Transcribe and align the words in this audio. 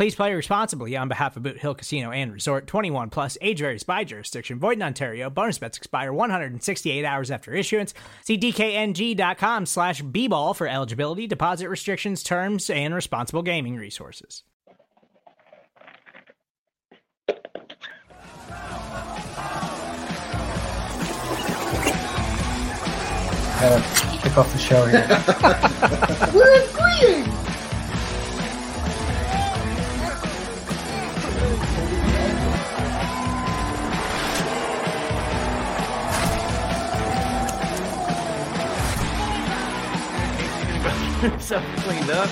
Please 0.00 0.14
play 0.14 0.32
responsibly 0.32 0.96
on 0.96 1.08
behalf 1.08 1.36
of 1.36 1.42
Boot 1.42 1.58
Hill 1.58 1.74
Casino 1.74 2.10
and 2.10 2.32
Resort 2.32 2.66
21 2.66 3.10
plus 3.10 3.36
age 3.42 3.58
varies 3.58 3.82
by 3.82 4.02
jurisdiction. 4.02 4.58
Void 4.58 4.78
in 4.78 4.82
Ontario. 4.82 5.28
Bonus 5.28 5.58
bets 5.58 5.76
expire 5.76 6.10
168 6.10 7.04
hours 7.04 7.30
after 7.30 7.52
issuance. 7.52 7.92
See 8.24 8.38
DKNG.com 8.38 9.66
slash 9.66 10.00
B-ball 10.00 10.54
for 10.54 10.66
eligibility, 10.66 11.26
deposit 11.26 11.68
restrictions, 11.68 12.22
terms, 12.22 12.70
and 12.70 12.94
responsible 12.94 13.42
gaming 13.42 13.76
resources. 13.76 14.42
Gotta 23.60 23.82
kick 24.22 24.38
off 24.38 24.50
the 24.50 24.58
show 24.58 24.86
here. 24.86 25.06
We're 26.34 26.64
agreeing. 26.64 27.39
so 41.38 41.60
cleaned 41.76 42.08
up. 42.08 42.30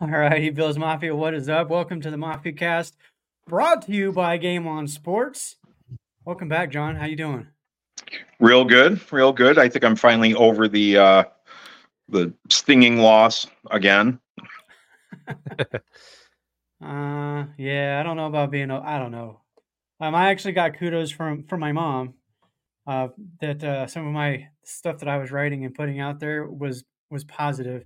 All 0.00 0.08
righty, 0.08 0.48
Bills 0.48 0.78
Mafia, 0.78 1.14
what 1.14 1.34
is 1.34 1.50
up? 1.50 1.68
Welcome 1.68 2.00
to 2.00 2.10
the 2.10 2.16
Mafia 2.16 2.54
Cast, 2.54 2.96
brought 3.50 3.82
to 3.82 3.92
you 3.92 4.12
by 4.12 4.36
Game 4.36 4.68
On 4.68 4.86
Sports. 4.86 5.56
Welcome 6.24 6.48
back, 6.48 6.70
John. 6.70 6.94
How 6.94 7.06
you 7.06 7.16
doing? 7.16 7.48
Real 8.38 8.64
good, 8.64 9.00
real 9.12 9.32
good. 9.32 9.58
I 9.58 9.68
think 9.68 9.84
I'm 9.84 9.96
finally 9.96 10.34
over 10.34 10.68
the 10.68 10.96
uh 10.96 11.24
the 12.08 12.32
stinging 12.48 12.98
loss 12.98 13.46
again. 13.70 14.20
Uh, 16.82 17.44
yeah, 17.58 18.00
I 18.00 18.02
don't 18.02 18.16
know 18.16 18.24
about 18.24 18.50
being. 18.50 18.70
I 18.70 18.98
don't 18.98 19.12
know. 19.12 19.42
Um, 20.00 20.14
I 20.14 20.30
actually 20.30 20.52
got 20.52 20.78
kudos 20.78 21.10
from 21.10 21.44
from 21.44 21.60
my 21.60 21.72
mom. 21.72 22.14
Uh, 22.86 23.08
that 23.42 23.62
uh, 23.62 23.86
some 23.86 24.06
of 24.06 24.14
my 24.14 24.48
stuff 24.64 25.00
that 25.00 25.08
I 25.08 25.18
was 25.18 25.30
writing 25.30 25.66
and 25.66 25.74
putting 25.74 26.00
out 26.00 26.20
there 26.20 26.46
was 26.46 26.82
was 27.10 27.24
positive, 27.24 27.84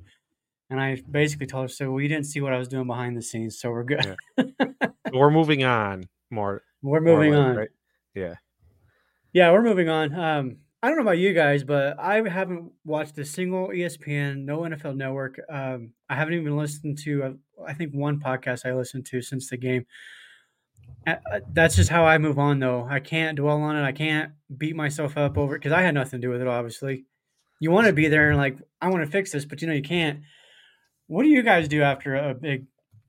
and 0.70 0.80
I 0.80 1.02
basically 1.10 1.46
told 1.46 1.64
her, 1.64 1.68
"So 1.68 1.90
we 1.90 2.08
didn't 2.08 2.26
see 2.26 2.40
what 2.40 2.52
I 2.52 2.58
was 2.58 2.68
doing 2.68 2.86
behind 2.86 3.16
the 3.16 3.22
scenes, 3.22 3.58
so 3.58 3.70
we're 3.70 3.84
good. 3.84 4.16
We're 5.12 5.30
moving 5.30 5.62
on 5.62 6.08
more. 6.30 6.62
we're 6.82 7.00
more 7.00 7.16
moving 7.16 7.34
like, 7.34 7.46
on." 7.46 7.56
Right? 7.56 7.68
Yeah. 8.14 8.34
Yeah, 9.32 9.52
we're 9.52 9.62
moving 9.62 9.88
on. 9.88 10.14
Um, 10.14 10.56
I 10.84 10.88
don't 10.88 10.96
know 10.96 11.02
about 11.02 11.18
you 11.18 11.32
guys, 11.32 11.64
but 11.64 11.98
I 11.98 12.28
haven't 12.28 12.70
watched 12.84 13.16
a 13.16 13.24
single 13.24 13.68
ESPN, 13.68 14.44
no 14.44 14.60
NFL 14.60 14.96
Network. 14.96 15.40
Um, 15.48 15.92
I 16.10 16.14
haven't 16.14 16.34
even 16.34 16.58
listened 16.58 16.98
to, 17.04 17.22
uh, 17.22 17.30
I 17.66 17.72
think, 17.72 17.94
one 17.94 18.20
podcast 18.20 18.66
I 18.66 18.74
listened 18.74 19.06
to 19.06 19.22
since 19.22 19.48
the 19.48 19.56
game. 19.56 19.86
Uh, 21.06 21.16
That's 21.52 21.76
just 21.76 21.88
how 21.88 22.04
I 22.04 22.18
move 22.18 22.38
on, 22.38 22.58
though. 22.58 22.86
I 22.88 23.00
can't 23.00 23.36
dwell 23.36 23.62
on 23.62 23.76
it. 23.76 23.82
I 23.82 23.92
can't 23.92 24.32
beat 24.54 24.76
myself 24.76 25.16
up 25.16 25.38
over 25.38 25.56
it 25.56 25.60
because 25.60 25.72
I 25.72 25.80
had 25.80 25.94
nothing 25.94 26.20
to 26.20 26.26
do 26.26 26.30
with 26.30 26.42
it, 26.42 26.48
obviously. 26.48 27.06
You 27.60 27.70
want 27.70 27.86
to 27.86 27.94
be 27.94 28.08
there 28.08 28.28
and, 28.28 28.36
like, 28.36 28.58
I 28.82 28.88
want 28.88 29.04
to 29.04 29.10
fix 29.10 29.32
this, 29.32 29.46
but 29.46 29.62
you 29.62 29.68
know, 29.68 29.74
you 29.74 29.82
can't. 29.82 30.20
What 31.06 31.22
do 31.22 31.28
you 31.28 31.42
guys 31.42 31.68
do 31.68 31.82
after 31.82 32.16
a 32.16 32.34
big, 32.34 32.66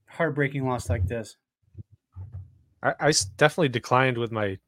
heartbreaking 0.08 0.68
loss 0.68 0.90
like 0.90 1.08
this? 1.08 1.38
I 2.84 3.14
definitely 3.38 3.70
declined 3.70 4.18
with 4.18 4.32
my 4.32 4.60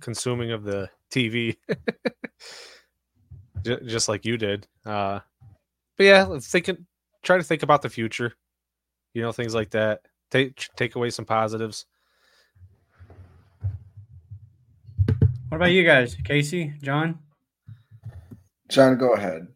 consuming 0.00 0.52
of 0.52 0.62
the 0.62 0.90
TV, 1.10 1.56
J- 3.64 3.80
just 3.86 4.08
like 4.10 4.26
you 4.26 4.36
did. 4.36 4.66
Uh, 4.84 5.20
but 5.96 6.04
yeah, 6.04 6.24
let's 6.24 6.48
think. 6.48 6.68
Try 7.22 7.38
to 7.38 7.42
think 7.42 7.62
about 7.62 7.80
the 7.80 7.88
future. 7.88 8.34
You 9.14 9.22
know, 9.22 9.32
things 9.32 9.54
like 9.54 9.70
that. 9.70 10.02
Take 10.30 10.68
take 10.76 10.96
away 10.96 11.08
some 11.10 11.24
positives. 11.24 11.86
What 15.48 15.56
about 15.56 15.72
you 15.72 15.84
guys? 15.84 16.16
Casey, 16.24 16.74
John? 16.82 17.18
John, 18.68 18.98
go 18.98 19.14
ahead. 19.14 19.48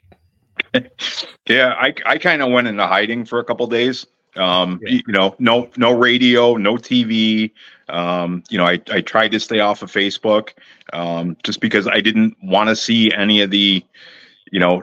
Yeah, 1.48 1.74
I 1.78 1.94
I 2.04 2.18
kind 2.18 2.42
of 2.42 2.50
went 2.50 2.66
into 2.66 2.84
hiding 2.86 3.24
for 3.24 3.38
a 3.38 3.44
couple 3.44 3.66
days. 3.68 4.06
Um, 4.36 4.80
Yeah. 4.82 5.00
you 5.06 5.12
know, 5.12 5.34
no 5.38 5.70
no 5.76 5.92
radio, 5.92 6.56
no 6.56 6.76
TV. 6.76 7.52
Um, 7.88 8.42
you 8.50 8.58
know, 8.58 8.64
I 8.66 8.80
I 8.90 9.00
tried 9.00 9.30
to 9.32 9.40
stay 9.40 9.60
off 9.60 9.82
of 9.82 9.92
Facebook, 9.92 10.50
um, 10.92 11.36
just 11.44 11.60
because 11.60 11.86
I 11.86 12.00
didn't 12.00 12.36
want 12.42 12.68
to 12.68 12.74
see 12.76 13.12
any 13.12 13.40
of 13.42 13.50
the, 13.50 13.84
you 14.50 14.58
know, 14.58 14.82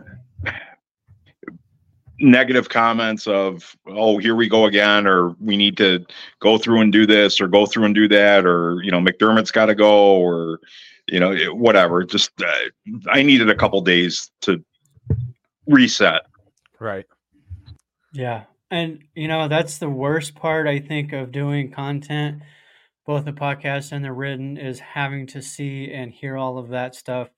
negative 2.19 2.69
comments 2.69 3.27
of 3.27 3.75
oh 3.87 4.17
here 4.17 4.35
we 4.35 4.47
go 4.47 4.65
again 4.65 5.05
or 5.07 5.29
we 5.41 5.57
need 5.57 5.75
to 5.75 6.05
go 6.39 6.57
through 6.57 6.79
and 6.79 6.91
do 6.93 7.05
this 7.05 7.41
or 7.41 7.47
go 7.47 7.65
through 7.65 7.83
and 7.85 7.95
do 7.95 8.07
that 8.07 8.45
or 8.45 8.81
you 8.83 8.91
know 8.91 8.99
McDermott's 8.99 9.51
got 9.51 9.65
to 9.65 9.75
go 9.75 10.15
or 10.17 10.59
you 11.07 11.19
know 11.19 11.35
whatever 11.53 12.03
just 12.03 12.31
uh, 12.41 12.51
I 13.09 13.23
needed 13.23 13.49
a 13.49 13.55
couple 13.55 13.81
days 13.81 14.31
to 14.41 14.63
reset 15.67 16.23
Right. 16.83 17.05
Yeah. 18.13 18.43
And, 18.69 19.03
you 19.15 19.29
know, 19.29 19.47
that's 19.47 19.77
the 19.77 19.89
worst 19.89 20.35
part, 20.35 20.67
I 20.67 20.79
think, 20.79 21.13
of 21.13 21.31
doing 21.31 21.71
content, 21.71 22.41
both 23.05 23.23
the 23.23 23.31
podcast 23.31 23.93
and 23.93 24.03
the 24.03 24.11
written, 24.11 24.57
is 24.57 24.79
having 24.79 25.25
to 25.27 25.41
see 25.41 25.89
and 25.93 26.11
hear 26.11 26.35
all 26.35 26.57
of 26.57 26.69
that 26.69 26.93
stuff. 26.93 27.29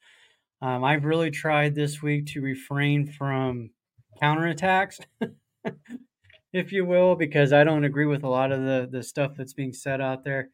Um, 0.64 0.84
I've 0.84 1.06
really 1.06 1.30
tried 1.30 1.75
this 1.75 2.02
week 2.02 2.25
to 2.28 2.41
refrain 2.41 3.06
from 3.06 3.69
counterattacks, 4.19 5.00
if 6.53 6.72
you 6.72 6.85
will, 6.85 7.16
because 7.16 7.53
I 7.53 7.64
don't 7.64 7.84
agree 7.84 8.08
with 8.08 8.24
a 8.24 8.30
lot 8.30 8.52
of 8.52 8.62
the, 8.62 8.90
the 8.90 9.03
stuff 9.03 9.34
that's 9.38 9.53
being 9.53 9.74
said 9.74 10.02
out 10.02 10.24
there. 10.24 10.50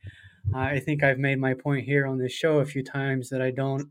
Uh, 0.53 0.57
I 0.57 0.79
think 0.79 1.01
I've 1.01 1.19
made 1.19 1.39
my 1.39 1.53
point 1.53 1.85
here 1.85 2.05
on 2.05 2.17
this 2.17 2.33
show 2.33 2.59
a 2.59 2.65
few 2.65 2.83
times 2.83 3.29
that 3.29 3.41
I 3.41 3.51
don't 3.51 3.89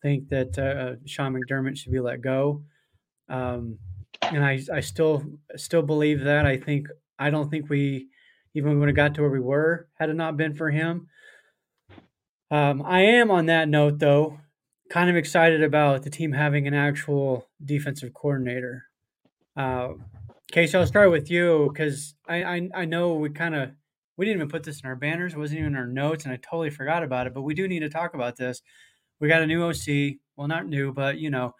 think 0.00 0.30
that 0.30 0.58
uh, 0.58 1.04
Sean 1.04 1.34
McDermott 1.34 1.76
should 1.76 1.92
be 1.92 2.00
let 2.00 2.22
go. 2.22 2.62
Um, 3.28 3.78
and 4.22 4.44
I, 4.44 4.60
I 4.72 4.80
still 4.80 5.24
still 5.56 5.82
believe 5.82 6.24
that. 6.24 6.46
I 6.46 6.56
think 6.56 6.88
I 7.18 7.30
don't 7.30 7.50
think 7.50 7.68
we 7.68 8.08
even 8.54 8.78
would 8.78 8.88
have 8.88 8.96
got 8.96 9.14
to 9.14 9.22
where 9.22 9.30
we 9.30 9.40
were 9.40 9.88
had 9.94 10.10
it 10.10 10.14
not 10.14 10.36
been 10.36 10.54
for 10.54 10.70
him. 10.70 11.08
Um, 12.50 12.82
I 12.82 13.00
am 13.02 13.30
on 13.30 13.46
that 13.46 13.68
note 13.68 13.98
though, 13.98 14.38
kind 14.90 15.10
of 15.10 15.16
excited 15.16 15.62
about 15.62 16.02
the 16.02 16.10
team 16.10 16.32
having 16.32 16.66
an 16.66 16.74
actual 16.74 17.48
defensive 17.64 18.14
coordinator. 18.14 18.84
Uh, 19.56 19.90
Casey, 20.50 20.78
I'll 20.78 20.86
start 20.86 21.10
with 21.10 21.30
you 21.30 21.70
because 21.72 22.14
I, 22.26 22.42
I 22.42 22.68
I 22.74 22.84
know 22.86 23.14
we 23.14 23.30
kind 23.30 23.54
of 23.54 23.70
we 24.16 24.24
didn't 24.24 24.40
even 24.40 24.50
put 24.50 24.64
this 24.64 24.80
in 24.80 24.88
our 24.88 24.96
banners, 24.96 25.34
it 25.34 25.38
wasn't 25.38 25.60
even 25.60 25.72
in 25.74 25.78
our 25.78 25.86
notes, 25.86 26.24
and 26.24 26.32
I 26.32 26.36
totally 26.36 26.70
forgot 26.70 27.02
about 27.02 27.26
it. 27.26 27.34
But 27.34 27.42
we 27.42 27.54
do 27.54 27.68
need 27.68 27.80
to 27.80 27.90
talk 27.90 28.14
about 28.14 28.36
this. 28.36 28.62
We 29.20 29.28
got 29.28 29.42
a 29.42 29.46
new 29.46 29.62
OC, 29.62 30.16
well, 30.36 30.48
not 30.48 30.66
new, 30.66 30.92
but 30.92 31.18
you 31.18 31.30
know, 31.30 31.54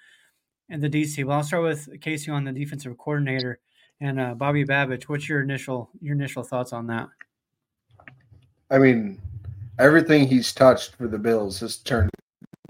and 0.71 0.83
the 0.83 0.89
DC. 0.89 1.25
Well, 1.25 1.39
I'll 1.39 1.45
start 1.45 1.63
with 1.63 2.01
Casey 2.01 2.31
on 2.31 2.45
the 2.45 2.53
defensive 2.53 2.97
coordinator 2.99 3.61
and 4.01 4.21
uh, 4.21 4.35
Bobby 4.35 4.65
Babich. 4.65 5.05
What's 5.05 5.29
your 5.29 5.43
initial 5.43 5.91
your 6.01 6.15
initial 6.15 6.43
thoughts 6.43 6.73
on 6.73 6.87
that? 6.89 7.09
I 8.71 8.79
mean, 8.79 9.21
everything 9.79 10.27
he's 10.27 10.53
touched 10.53 10.95
for 10.97 11.09
the 11.09 11.19
Bills 11.19 11.61
has 11.61 11.79
turned 11.79 12.11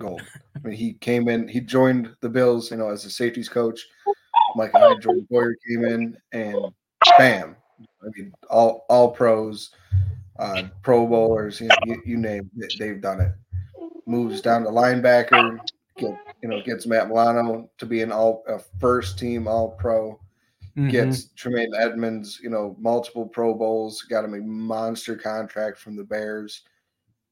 gold. 0.00 0.23
I 0.55 0.67
mean, 0.67 0.77
he 0.77 0.95
came 0.95 1.29
in, 1.29 1.49
he 1.49 1.61
joined 1.61 2.15
the 2.21 2.29
Bills, 2.29 2.71
you 2.71 2.77
know, 2.77 2.91
as 2.91 3.05
a 3.05 3.11
safeties 3.11 3.49
coach. 3.49 3.87
Micah 4.56 4.79
Hyde, 4.79 5.03
Jordan 5.03 5.27
Poyer 5.31 5.55
came 5.69 5.85
in, 5.85 6.17
and 6.33 6.56
bam! 7.19 7.56
I 8.03 8.06
mean, 8.17 8.33
all 8.49 8.87
all 8.89 9.11
pros, 9.11 9.71
uh, 10.39 10.65
Pro 10.83 11.06
Bowlers, 11.06 11.61
you, 11.61 11.69
you, 11.85 12.03
you 12.05 12.17
name 12.17 12.50
it, 12.56 12.73
they've 12.79 13.00
done 13.00 13.21
it. 13.21 13.33
Moves 14.06 14.41
down 14.41 14.62
to 14.62 14.71
linebacker, 14.71 15.61
get 15.99 16.19
you 16.43 16.49
know, 16.49 16.62
gets 16.62 16.87
Matt 16.87 17.09
Milano 17.09 17.69
to 17.79 17.87
be 17.87 18.03
an 18.03 18.12
all 18.12 18.45
a 18.49 18.59
first 18.81 19.19
team 19.19 19.49
All 19.49 19.71
Pro. 19.73 20.19
Mhm. 20.77 20.91
Gets 20.91 21.31
Tremaine 21.31 21.75
Edmunds, 21.75 22.39
you 22.41 22.50
know, 22.50 22.77
multiple 22.79 23.27
Pro 23.27 23.53
Bowls, 23.53 24.03
got 24.03 24.25
him 24.25 24.35
a 24.35 24.41
monster 24.41 25.17
contract 25.17 25.79
from 25.79 25.97
the 25.97 26.05
Bears. 26.05 26.62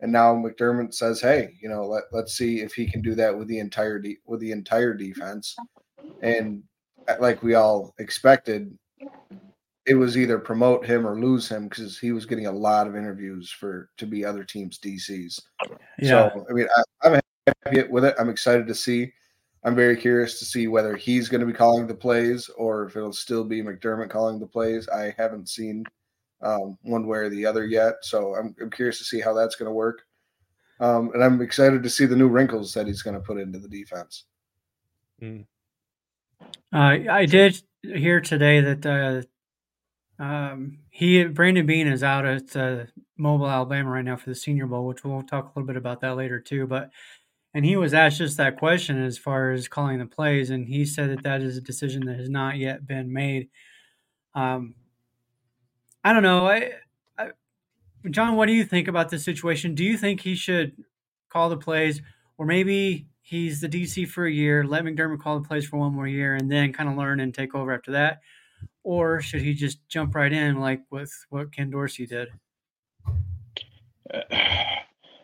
And 0.01 0.11
now 0.11 0.35
McDermott 0.35 0.93
says, 0.93 1.21
"Hey, 1.21 1.55
you 1.61 1.69
know, 1.69 1.87
let, 1.87 2.05
let's 2.13 2.37
see 2.37 2.61
if 2.61 2.75
he 2.75 2.87
can 2.87 3.03
do 3.03 3.15
that 3.15 3.37
with 3.37 3.47
the 3.49 3.61
entire 3.61 3.99
de- 3.99 4.19
with 4.27 4.41
the 4.41 4.51
entire 4.51 4.95
defense." 4.95 5.57
And 6.23 6.63
uh, 7.09 7.17
like 7.21 7.43
we 7.43 7.55
all 7.55 7.95
expected, 7.99 8.77
it 9.87 9.95
was 9.95 10.19
either 10.19 10.39
promote 10.39 10.85
him 10.85 11.07
or 11.07 11.19
lose 11.19 11.49
him 11.49 11.69
because 11.69 11.99
he 11.99 12.13
was 12.13 12.27
getting 12.27 12.47
a 12.47 12.53
lot 12.53 12.89
of 12.89 12.97
interviews 12.97 13.51
for 13.51 13.91
to 13.97 14.07
be 14.07 14.25
other 14.25 14.43
teams' 14.43 14.79
DCs. 14.79 15.41
Yeah. 15.99 16.31
So 16.33 16.47
I 16.51 16.53
mean, 16.53 16.67
I, 16.77 17.09
I'm 17.09 17.21
happy 17.46 17.82
with 17.84 18.04
it. 18.04 18.14
I'm 18.19 18.28
excited 18.28 18.66
to 18.66 18.75
see. 18.75 19.12
I'm 19.64 19.75
very 19.75 19.96
curious 19.96 20.38
to 20.38 20.44
see 20.44 20.69
whether 20.69 20.96
he's 20.96 21.28
going 21.28 21.40
to 21.40 21.46
be 21.46 21.52
calling 21.52 21.87
the 21.87 21.94
plays 21.94 22.48
or 22.56 22.84
if 22.84 22.96
it'll 22.96 23.12
still 23.12 23.44
be 23.44 23.62
McDermott 23.62 24.10
calling 24.10 24.38
the 24.38 24.46
plays. 24.46 24.88
I 24.88 25.14
haven't 25.16 25.48
seen 25.48 25.84
um, 26.43 26.78
one 26.82 27.06
way 27.06 27.19
or 27.19 27.31
the 27.31 27.46
other 27.46 27.64
yet, 27.64 27.94
so 28.02 28.34
I'm, 28.37 28.54
I'm 28.60 28.70
curious 28.70 28.98
to 28.98 29.04
see 29.04 29.20
how 29.20 29.34
that's 29.34 29.56
going 29.56 29.69
to 29.69 29.72
work. 29.72 30.02
Um, 30.78 31.10
and 31.14 31.25
I'm 31.25 31.40
excited 31.40 31.82
to 31.82 31.90
see 31.90 32.06
the 32.06 32.16
new 32.16 32.28
wrinkles 32.28 32.75
that 32.75 32.87
he's 32.87 33.02
going 33.02 33.14
to 33.14 33.20
put 33.20 33.38
into 33.38 33.58
the 33.58 33.69
defense. 33.69 34.25
Uh, 35.20 35.38
I 36.72 37.26
did 37.26 37.60
hear 37.82 38.20
today 38.20 38.60
that 38.60 39.26
uh, 40.19 40.22
um, 40.22 40.78
he 40.90 41.25
Brandon 41.25 41.66
Beane 41.66 41.88
is 41.88 42.02
out 42.02 42.26
at 42.26 42.54
uh, 42.56 42.84
Mobile, 43.16 43.48
Alabama 43.48 43.90
right 43.90 44.04
now 44.04 44.16
for 44.16 44.28
the 44.28 44.34
Senior 44.34 44.66
Bowl, 44.66 44.87
which 44.87 45.04
we'll 45.04 45.22
talk 45.22 45.44
a 45.44 45.58
little 45.58 45.66
bit 45.66 45.76
about 45.76 46.00
that 46.02 46.16
later 46.16 46.40
too. 46.40 46.66
But 46.66 46.90
and 47.56 47.64
he 47.64 47.75
was 47.75 47.94
asked 47.94 48.19
just 48.19 48.37
that 48.37 48.58
question 48.58 49.03
as 49.03 49.17
far 49.17 49.50
as 49.50 49.67
calling 49.67 49.99
the 49.99 50.05
plays, 50.05 50.50
and 50.50 50.69
he 50.69 50.85
said 50.85 51.08
that 51.08 51.23
that 51.23 51.41
is 51.41 51.56
a 51.56 51.62
decision 51.62 52.05
that 52.05 52.19
has 52.19 52.29
not 52.29 52.58
yet 52.58 52.87
been 52.87 53.11
made. 53.11 53.49
Um, 54.35 54.75
I 56.05 56.12
don't 56.12 56.23
know. 56.23 56.47
I, 56.47 56.73
I, 57.17 57.29
John, 58.11 58.37
what 58.37 58.44
do 58.44 58.53
you 58.53 58.62
think 58.62 58.88
about 58.88 59.08
this 59.08 59.25
situation? 59.25 59.75
Do 59.75 59.85
you 59.85 59.97
think 59.97 60.20
he 60.20 60.35
should 60.35 60.76
call 61.31 61.49
the 61.49 61.56
plays, 61.56 62.03
or 62.37 62.44
maybe 62.44 63.06
he's 63.23 63.62
the 63.62 63.70
DC 63.70 64.06
for 64.06 64.26
a 64.26 64.31
year, 64.31 64.62
let 64.62 64.85
McDermott 64.85 65.20
call 65.20 65.41
the 65.41 65.49
plays 65.49 65.67
for 65.67 65.79
one 65.79 65.94
more 65.94 66.06
year, 66.06 66.35
and 66.35 66.53
then 66.53 66.75
kind 66.75 66.91
of 66.91 66.97
learn 66.99 67.20
and 67.20 67.32
take 67.32 67.55
over 67.55 67.73
after 67.73 67.93
that? 67.93 68.20
Or 68.82 69.23
should 69.23 69.41
he 69.41 69.55
just 69.55 69.79
jump 69.88 70.14
right 70.14 70.31
in 70.31 70.61
like 70.61 70.82
with 70.91 71.11
what 71.31 71.55
Ken 71.55 71.70
Dorsey 71.70 72.05
did? 72.05 72.29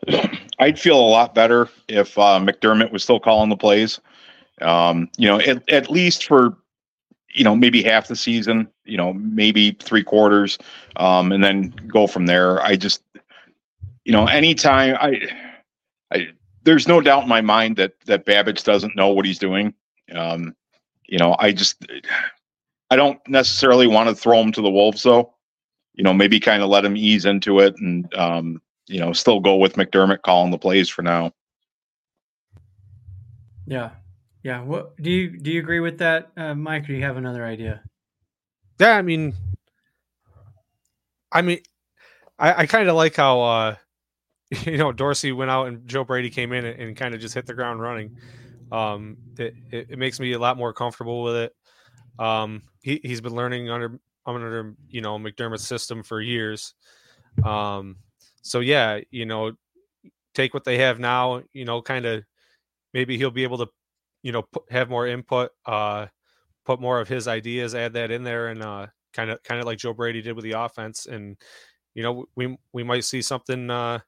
I'd 0.63 0.79
feel 0.79 0.97
a 0.97 1.01
lot 1.01 1.35
better 1.35 1.67
if 1.89 2.17
uh, 2.17 2.39
McDermott 2.39 2.91
was 2.91 3.03
still 3.03 3.19
calling 3.19 3.49
the 3.49 3.57
plays. 3.57 3.99
Um, 4.61 5.09
you 5.17 5.27
know, 5.27 5.41
at, 5.41 5.69
at 5.69 5.91
least 5.91 6.25
for 6.25 6.57
you 7.33 7.43
know 7.43 7.53
maybe 7.53 7.83
half 7.83 8.07
the 8.07 8.15
season. 8.15 8.69
You 8.85 8.95
know, 8.95 9.11
maybe 9.13 9.71
three 9.81 10.03
quarters, 10.03 10.57
um, 10.95 11.33
and 11.33 11.43
then 11.43 11.73
go 11.87 12.07
from 12.07 12.27
there. 12.27 12.61
I 12.61 12.77
just, 12.77 13.03
you 14.05 14.13
know, 14.13 14.25
anytime 14.27 14.95
I, 15.01 15.27
I, 16.11 16.27
there's 16.63 16.87
no 16.87 17.01
doubt 17.01 17.23
in 17.23 17.29
my 17.29 17.41
mind 17.41 17.75
that 17.75 17.99
that 18.05 18.25
Babich 18.25 18.63
doesn't 18.63 18.95
know 18.95 19.09
what 19.09 19.25
he's 19.25 19.39
doing. 19.39 19.73
Um, 20.13 20.55
you 21.07 21.17
know, 21.17 21.35
I 21.39 21.51
just, 21.51 21.85
I 22.89 22.95
don't 22.95 23.19
necessarily 23.27 23.87
want 23.87 24.07
to 24.07 24.15
throw 24.15 24.39
him 24.39 24.53
to 24.53 24.61
the 24.61 24.71
wolves 24.71 25.03
though. 25.03 25.33
You 25.93 26.05
know, 26.05 26.13
maybe 26.13 26.39
kind 26.39 26.63
of 26.63 26.69
let 26.69 26.85
him 26.85 26.95
ease 26.95 27.25
into 27.25 27.59
it 27.59 27.75
and 27.79 28.13
um, 28.15 28.61
you 28.87 28.99
know, 28.99 29.13
still 29.13 29.39
go 29.39 29.55
with 29.55 29.75
McDermott 29.75 30.21
calling 30.21 30.51
the 30.51 30.57
plays 30.57 30.89
for 30.89 31.01
now. 31.01 31.31
Yeah, 33.65 33.91
yeah. 34.43 34.61
What 34.61 34.95
do 34.97 35.09
you 35.09 35.37
do? 35.37 35.51
You 35.51 35.59
agree 35.59 35.79
with 35.79 35.99
that, 35.99 36.31
uh, 36.35 36.53
Mike? 36.53 36.83
Or 36.83 36.87
do 36.87 36.93
you 36.93 37.03
have 37.03 37.17
another 37.17 37.45
idea? 37.45 37.81
Yeah, 38.79 38.97
I 38.97 39.01
mean, 39.01 39.33
I 41.31 41.41
mean, 41.41 41.59
I, 42.37 42.53
I 42.53 42.65
kind 42.65 42.89
of 42.89 42.95
like 42.95 43.15
how 43.15 43.41
uh, 43.41 43.75
you 44.65 44.77
know 44.77 44.91
Dorsey 44.91 45.31
went 45.31 45.51
out 45.51 45.67
and 45.67 45.87
Joe 45.87 46.03
Brady 46.03 46.29
came 46.29 46.51
in 46.51 46.65
and, 46.65 46.79
and 46.79 46.97
kind 46.97 47.15
of 47.15 47.21
just 47.21 47.33
hit 47.33 47.45
the 47.45 47.53
ground 47.53 47.81
running. 47.81 48.17
Um, 48.71 49.17
it, 49.37 49.53
it, 49.71 49.87
it 49.91 49.99
makes 49.99 50.19
me 50.19 50.33
a 50.33 50.39
lot 50.39 50.57
more 50.57 50.73
comfortable 50.73 51.23
with 51.23 51.35
it. 51.35 51.55
Um, 52.19 52.63
he 52.81 52.99
he's 53.03 53.21
been 53.21 53.35
learning 53.35 53.69
under 53.69 53.99
under 54.25 54.75
you 54.89 55.01
know 55.01 55.17
McDermott's 55.17 55.67
system 55.67 56.03
for 56.03 56.21
years. 56.21 56.73
Um, 57.43 57.97
so 58.43 58.59
yeah, 58.59 58.99
you 59.09 59.25
know, 59.25 59.53
take 60.35 60.53
what 60.53 60.65
they 60.65 60.77
have 60.77 60.99
now. 60.99 61.41
You 61.53 61.65
know, 61.65 61.81
kind 61.81 62.05
of 62.05 62.23
maybe 62.93 63.17
he'll 63.17 63.31
be 63.31 63.43
able 63.43 63.57
to 63.59 63.67
you 64.21 64.31
know 64.31 64.43
put, 64.43 64.71
have 64.71 64.89
more 64.89 65.07
input. 65.07 65.51
Uh, 65.65 66.07
put 66.65 66.79
more 66.79 66.99
of 66.99 67.07
his 67.07 67.27
ideas, 67.27 67.75
add 67.75 67.93
that 67.93 68.11
in 68.11 68.23
there, 68.23 68.49
and 68.49 68.61
uh, 68.61 68.87
kind 69.13 69.31
of 69.31 69.41
kind 69.43 69.59
of 69.59 69.65
like 69.65 69.79
Joe 69.79 69.93
Brady 69.93 70.21
did 70.21 70.33
with 70.33 70.43
the 70.43 70.53
offense. 70.53 71.05
And 71.05 71.37
you 71.95 72.03
know, 72.03 72.25
we 72.35 72.57
we 72.73 72.83
might 72.83 73.05
see 73.05 73.21
something. 73.21 73.69
Uh, 73.69 73.99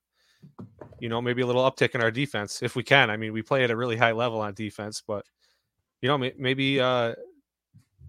you 1.00 1.10
know, 1.10 1.22
maybe 1.22 1.42
a 1.42 1.46
little 1.46 1.70
uptick 1.70 1.96
in 1.96 2.02
our 2.02 2.12
defense 2.12 2.62
if 2.62 2.76
we 2.76 2.84
can. 2.84 3.10
I 3.10 3.18
mean, 3.18 3.34
we 3.34 3.42
play 3.42 3.64
at 3.64 3.72
a 3.72 3.76
really 3.76 3.98
high 3.98 4.12
level 4.12 4.42
on 4.42 4.54
defense, 4.54 5.02
but 5.06 5.26
you 6.02 6.10
know, 6.10 6.18
maybe 6.38 6.80
uh, 6.80 7.14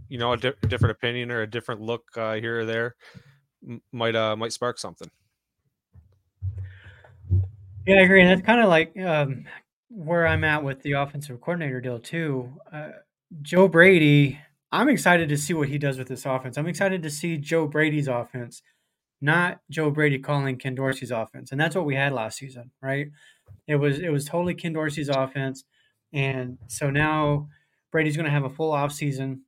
you 0.09 0.19
know 0.19 0.33
a 0.33 0.37
di- 0.37 0.53
different 0.69 0.93
opinion 0.93 1.31
or 1.31 1.43
a 1.43 1.47
different 1.47 1.81
look 1.81 2.05
uh, 2.17 2.35
here 2.35 2.61
or 2.61 2.65
there 2.65 2.97
might 3.93 4.15
uh 4.15 4.37
might 4.37 4.53
spark 4.53 4.79
something. 4.79 5.11
Yeah, 7.87 7.97
I 7.97 8.03
agree. 8.03 8.21
And 8.21 8.31
that's 8.31 8.45
kind 8.47 8.61
of 8.61 8.69
like 8.69 8.97
um, 8.99 9.45
where 9.89 10.27
I'm 10.27 10.45
at 10.45 10.65
with 10.65 10.83
the 10.83 10.93
offensive 10.93 11.41
coordinator 11.41 11.81
deal 11.81 11.99
too. 11.99 12.53
Uh, 12.73 12.91
Joe 13.43 13.69
Brady, 13.69 14.41
I'm 14.73 14.89
excited 14.89 15.29
to 15.29 15.37
see 15.37 15.55
what 15.55 15.69
he 15.69 15.79
does 15.79 15.99
with 15.99 16.09
this 16.09 16.27
offense. 16.27 16.59
I'm 16.59 16.67
excited 16.67 17.03
to 17.03 17.11
see 17.11 17.37
Joe 17.37 17.67
Brady's 17.67 18.09
offense, 18.09 18.63
not 19.21 19.61
Joe 19.71 19.91
Brady 19.91 20.19
calling 20.19 20.59
Ken 20.59 20.75
Dorsey's 20.75 21.11
offense. 21.13 21.53
And 21.53 21.61
that's 21.61 21.77
what 21.77 21.87
we 21.87 21.95
had 21.95 22.13
last 22.13 22.39
season, 22.39 22.73
right? 22.83 23.09
It 23.69 23.77
was 23.77 23.99
it 24.01 24.11
was 24.11 24.25
totally 24.25 24.55
Ken 24.55 24.73
Dorsey's 24.73 25.09
offense. 25.09 25.65
And 26.13 26.59
so 26.69 26.91
now 26.91 27.49
Brady's 27.93 28.17
going 28.17 28.27
to 28.27 28.33
have 28.33 28.45
a 28.45 28.51
full 28.51 28.73
offseason 28.73 29.41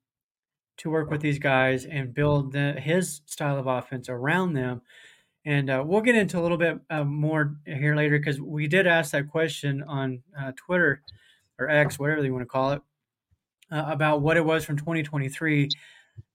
to 0.78 0.90
work 0.90 1.10
with 1.10 1.20
these 1.20 1.38
guys 1.38 1.84
and 1.84 2.14
build 2.14 2.52
the, 2.52 2.74
his 2.74 3.20
style 3.26 3.58
of 3.58 3.66
offense 3.66 4.08
around 4.08 4.52
them. 4.54 4.80
And 5.45 5.71
uh, 5.71 5.83
we'll 5.87 6.02
get 6.02 6.14
into 6.14 6.38
a 6.38 6.42
little 6.42 6.59
bit 6.59 6.78
uh, 6.90 7.04
more 7.04 7.57
here 7.64 7.97
later 7.97 8.18
because 8.18 8.40
we 8.40 8.66
did 8.66 8.87
ask 8.87 9.12
that 9.12 9.30
question 9.30 9.83
on 9.83 10.23
uh, 10.38 10.52
Twitter 10.57 11.02
or 11.59 11.71
X, 11.71 11.99
whatever 11.99 12.25
you 12.25 12.33
want 12.33 12.42
to 12.42 12.47
call 12.47 12.73
it, 12.73 12.83
uh, 13.73 13.85
about 13.87 14.21
what 14.21 14.37
it 14.37 14.45
was 14.45 14.64
from 14.64 14.76
2023 14.76 15.71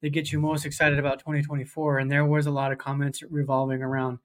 that 0.02 0.10
gets 0.10 0.32
you 0.32 0.40
most 0.40 0.66
excited 0.66 1.00
about 1.00 1.20
2024. 1.20 2.00
And 2.00 2.12
there 2.12 2.26
was 2.26 2.46
a 2.46 2.52
lot 2.52 2.72
of 2.72 2.78
comments 2.78 3.22
revolving 3.30 3.82
around 3.82 4.20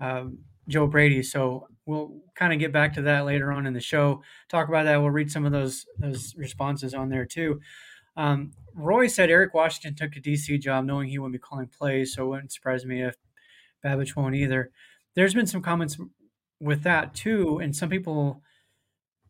um, 0.00 0.38
Joe 0.68 0.86
Brady. 0.86 1.22
So 1.22 1.68
we'll 1.86 2.20
kind 2.34 2.52
of 2.52 2.58
get 2.58 2.72
back 2.72 2.94
to 2.94 3.02
that 3.02 3.24
later 3.24 3.52
on 3.52 3.66
in 3.66 3.72
the 3.72 3.80
show. 3.80 4.22
Talk 4.48 4.68
about 4.68 4.84
that. 4.84 4.98
We'll 4.98 5.10
read 5.10 5.30
some 5.30 5.46
of 5.46 5.52
those 5.52 5.86
those 5.98 6.34
responses 6.36 6.94
on 6.94 7.08
there 7.08 7.24
too. 7.24 7.60
Um, 8.16 8.52
Roy 8.74 9.06
said 9.06 9.30
Eric 9.30 9.54
Washington 9.54 9.94
took 9.94 10.16
a 10.16 10.20
DC 10.20 10.60
job 10.60 10.84
knowing 10.84 11.08
he 11.08 11.18
wouldn't 11.18 11.34
be 11.34 11.38
calling 11.38 11.68
plays, 11.68 12.14
so 12.14 12.24
it 12.24 12.28
wouldn't 12.28 12.52
surprise 12.52 12.84
me 12.84 13.02
if 13.02 13.16
Babich 13.84 14.16
won't 14.16 14.34
either. 14.34 14.70
There's 15.14 15.34
been 15.34 15.46
some 15.46 15.62
comments 15.62 15.98
with 16.60 16.82
that 16.82 17.14
too, 17.14 17.58
and 17.58 17.74
some 17.74 17.88
people 17.88 18.42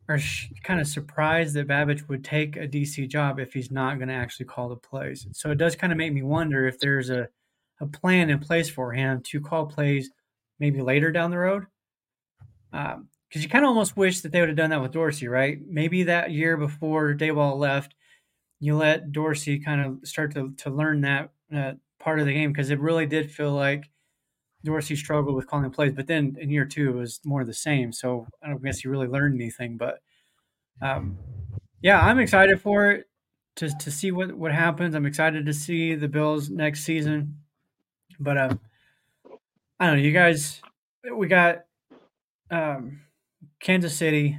are 0.09 0.19
sh- 0.19 0.51
kind 0.63 0.79
of 0.79 0.87
surprised 0.87 1.53
that 1.55 1.67
Babich 1.67 2.07
would 2.07 2.23
take 2.23 2.55
a 2.55 2.67
DC 2.67 3.07
job 3.09 3.39
if 3.39 3.53
he's 3.53 3.71
not 3.71 3.97
going 3.97 4.07
to 4.07 4.13
actually 4.13 4.45
call 4.45 4.69
the 4.69 4.75
plays. 4.75 5.27
So 5.33 5.51
it 5.51 5.57
does 5.57 5.75
kind 5.75 5.91
of 5.91 5.97
make 5.97 6.13
me 6.13 6.23
wonder 6.23 6.67
if 6.67 6.79
there's 6.79 7.09
a, 7.09 7.27
a 7.81 7.85
plan 7.85 8.29
in 8.29 8.39
place 8.39 8.69
for 8.69 8.93
him 8.93 9.21
to 9.23 9.41
call 9.41 9.65
plays 9.65 10.09
maybe 10.59 10.81
later 10.81 11.11
down 11.11 11.31
the 11.31 11.37
road. 11.37 11.65
Because 12.71 12.95
um, 12.95 13.07
you 13.31 13.49
kind 13.49 13.65
of 13.65 13.69
almost 13.69 13.97
wish 13.97 14.21
that 14.21 14.31
they 14.31 14.39
would 14.39 14.49
have 14.49 14.57
done 14.57 14.69
that 14.69 14.81
with 14.81 14.91
Dorsey, 14.91 15.27
right? 15.27 15.59
Maybe 15.67 16.03
that 16.03 16.31
year 16.31 16.57
before 16.57 17.13
Daboll 17.13 17.57
left, 17.57 17.93
you 18.59 18.75
let 18.75 19.11
Dorsey 19.11 19.59
kind 19.59 19.81
of 19.81 20.07
start 20.07 20.33
to, 20.33 20.53
to 20.57 20.69
learn 20.69 21.01
that 21.01 21.31
uh, 21.53 21.73
part 21.99 22.19
of 22.19 22.25
the 22.25 22.33
game 22.33 22.51
because 22.51 22.69
it 22.69 22.79
really 22.79 23.05
did 23.05 23.31
feel 23.31 23.51
like 23.51 23.89
Dorsey 24.67 24.95
struggled 24.95 25.35
with 25.35 25.47
calling 25.47 25.71
plays, 25.71 25.93
but 25.93 26.07
then 26.07 26.37
in 26.39 26.49
year 26.49 26.65
two 26.65 26.89
it 26.89 26.99
was 26.99 27.19
more 27.25 27.41
of 27.41 27.47
the 27.47 27.53
same. 27.53 27.91
So 27.91 28.27
I 28.43 28.49
don't 28.49 28.63
guess 28.63 28.79
he 28.79 28.89
really 28.89 29.07
learned 29.07 29.35
anything. 29.35 29.77
But 29.77 29.99
um, 30.81 31.17
yeah, 31.81 31.99
I'm 31.99 32.19
excited 32.19 32.61
for 32.61 32.91
it 32.91 33.07
to 33.55 33.69
to 33.69 33.91
see 33.91 34.11
what 34.11 34.35
what 34.35 34.51
happens. 34.51 34.93
I'm 34.95 35.05
excited 35.05 35.45
to 35.45 35.53
see 35.53 35.95
the 35.95 36.07
Bills 36.07 36.49
next 36.49 36.83
season. 36.83 37.37
But 38.19 38.37
um, 38.37 38.59
I 39.79 39.87
don't 39.87 39.97
know, 39.97 40.03
you 40.03 40.11
guys. 40.11 40.61
we 41.15 41.27
got 41.27 41.65
um, 42.51 43.01
Kansas 43.59 43.95
City 43.95 44.37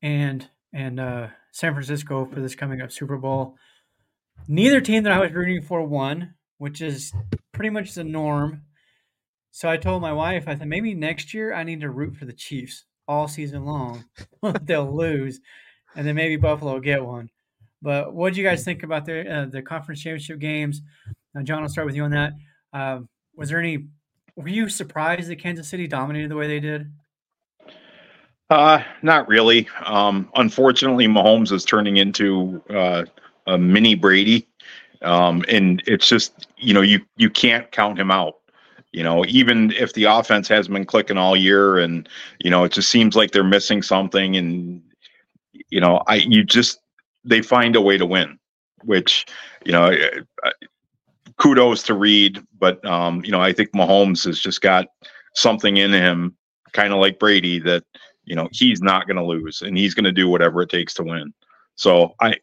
and 0.00 0.48
and 0.72 0.98
uh, 0.98 1.28
San 1.52 1.74
Francisco 1.74 2.24
for 2.24 2.40
this 2.40 2.54
coming 2.54 2.80
up 2.80 2.90
Super 2.90 3.16
Bowl. 3.16 3.56
Neither 4.48 4.80
team 4.80 5.04
that 5.04 5.12
I 5.12 5.20
was 5.20 5.32
rooting 5.32 5.62
for 5.62 5.82
won, 5.82 6.34
which 6.58 6.80
is 6.80 7.12
pretty 7.52 7.70
much 7.70 7.94
the 7.94 8.04
norm. 8.04 8.62
So 9.52 9.68
I 9.68 9.76
told 9.76 10.00
my 10.00 10.14
wife, 10.14 10.48
I 10.48 10.56
said 10.56 10.66
maybe 10.66 10.94
next 10.94 11.34
year 11.34 11.52
I 11.52 11.62
need 11.62 11.82
to 11.82 11.90
root 11.90 12.16
for 12.16 12.24
the 12.24 12.32
Chiefs 12.32 12.84
all 13.06 13.28
season 13.28 13.66
long. 13.66 14.04
They'll 14.62 14.96
lose, 14.96 15.40
and 15.94 16.06
then 16.06 16.14
maybe 16.14 16.36
Buffalo 16.36 16.72
will 16.72 16.80
get 16.80 17.04
one. 17.04 17.28
But 17.82 18.14
what 18.14 18.32
do 18.32 18.40
you 18.40 18.46
guys 18.46 18.64
think 18.64 18.82
about 18.82 19.04
the 19.04 19.30
uh, 19.30 19.46
the 19.46 19.60
conference 19.60 20.00
championship 20.00 20.38
games? 20.38 20.80
Uh, 21.36 21.42
John, 21.42 21.62
I'll 21.62 21.68
start 21.68 21.86
with 21.86 21.96
you 21.96 22.04
on 22.04 22.12
that. 22.12 22.32
Uh, 22.72 23.00
was 23.36 23.50
there 23.50 23.58
any? 23.58 23.88
Were 24.36 24.48
you 24.48 24.70
surprised 24.70 25.28
that 25.28 25.36
Kansas 25.36 25.68
City 25.68 25.86
dominated 25.86 26.30
the 26.30 26.36
way 26.36 26.48
they 26.48 26.60
did? 26.60 26.90
Uh, 28.48 28.82
not 29.02 29.28
really. 29.28 29.68
Um, 29.84 30.30
unfortunately, 30.34 31.06
Mahomes 31.06 31.52
is 31.52 31.64
turning 31.64 31.98
into 31.98 32.62
uh, 32.70 33.04
a 33.46 33.58
mini 33.58 33.94
Brady, 33.94 34.48
um, 35.02 35.44
and 35.48 35.82
it's 35.86 36.08
just 36.08 36.46
you 36.56 36.72
know 36.72 36.80
you 36.80 37.00
you 37.16 37.28
can't 37.28 37.70
count 37.70 37.98
him 37.98 38.10
out. 38.10 38.36
You 38.92 39.02
know, 39.02 39.24
even 39.26 39.72
if 39.72 39.94
the 39.94 40.04
offense 40.04 40.48
hasn't 40.48 40.74
been 40.74 40.84
clicking 40.84 41.16
all 41.16 41.34
year, 41.34 41.78
and 41.78 42.08
you 42.40 42.50
know 42.50 42.64
it 42.64 42.72
just 42.72 42.90
seems 42.90 43.16
like 43.16 43.30
they're 43.30 43.42
missing 43.42 43.82
something, 43.82 44.36
and 44.36 44.82
you 45.70 45.80
know 45.80 46.02
I 46.06 46.16
you 46.16 46.44
just 46.44 46.78
they 47.24 47.40
find 47.40 47.74
a 47.74 47.80
way 47.80 47.96
to 47.96 48.04
win, 48.04 48.38
which 48.84 49.26
you 49.64 49.72
know 49.72 49.96
kudos 51.38 51.82
to 51.84 51.94
Reid, 51.94 52.40
but 52.58 52.84
um, 52.84 53.24
you 53.24 53.32
know 53.32 53.40
I 53.40 53.52
think 53.52 53.72
Mahomes 53.72 54.24
has 54.26 54.38
just 54.38 54.60
got 54.60 54.86
something 55.34 55.78
in 55.78 55.92
him, 55.92 56.36
kind 56.72 56.92
of 56.92 56.98
like 56.98 57.18
Brady, 57.18 57.58
that 57.60 57.84
you 58.24 58.36
know 58.36 58.48
he's 58.52 58.82
not 58.82 59.06
going 59.06 59.16
to 59.16 59.24
lose 59.24 59.62
and 59.62 59.76
he's 59.76 59.94
going 59.94 60.04
to 60.04 60.12
do 60.12 60.28
whatever 60.28 60.62
it 60.62 60.68
takes 60.68 60.92
to 60.94 61.02
win. 61.02 61.32
So 61.76 62.14
I, 62.20 62.34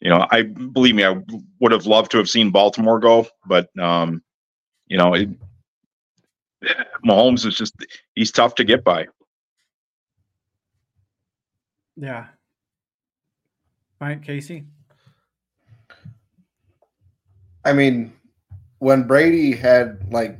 you 0.00 0.08
know, 0.10 0.26
I 0.30 0.42
believe 0.42 0.94
me, 0.94 1.04
I 1.04 1.20
would 1.60 1.72
have 1.72 1.86
loved 1.86 2.12
to 2.12 2.18
have 2.18 2.30
seen 2.30 2.50
Baltimore 2.50 3.00
go, 3.00 3.26
but 3.46 3.76
um, 3.78 4.22
you 4.86 4.96
know, 4.96 5.14
it, 5.14 5.28
Mahomes 7.06 7.46
is 7.46 7.56
just 7.56 7.74
he's 8.14 8.32
tough 8.32 8.54
to 8.56 8.64
get 8.64 8.84
by. 8.84 9.06
Yeah. 11.96 12.26
Right, 14.00 14.22
Casey. 14.22 14.64
I 17.64 17.72
mean, 17.72 18.12
when 18.78 19.06
Brady 19.06 19.52
had 19.52 20.12
like 20.12 20.38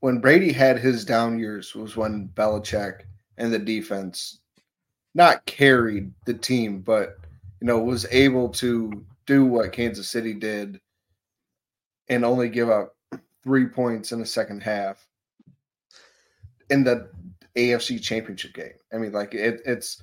when 0.00 0.18
Brady 0.18 0.52
had 0.52 0.78
his 0.78 1.04
down 1.04 1.38
years 1.38 1.74
was 1.74 1.96
when 1.96 2.28
Belichick 2.34 3.00
and 3.38 3.52
the 3.52 3.58
defense 3.58 4.40
not 5.14 5.44
carried 5.46 6.12
the 6.26 6.34
team, 6.34 6.80
but 6.80 7.16
you 7.60 7.66
know, 7.66 7.78
was 7.78 8.06
able 8.10 8.48
to 8.50 9.04
do 9.26 9.44
what 9.44 9.72
Kansas 9.72 10.08
City 10.08 10.34
did 10.34 10.80
and 12.08 12.24
only 12.24 12.48
give 12.48 12.68
up 12.68 12.94
three 13.42 13.66
points 13.66 14.12
in 14.12 14.20
the 14.20 14.26
second 14.26 14.62
half 14.62 15.04
in 16.74 16.82
the 16.82 17.08
AFC 17.56 18.02
championship 18.02 18.52
game. 18.52 18.72
I 18.92 18.98
mean, 18.98 19.12
like 19.12 19.32
it, 19.32 19.60
it's 19.64 20.02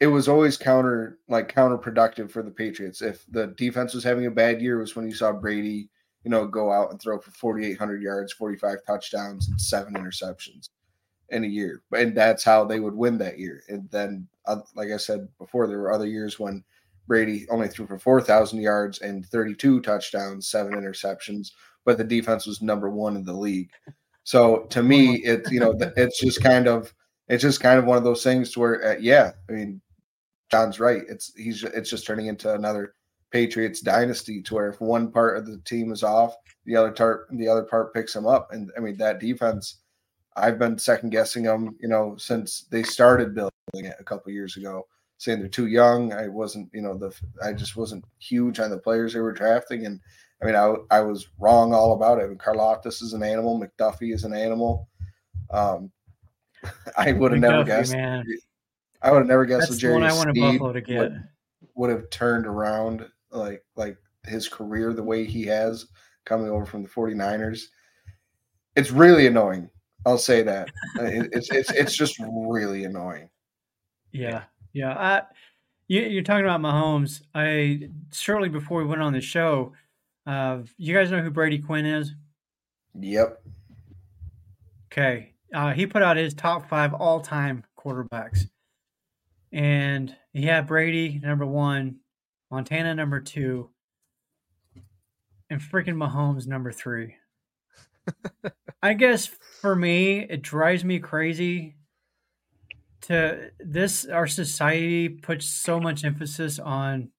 it 0.00 0.06
was 0.06 0.28
always 0.28 0.56
counter 0.56 1.18
like 1.28 1.52
counterproductive 1.52 2.30
for 2.30 2.42
the 2.42 2.50
Patriots. 2.50 3.00
If 3.00 3.24
the 3.30 3.48
defense 3.48 3.94
was 3.94 4.04
having 4.04 4.26
a 4.26 4.30
bad 4.30 4.60
year, 4.60 4.78
was 4.78 4.94
when 4.94 5.06
you 5.06 5.14
saw 5.14 5.32
Brady, 5.32 5.88
you 6.24 6.30
know, 6.30 6.46
go 6.46 6.70
out 6.70 6.90
and 6.90 7.00
throw 7.00 7.18
for 7.18 7.30
4,800 7.30 8.02
yards, 8.02 8.32
45 8.34 8.78
touchdowns, 8.86 9.48
and 9.48 9.60
seven 9.60 9.94
interceptions 9.94 10.68
in 11.30 11.44
a 11.44 11.48
year. 11.48 11.82
And 11.92 12.14
that's 12.14 12.44
how 12.44 12.64
they 12.64 12.80
would 12.80 12.94
win 12.94 13.16
that 13.18 13.38
year. 13.38 13.62
And 13.68 13.88
then, 13.90 14.28
uh, 14.46 14.60
like 14.74 14.90
I 14.90 14.98
said 14.98 15.28
before, 15.38 15.66
there 15.66 15.78
were 15.78 15.92
other 15.92 16.06
years 16.06 16.38
when 16.38 16.62
Brady 17.06 17.46
only 17.50 17.68
threw 17.68 17.86
for 17.86 17.98
4,000 17.98 18.60
yards 18.60 19.00
and 19.00 19.24
32 19.26 19.80
touchdowns, 19.80 20.48
seven 20.48 20.74
interceptions, 20.74 21.52
but 21.84 21.96
the 21.96 22.04
defense 22.04 22.46
was 22.46 22.60
number 22.60 22.90
one 22.90 23.16
in 23.16 23.24
the 23.24 23.32
league. 23.32 23.70
So 24.24 24.66
to 24.70 24.82
me, 24.82 25.16
it's 25.16 25.50
you 25.50 25.60
know, 25.60 25.74
it's 25.96 26.20
just 26.20 26.42
kind 26.42 26.66
of 26.66 26.94
it's 27.28 27.42
just 27.42 27.60
kind 27.60 27.78
of 27.78 27.84
one 27.84 27.96
of 27.96 28.02
those 28.04 28.24
things 28.24 28.56
where, 28.56 28.84
uh, 28.84 28.96
yeah, 28.98 29.30
I 29.48 29.52
mean, 29.52 29.80
John's 30.50 30.80
right. 30.80 31.02
It's 31.08 31.32
he's 31.36 31.62
it's 31.62 31.88
just 31.88 32.06
turning 32.06 32.26
into 32.26 32.52
another 32.52 32.94
Patriots 33.30 33.80
dynasty 33.80 34.42
to 34.42 34.54
where 34.54 34.68
if 34.68 34.80
one 34.80 35.12
part 35.12 35.38
of 35.38 35.46
the 35.46 35.58
team 35.58 35.92
is 35.92 36.02
off, 36.02 36.34
the 36.64 36.74
other 36.74 36.90
part 36.90 37.28
the 37.30 37.48
other 37.48 37.62
part 37.62 37.94
picks 37.94 38.12
them 38.12 38.26
up. 38.26 38.48
And 38.52 38.70
I 38.76 38.80
mean 38.80 38.96
that 38.96 39.20
defense, 39.20 39.78
I've 40.36 40.58
been 40.58 40.76
second 40.76 41.10
guessing 41.10 41.44
them, 41.44 41.76
you 41.80 41.88
know, 41.88 42.16
since 42.18 42.66
they 42.70 42.82
started 42.82 43.34
building 43.34 43.52
it 43.74 43.94
a 44.00 44.04
couple 44.04 44.32
years 44.32 44.56
ago, 44.56 44.86
saying 45.18 45.38
they're 45.38 45.48
too 45.48 45.66
young. 45.66 46.12
I 46.12 46.26
wasn't, 46.26 46.68
you 46.72 46.82
know, 46.82 46.98
the 46.98 47.14
I 47.40 47.52
just 47.52 47.76
wasn't 47.76 48.04
huge 48.18 48.58
on 48.58 48.70
the 48.70 48.78
players 48.78 49.12
they 49.12 49.20
were 49.20 49.32
drafting, 49.32 49.86
and 49.86 50.00
I 50.42 50.46
mean 50.46 50.54
I 50.54 50.74
I 50.90 51.00
was 51.00 51.28
wrong 51.38 51.72
all 51.74 51.92
about 51.92 52.18
it. 52.18 52.24
I 52.24 52.26
mean, 52.28 52.38
is 53.02 53.12
an 53.12 53.22
animal, 53.22 53.60
McDuffie 53.60 54.14
is 54.14 54.24
an 54.24 54.34
animal. 54.34 54.88
Um, 55.50 55.90
I 56.96 57.12
would 57.12 57.32
have 57.32 57.40
never 57.40 57.64
guessed. 57.64 57.92
Man. 57.92 58.24
I 59.02 59.10
would 59.10 59.18
have 59.18 59.26
never 59.26 59.46
guessed 59.46 59.70
That's 59.70 59.80
the 59.80 59.92
one 59.92 60.02
I 60.02 60.12
wanted 60.12 60.34
Buffalo 60.34 60.72
to 60.72 60.80
get. 60.80 60.98
Would, 60.98 61.24
would 61.74 61.90
have 61.90 62.10
turned 62.10 62.46
around 62.46 63.06
like 63.30 63.64
like 63.76 63.96
his 64.26 64.48
career 64.48 64.92
the 64.92 65.02
way 65.02 65.24
he 65.24 65.44
has 65.46 65.86
coming 66.24 66.50
over 66.50 66.66
from 66.66 66.82
the 66.82 66.88
49ers. 66.88 67.62
It's 68.76 68.90
really 68.90 69.26
annoying. 69.26 69.70
I'll 70.06 70.18
say 70.18 70.42
that. 70.42 70.70
it's 70.96 71.50
it's 71.50 71.70
it's 71.70 71.96
just 71.96 72.18
really 72.20 72.84
annoying. 72.84 73.28
Yeah. 74.12 74.44
Yeah. 74.72 74.94
I, 74.96 75.22
you, 75.88 76.20
are 76.20 76.22
talking 76.22 76.44
about 76.44 76.60
Mahomes. 76.60 77.22
I 77.34 77.90
shortly 78.12 78.48
before 78.48 78.78
we 78.78 78.88
went 78.88 79.02
on 79.02 79.12
the 79.12 79.20
show, 79.20 79.72
uh, 80.26 80.58
you 80.76 80.94
guys 80.94 81.10
know 81.10 81.22
who 81.22 81.30
Brady 81.30 81.58
Quinn 81.58 81.86
is? 81.86 82.14
Yep. 82.98 83.42
Okay. 84.92 85.34
Uh, 85.54 85.72
he 85.72 85.86
put 85.86 86.02
out 86.02 86.16
his 86.16 86.34
top 86.34 86.68
five 86.68 86.94
all 86.94 87.20
time 87.20 87.64
quarterbacks. 87.78 88.46
And 89.52 90.14
he 90.32 90.44
had 90.44 90.66
Brady 90.66 91.20
number 91.22 91.46
one, 91.46 91.96
Montana 92.50 92.94
number 92.94 93.20
two, 93.20 93.70
and 95.48 95.60
freaking 95.60 95.96
Mahomes 95.96 96.46
number 96.46 96.70
three. 96.70 97.16
I 98.82 98.94
guess 98.94 99.26
for 99.26 99.74
me, 99.74 100.20
it 100.20 100.42
drives 100.42 100.84
me 100.84 101.00
crazy 101.00 101.76
to 103.02 103.50
this 103.58 104.04
our 104.06 104.26
society 104.26 105.08
puts 105.08 105.46
so 105.46 105.80
much 105.80 106.04
emphasis 106.04 106.58
on 106.58 107.10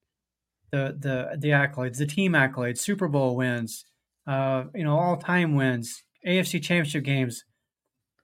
the 0.72 0.96
the 1.00 1.38
the 1.38 1.50
accolades, 1.50 1.98
the 1.98 2.06
team 2.06 2.34
accolades, 2.34 2.80
Super 2.80 3.08
Bowl 3.08 3.36
wins, 3.36 3.86
uh, 4.28 4.66
you 4.74 4.84
know, 4.84 4.98
all 4.98 5.18
time 5.18 5.56
wins, 5.56 6.04
AFC 6.26 6.62
championship 6.62 7.04
games. 7.04 7.44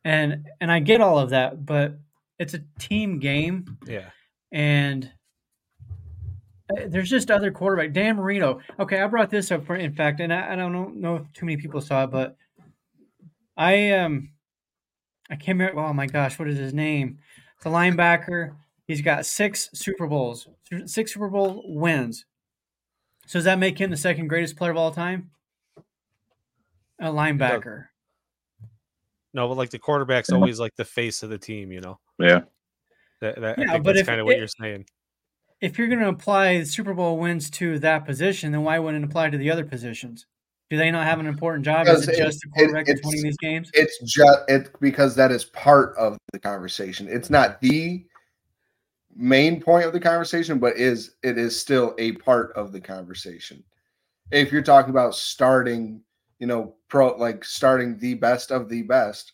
And 0.04 0.48
and 0.62 0.72
I 0.72 0.80
get 0.80 1.02
all 1.02 1.20
of 1.20 1.32
that, 1.32 1.66
but 1.66 1.98
it's 2.40 2.54
a 2.54 2.62
team 2.80 3.20
game. 3.20 3.78
Yeah. 3.86 4.10
And 4.52 5.12
uh, 6.70 6.84
there's 6.88 7.10
just 7.10 7.32
other 7.32 7.52
quarterback. 7.52 7.94
Dan 7.94 8.16
Marino. 8.16 8.60
Okay, 8.80 9.02
I 9.02 9.08
brought 9.08 9.30
this 9.30 9.52
up 9.52 9.66
for 9.66 9.76
in 9.76 9.94
fact, 9.94 10.20
and 10.20 10.34
I, 10.34 10.54
I 10.54 10.56
don't 10.56 11.02
know 11.02 11.18
if 11.18 11.34
too 11.34 11.46
many 11.46 11.58
people 11.58 11.82
saw 11.82 12.06
it, 12.06 12.12
but 12.12 12.38
I 13.58 13.92
um 13.92 14.30
I 15.30 15.36
can't 15.36 15.60
remember. 15.60 15.82
Oh 15.82 15.94
my 15.94 16.08
gosh, 16.08 16.40
what 16.40 16.48
is 16.48 16.58
his 16.58 16.74
name? 16.74 17.20
The 17.64 17.70
linebacker. 17.70 18.56
He's 18.88 19.02
got 19.02 19.26
six 19.26 19.70
Super 19.74 20.08
Bowls, 20.08 20.48
six 20.86 21.14
Super 21.14 21.28
Bowl 21.28 21.62
wins. 21.66 22.26
So 23.28 23.40
does 23.40 23.46
that 23.46 23.60
make 23.60 23.80
him 23.80 23.92
the 23.92 23.98
second 23.98 24.28
greatest 24.30 24.56
player 24.56 24.72
of 24.72 24.78
all 24.78 24.92
time? 24.92 25.32
A 27.00 27.10
linebacker. 27.10 27.86
No, 29.34 29.48
but 29.48 29.58
like 29.58 29.70
the 29.70 29.80
quarterback's 29.80 30.32
always 30.32 30.60
like 30.60 30.76
the 30.78 30.86
face 30.86 31.22
of 31.22 31.30
the 31.30 31.38
team, 31.38 31.72
you 31.72 31.82
know. 31.82 32.00
Yeah. 32.18 32.42
That, 33.22 33.40
that 33.42 33.60
yeah, 33.60 33.78
but 33.78 33.96
that's 33.96 34.08
kind 34.08 34.22
of 34.22 34.26
what 34.26 34.38
you're 34.38 34.48
saying. 34.48 34.86
If 35.60 35.78
you're 35.78 35.88
going 35.88 36.00
to 36.00 36.08
apply 36.08 36.64
Super 36.64 36.94
Bowl 36.94 37.18
wins 37.18 37.50
to 37.52 37.80
that 37.80 38.06
position, 38.06 38.52
then 38.52 38.64
why 38.64 38.80
wouldn't 38.80 39.04
it 39.04 39.08
apply 39.10 39.30
to 39.30 39.38
the 39.38 39.52
other 39.52 39.66
positions? 39.66 40.26
Do 40.70 40.78
they 40.78 40.90
not 40.90 41.06
have 41.06 41.20
an 41.20 41.28
important 41.28 41.66
job? 41.66 41.86
Because 41.86 42.04
is 42.04 42.10
it 42.10 42.18
just 42.18 42.40
the 42.42 42.50
quarterback 42.50 42.88
it, 42.88 43.00
winning 43.04 43.24
these 43.24 43.38
games? 43.38 43.70
It's 43.74 44.00
just 44.04 44.40
it 44.48 44.70
because 44.80 45.16
that 45.16 45.32
is 45.32 45.46
part 45.46 45.96
of 45.98 46.18
the 46.32 46.40
conversation. 46.40 47.08
It's 47.10 47.30
not 47.30 47.60
the 47.62 48.06
main 49.18 49.62
point 49.62 49.86
of 49.86 49.94
the 49.94 50.00
conversation, 50.00 50.60
but 50.60 50.78
is 50.78 51.16
it 51.24 51.38
is 51.38 51.60
still 51.60 51.96
a 51.98 52.14
part 52.14 52.54
of 52.56 52.72
the 52.72 52.80
conversation. 52.80 53.64
If 54.32 54.52
you're 54.52 54.62
talking 54.62 54.92
about 54.92 55.16
starting, 55.16 56.02
you 56.40 56.48
know, 56.48 56.76
pro 56.88 57.18
like 57.18 57.44
starting 57.44 57.98
the 57.98 58.14
best 58.14 58.52
of 58.52 58.70
the 58.70 58.84
best, 58.84 59.34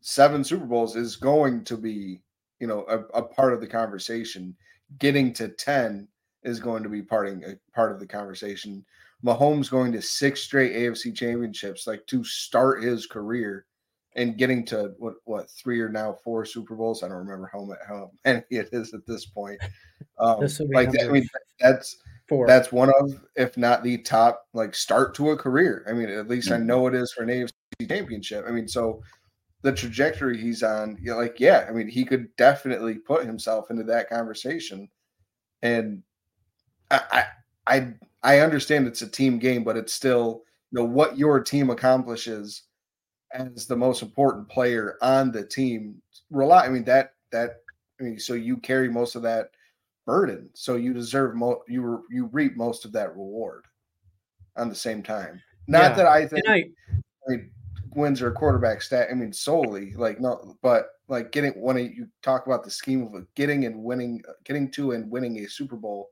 seven 0.00 0.44
Super 0.44 0.66
Bowls 0.66 0.96
is 0.96 1.16
going 1.16 1.64
to 1.64 1.76
be, 1.76 2.20
you 2.60 2.66
know, 2.66 2.84
a, 2.88 2.98
a 3.18 3.22
part 3.22 3.52
of 3.52 3.60
the 3.60 3.66
conversation. 3.66 4.56
Getting 4.98 5.32
to 5.34 5.48
10 5.48 6.06
is 6.42 6.60
going 6.60 6.82
to 6.82 6.88
be 6.90 7.00
parting 7.00 7.42
a 7.44 7.56
part 7.74 7.92
of 7.92 7.98
the 7.98 8.06
conversation 8.06 8.84
Mahomes 9.24 9.70
going 9.70 9.92
to 9.92 10.02
six 10.02 10.40
straight 10.40 10.74
AFC 10.74 11.14
championships, 11.14 11.86
like 11.86 12.04
to 12.08 12.24
start 12.24 12.82
his 12.82 13.06
career, 13.06 13.66
and 14.16 14.36
getting 14.36 14.64
to 14.66 14.94
what 14.98 15.14
what 15.24 15.50
three 15.50 15.80
or 15.80 15.88
now 15.88 16.12
four 16.24 16.44
Super 16.44 16.74
Bowls. 16.74 17.02
I 17.02 17.08
don't 17.08 17.18
remember 17.18 17.50
how 17.52 17.64
many, 17.64 17.80
how 17.86 18.10
many 18.24 18.42
it 18.50 18.68
is 18.72 18.94
at 18.94 19.06
this 19.06 19.26
point. 19.26 19.60
Um, 20.18 20.40
This 20.40 20.60
like 20.60 20.88
I 20.88 21.08
mean, 21.08 21.26
that's 21.60 21.96
Four. 22.28 22.46
that's 22.46 22.72
one 22.72 22.90
of, 23.00 23.24
if 23.36 23.56
not 23.56 23.82
the 23.82 23.98
top, 23.98 24.46
like 24.54 24.74
start 24.74 25.14
to 25.16 25.30
a 25.30 25.36
career. 25.36 25.84
I 25.88 25.92
mean, 25.92 26.08
at 26.08 26.28
least 26.28 26.50
I 26.50 26.56
Mhm. 26.56 26.64
know 26.64 26.86
it 26.86 26.94
is 26.94 27.12
for 27.12 27.24
an 27.24 27.30
AFC 27.30 27.88
championship. 27.88 28.44
I 28.46 28.52
mean, 28.52 28.68
so 28.68 29.02
the 29.62 29.72
trajectory 29.72 30.38
he's 30.38 30.62
on, 30.62 30.98
you 31.00 31.10
know, 31.10 31.18
like, 31.18 31.38
yeah, 31.40 31.66
I 31.68 31.72
mean, 31.72 31.88
he 31.88 32.04
could 32.04 32.34
definitely 32.36 32.94
put 32.94 33.26
himself 33.26 33.70
into 33.70 33.82
that 33.84 34.08
conversation. 34.08 34.88
And 35.62 36.02
I, 36.90 37.00
I, 37.12 37.76
I, 37.76 37.94
I 38.22 38.38
understand 38.40 38.86
it's 38.86 39.02
a 39.02 39.08
team 39.10 39.38
game, 39.38 39.64
but 39.64 39.76
it's 39.76 39.92
still, 39.92 40.42
you 40.70 40.80
know, 40.80 40.84
what 40.86 41.18
your 41.18 41.38
team 41.42 41.70
accomplishes 41.70 42.62
as 43.34 43.66
the 43.66 43.76
most 43.76 44.02
important 44.02 44.48
player 44.48 44.96
on 45.02 45.32
the 45.32 45.44
team. 45.44 46.00
Rely, 46.30 46.66
I 46.66 46.68
mean, 46.68 46.84
that, 46.84 47.14
that, 47.30 47.60
I 48.00 48.04
mean, 48.04 48.18
so 48.18 48.34
you 48.34 48.56
carry 48.56 48.88
most 48.88 49.14
of 49.14 49.22
that 49.22 49.50
burden. 50.06 50.50
So 50.54 50.76
you 50.76 50.92
deserve 50.92 51.34
mo 51.34 51.62
you 51.68 51.82
re- 51.82 52.02
you 52.10 52.26
reap 52.32 52.56
most 52.56 52.84
of 52.84 52.92
that 52.92 53.10
reward 53.10 53.66
on 54.56 54.68
the 54.68 54.74
same 54.74 55.02
time. 55.02 55.42
Not 55.68 55.90
Yeah. 55.90 55.96
that 55.96 56.06
I 56.06 56.26
think 56.26 56.48
I, 56.48 56.52
I 56.52 57.30
mean 57.30 57.50
wins 57.94 58.22
are 58.22 58.32
quarterback 58.32 58.82
stat. 58.82 59.08
I 59.10 59.14
mean 59.14 59.32
solely 59.32 59.94
like 59.94 60.20
no, 60.20 60.56
but 60.62 60.90
like 61.08 61.30
getting 61.32 61.52
when 61.52 61.76
you 61.78 62.08
talk 62.22 62.46
about 62.46 62.64
the 62.64 62.70
scheme 62.70 63.02
of 63.14 63.34
getting 63.34 63.64
and 63.64 63.82
winning, 63.82 64.22
uh, 64.28 64.32
getting 64.44 64.70
to 64.72 64.92
and 64.92 65.10
winning 65.10 65.38
a 65.38 65.48
Super 65.48 65.76
Bowl, 65.76 66.08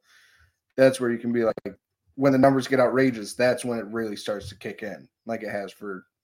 that's 0.77 1.01
where 1.01 1.11
you 1.11 1.19
can 1.19 1.33
be 1.33 1.45
like 1.45 1.77
when 2.15 2.33
the 2.33 2.39
numbers 2.39 2.69
get 2.69 2.81
outrageous. 2.81 3.35
That's 3.35 3.65
when 3.65 3.79
it 3.79 3.87
really 3.87 4.17
starts 4.17 4.49
to 4.51 4.57
kick 4.59 4.83
in, 4.83 5.09
like 5.27 5.43
it 5.43 5.51
has 5.51 5.73
for 5.73 6.05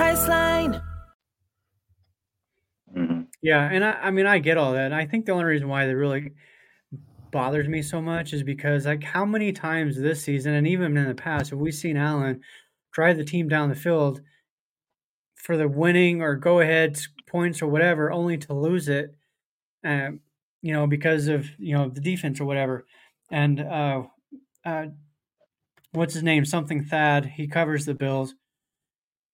Priceline. 0.00 0.82
Mhm. 2.96 3.26
Yeah, 3.42 3.68
and 3.70 3.84
I, 3.84 3.90
I 4.04 4.10
mean, 4.10 4.24
I 4.24 4.38
get 4.38 4.56
all 4.56 4.72
that. 4.72 4.86
And 4.86 4.94
I 4.94 5.04
think 5.04 5.26
the 5.26 5.32
only 5.32 5.44
reason 5.44 5.68
why 5.68 5.84
that 5.84 5.94
really 5.94 6.32
bothers 7.30 7.68
me 7.68 7.82
so 7.82 8.00
much 8.00 8.32
is 8.32 8.42
because, 8.42 8.86
like, 8.86 9.04
how 9.04 9.26
many 9.26 9.52
times 9.52 10.00
this 10.00 10.22
season 10.22 10.54
and 10.54 10.66
even 10.66 10.96
in 10.96 11.06
the 11.06 11.14
past 11.14 11.50
have 11.50 11.58
we 11.58 11.70
seen 11.70 11.98
Allen 11.98 12.40
drive 12.94 13.18
the 13.18 13.26
team 13.26 13.46
down 13.46 13.68
the 13.68 13.74
field 13.74 14.22
for 15.34 15.58
the 15.58 15.68
winning 15.68 16.22
or 16.22 16.34
go 16.34 16.60
ahead 16.60 16.98
points 17.28 17.60
or 17.60 17.66
whatever, 17.66 18.10
only 18.10 18.38
to 18.38 18.54
lose 18.54 18.88
it, 18.88 19.14
um, 19.84 20.20
you 20.62 20.72
know, 20.72 20.86
because 20.86 21.28
of 21.28 21.46
you 21.58 21.76
know 21.76 21.90
the 21.90 22.00
defense 22.00 22.40
or 22.40 22.46
whatever. 22.46 22.86
And 23.30 23.60
uh, 23.60 24.04
uh, 24.64 24.86
what's 25.92 26.14
his 26.14 26.22
name? 26.22 26.46
Something 26.46 26.84
Thad. 26.84 27.26
He 27.26 27.46
covers 27.46 27.84
the 27.84 27.92
Bills. 27.92 28.34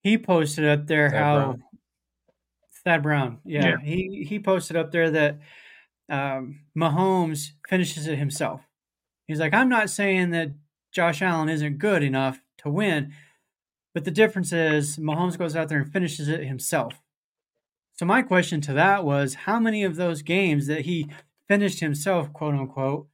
He 0.06 0.18
posted 0.18 0.64
up 0.64 0.86
there 0.86 1.10
Thad 1.10 1.18
how 1.20 1.34
Brown. 1.36 1.64
Thad 2.84 3.02
Brown. 3.02 3.38
Yeah, 3.44 3.70
Yeah. 3.70 3.76
he 3.82 4.25
he 4.28 4.38
posted 4.38 4.76
up 4.76 4.92
there 4.92 5.10
that 5.10 5.40
um, 6.08 6.60
Mahomes 6.78 7.48
finishes 7.68 8.06
it 8.06 8.16
himself. 8.16 8.60
He's 9.26 9.40
like, 9.40 9.52
I'm 9.52 9.69
not 9.69 9.90
saying 9.90 10.30
that 10.30 10.52
Josh 10.92 11.23
Allen 11.23 11.49
isn't 11.49 11.78
good 11.78 12.04
enough 12.04 12.40
to 12.58 12.71
win, 12.71 13.14
but 13.95 14.04
the 14.04 14.12
difference 14.12 14.52
is 14.52 14.97
Mahomes 14.97 15.36
goes 15.36 15.56
out 15.56 15.69
there 15.69 15.80
and 15.80 15.92
finishes 15.92 16.28
it 16.28 16.45
himself. 16.45 16.95
So 17.95 18.06
my 18.06 18.23
question 18.23 18.60
to 18.60 18.73
that 18.75 19.04
was, 19.04 19.34
how 19.34 19.58
many 19.58 19.82
of 19.82 19.97
those 19.97 20.23
games 20.23 20.69
that 20.69 20.82
he 20.82 21.10
finished 21.49 21.80
himself, 21.80 22.32
quote 22.32 22.54
unquote, 22.54 23.08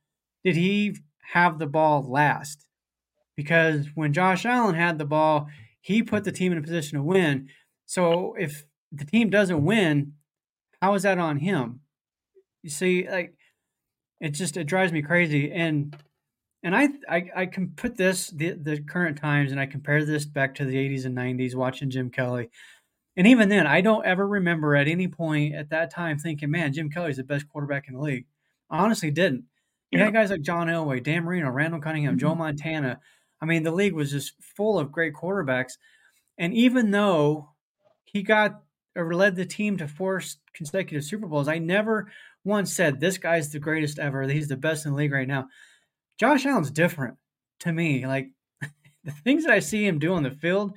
did 0.44 0.56
he 0.56 0.98
have 1.32 1.58
the 1.58 1.66
ball 1.66 2.02
last? 2.02 2.66
Because 3.34 3.86
when 3.94 4.12
Josh 4.12 4.44
Allen 4.44 4.74
had 4.74 4.98
the 4.98 5.06
ball, 5.06 5.48
he 5.82 6.02
put 6.02 6.24
the 6.24 6.32
team 6.32 6.52
in 6.52 6.58
a 6.58 6.62
position 6.62 6.96
to 6.96 7.02
win. 7.04 7.48
So 7.84 8.34
if 8.38 8.64
the 8.90 9.04
team 9.04 9.28
doesn't 9.28 9.62
win, 9.62 10.14
how 10.80 10.94
is 10.94 11.02
that 11.02 11.18
on 11.18 11.38
him? 11.38 11.80
You 12.62 12.70
see, 12.70 13.06
like 13.08 13.34
it 14.20 14.30
just 14.30 14.56
it 14.56 14.64
drives 14.64 14.92
me 14.92 15.02
crazy. 15.02 15.50
And 15.52 15.94
and 16.62 16.74
I 16.74 16.88
I, 17.08 17.30
I 17.36 17.46
can 17.46 17.70
put 17.76 17.96
this 17.96 18.28
the, 18.28 18.52
the 18.52 18.80
current 18.80 19.18
times 19.18 19.50
and 19.50 19.60
I 19.60 19.66
compare 19.66 20.04
this 20.04 20.24
back 20.24 20.54
to 20.56 20.64
the 20.64 20.76
80s 20.76 21.04
and 21.04 21.16
90s 21.16 21.54
watching 21.54 21.90
Jim 21.90 22.08
Kelly. 22.10 22.48
And 23.16 23.26
even 23.26 23.50
then, 23.50 23.66
I 23.66 23.82
don't 23.82 24.06
ever 24.06 24.26
remember 24.26 24.74
at 24.74 24.88
any 24.88 25.06
point 25.06 25.54
at 25.54 25.68
that 25.70 25.92
time 25.92 26.18
thinking, 26.18 26.50
man, 26.50 26.72
Jim 26.72 26.88
Kelly's 26.88 27.18
the 27.18 27.24
best 27.24 27.46
quarterback 27.48 27.88
in 27.88 27.94
the 27.94 28.00
league. 28.00 28.24
I 28.70 28.78
honestly 28.78 29.10
didn't. 29.10 29.44
You 29.90 29.98
Yeah. 29.98 30.06
had 30.06 30.14
guys 30.14 30.30
like 30.30 30.40
John 30.40 30.68
Elway, 30.68 31.02
Dan 31.02 31.24
Marino, 31.24 31.50
Randall 31.50 31.80
Cunningham, 31.80 32.16
Joe 32.18 32.30
mm-hmm. 32.30 32.38
Montana. 32.38 33.00
I 33.42 33.44
mean, 33.44 33.64
the 33.64 33.72
league 33.72 33.92
was 33.92 34.12
just 34.12 34.34
full 34.40 34.78
of 34.78 34.92
great 34.92 35.14
quarterbacks. 35.14 35.72
And 36.38 36.54
even 36.54 36.92
though 36.92 37.50
he 38.04 38.22
got 38.22 38.62
or 38.94 39.14
led 39.14 39.34
the 39.34 39.44
team 39.44 39.76
to 39.78 39.88
four 39.88 40.22
consecutive 40.54 41.04
Super 41.04 41.26
Bowls, 41.26 41.48
I 41.48 41.58
never 41.58 42.10
once 42.44 42.72
said 42.72 43.00
this 43.00 43.18
guy's 43.18 43.50
the 43.50 43.58
greatest 43.58 43.98
ever. 43.98 44.22
He's 44.24 44.48
the 44.48 44.56
best 44.56 44.86
in 44.86 44.92
the 44.92 44.98
league 44.98 45.12
right 45.12 45.28
now. 45.28 45.48
Josh 46.18 46.46
Allen's 46.46 46.70
different 46.70 47.16
to 47.60 47.72
me. 47.72 48.06
Like 48.06 48.30
the 49.04 49.10
things 49.10 49.44
that 49.44 49.52
I 49.52 49.58
see 49.58 49.84
him 49.84 49.98
do 49.98 50.14
on 50.14 50.22
the 50.22 50.30
field 50.30 50.74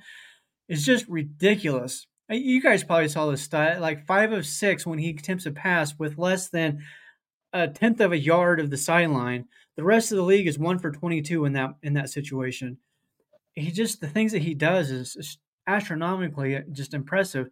is 0.68 0.84
just 0.84 1.06
ridiculous. 1.08 2.06
You 2.28 2.60
guys 2.60 2.82
probably 2.82 3.08
saw 3.08 3.30
this 3.30 3.42
stat, 3.42 3.80
like 3.80 4.06
five 4.06 4.32
of 4.32 4.44
six 4.44 4.84
when 4.84 4.98
he 4.98 5.10
attempts 5.10 5.46
a 5.46 5.52
pass 5.52 5.96
with 5.96 6.18
less 6.18 6.48
than 6.48 6.82
a 7.52 7.68
tenth 7.68 8.00
of 8.00 8.10
a 8.10 8.18
yard 8.18 8.58
of 8.58 8.70
the 8.70 8.76
sideline. 8.76 9.46
The 9.76 9.84
rest 9.84 10.10
of 10.10 10.16
the 10.16 10.22
league 10.24 10.46
is 10.46 10.58
one 10.58 10.78
for 10.78 10.90
twenty-two 10.90 11.44
in 11.44 11.52
that 11.54 11.74
in 11.82 11.94
that 11.94 12.10
situation. 12.10 12.78
He 13.54 13.70
just 13.70 14.00
the 14.00 14.08
things 14.08 14.32
that 14.32 14.42
he 14.42 14.54
does 14.54 14.90
is 14.90 15.38
astronomically 15.66 16.56
uh, 16.56 16.62
just 16.72 16.94
impressive. 16.94 17.48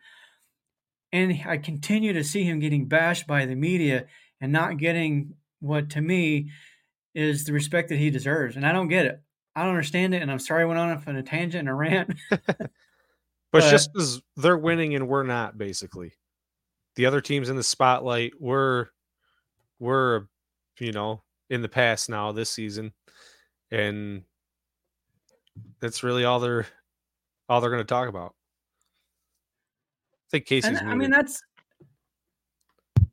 And 1.12 1.40
I 1.46 1.58
continue 1.58 2.12
to 2.14 2.24
see 2.24 2.44
him 2.44 2.58
getting 2.58 2.86
bashed 2.86 3.26
by 3.26 3.46
the 3.46 3.54
media 3.54 4.06
and 4.40 4.52
not 4.52 4.78
getting 4.78 5.34
what 5.60 5.90
to 5.90 6.00
me 6.00 6.50
is 7.14 7.44
the 7.44 7.52
respect 7.52 7.88
that 7.90 7.98
he 7.98 8.10
deserves. 8.10 8.56
And 8.56 8.66
I 8.66 8.72
don't 8.72 8.88
get 8.88 9.06
it. 9.06 9.20
I 9.54 9.60
don't 9.62 9.70
understand 9.70 10.14
it. 10.14 10.22
And 10.22 10.30
I'm 10.30 10.40
sorry 10.40 10.62
I 10.62 10.66
went 10.66 10.80
on 10.80 10.90
off 10.90 11.06
on 11.06 11.16
a 11.16 11.22
tangent 11.22 11.60
and 11.60 11.68
a 11.68 11.74
rant. 11.74 12.14
But 13.54 13.60
But- 13.60 13.62
it's 13.62 13.70
just 13.70 13.92
because 13.92 14.22
they're 14.36 14.58
winning 14.58 14.96
and 14.96 15.06
we're 15.06 15.22
not, 15.22 15.56
basically. 15.56 16.12
The 16.96 17.06
other 17.06 17.20
teams 17.20 17.48
in 17.48 17.54
the 17.56 17.62
spotlight, 17.62 18.32
we're 18.40 18.86
we're 19.78 20.26
you 20.78 20.92
know 20.92 21.22
in 21.50 21.62
the 21.62 21.68
past 21.68 22.08
now 22.08 22.32
this 22.32 22.50
season, 22.50 22.92
and 23.70 24.22
that's 25.80 26.02
really 26.02 26.24
all 26.24 26.40
they're 26.40 26.66
all 27.48 27.60
they're 27.60 27.70
going 27.70 27.82
to 27.82 27.84
talk 27.84 28.08
about. 28.08 28.34
I 30.28 30.28
think 30.30 30.46
Casey's. 30.46 30.78
and 30.78 30.88
I 30.88 30.94
mean, 30.94 31.10
that's 31.10 31.42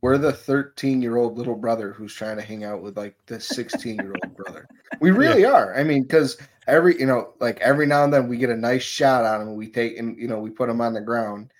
We're 0.00 0.18
the 0.18 0.32
13 0.32 1.02
year 1.02 1.16
old 1.16 1.36
little 1.36 1.54
brother 1.54 1.92
who's 1.92 2.14
trying 2.14 2.36
to 2.36 2.42
hang 2.42 2.64
out 2.64 2.82
with 2.82 2.96
like 2.96 3.16
the 3.26 3.38
16 3.38 3.96
year 3.96 4.14
old 4.24 4.36
brother. 4.36 4.66
We 5.00 5.10
really 5.10 5.44
are. 5.44 5.76
I 5.76 5.84
mean, 5.84 6.02
because 6.02 6.38
every, 6.66 6.98
you 6.98 7.06
know, 7.06 7.34
like 7.40 7.60
every 7.60 7.86
now 7.86 8.04
and 8.04 8.12
then 8.12 8.28
we 8.28 8.38
get 8.38 8.50
a 8.50 8.56
nice 8.56 8.82
shot 8.82 9.24
on 9.24 9.42
him 9.42 9.48
and 9.48 9.56
we 9.56 9.68
take 9.68 9.98
and, 9.98 10.16
you 10.16 10.28
know, 10.28 10.38
we 10.38 10.50
put 10.50 10.70
him 10.70 10.80
on 10.80 10.94
the 10.94 11.00
ground. 11.00 11.52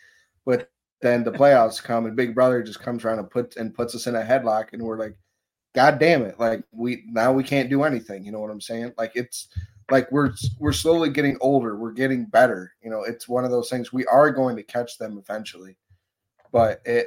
But 0.45 0.71
then 1.03 1.23
the 1.23 1.33
playoffs 1.33 1.83
come 1.83 2.07
and 2.07 2.17
Big 2.17 2.35
Brother 2.35 2.63
just 2.63 2.81
comes 2.81 3.05
around 3.05 3.19
and 3.19 3.31
puts 3.31 3.57
and 3.57 3.75
puts 3.75 3.95
us 3.95 4.07
in 4.07 4.17
a 4.17 4.23
headlock 4.23 4.73
and 4.73 4.83
we're 4.83 4.99
like, 4.99 5.17
God 5.75 5.99
damn 5.99 6.23
it. 6.23 6.39
Like 6.39 6.63
we 6.73 7.05
now 7.07 7.33
we 7.33 7.43
can't 7.45 7.71
do 7.71 7.83
anything. 7.85 8.25
You 8.25 8.33
know 8.33 8.41
what 8.41 8.51
I'm 8.51 8.61
saying? 8.61 8.93
Like 8.99 9.13
it's 9.15 9.49
like 9.91 10.11
we're 10.13 10.33
we're 10.59 10.73
slowly 10.73 11.09
getting 11.11 11.37
older. 11.41 11.77
We're 11.77 11.93
getting 11.93 12.27
better. 12.27 12.73
You 12.83 12.91
know, 12.91 13.03
it's 13.05 13.29
one 13.29 13.45
of 13.45 13.51
those 13.51 13.71
things 13.71 13.93
we 13.93 14.05
are 14.07 14.31
going 14.31 14.57
to 14.57 14.63
catch 14.63 14.99
them 14.99 15.17
eventually. 15.19 15.77
But 16.53 16.83
it 16.85 17.07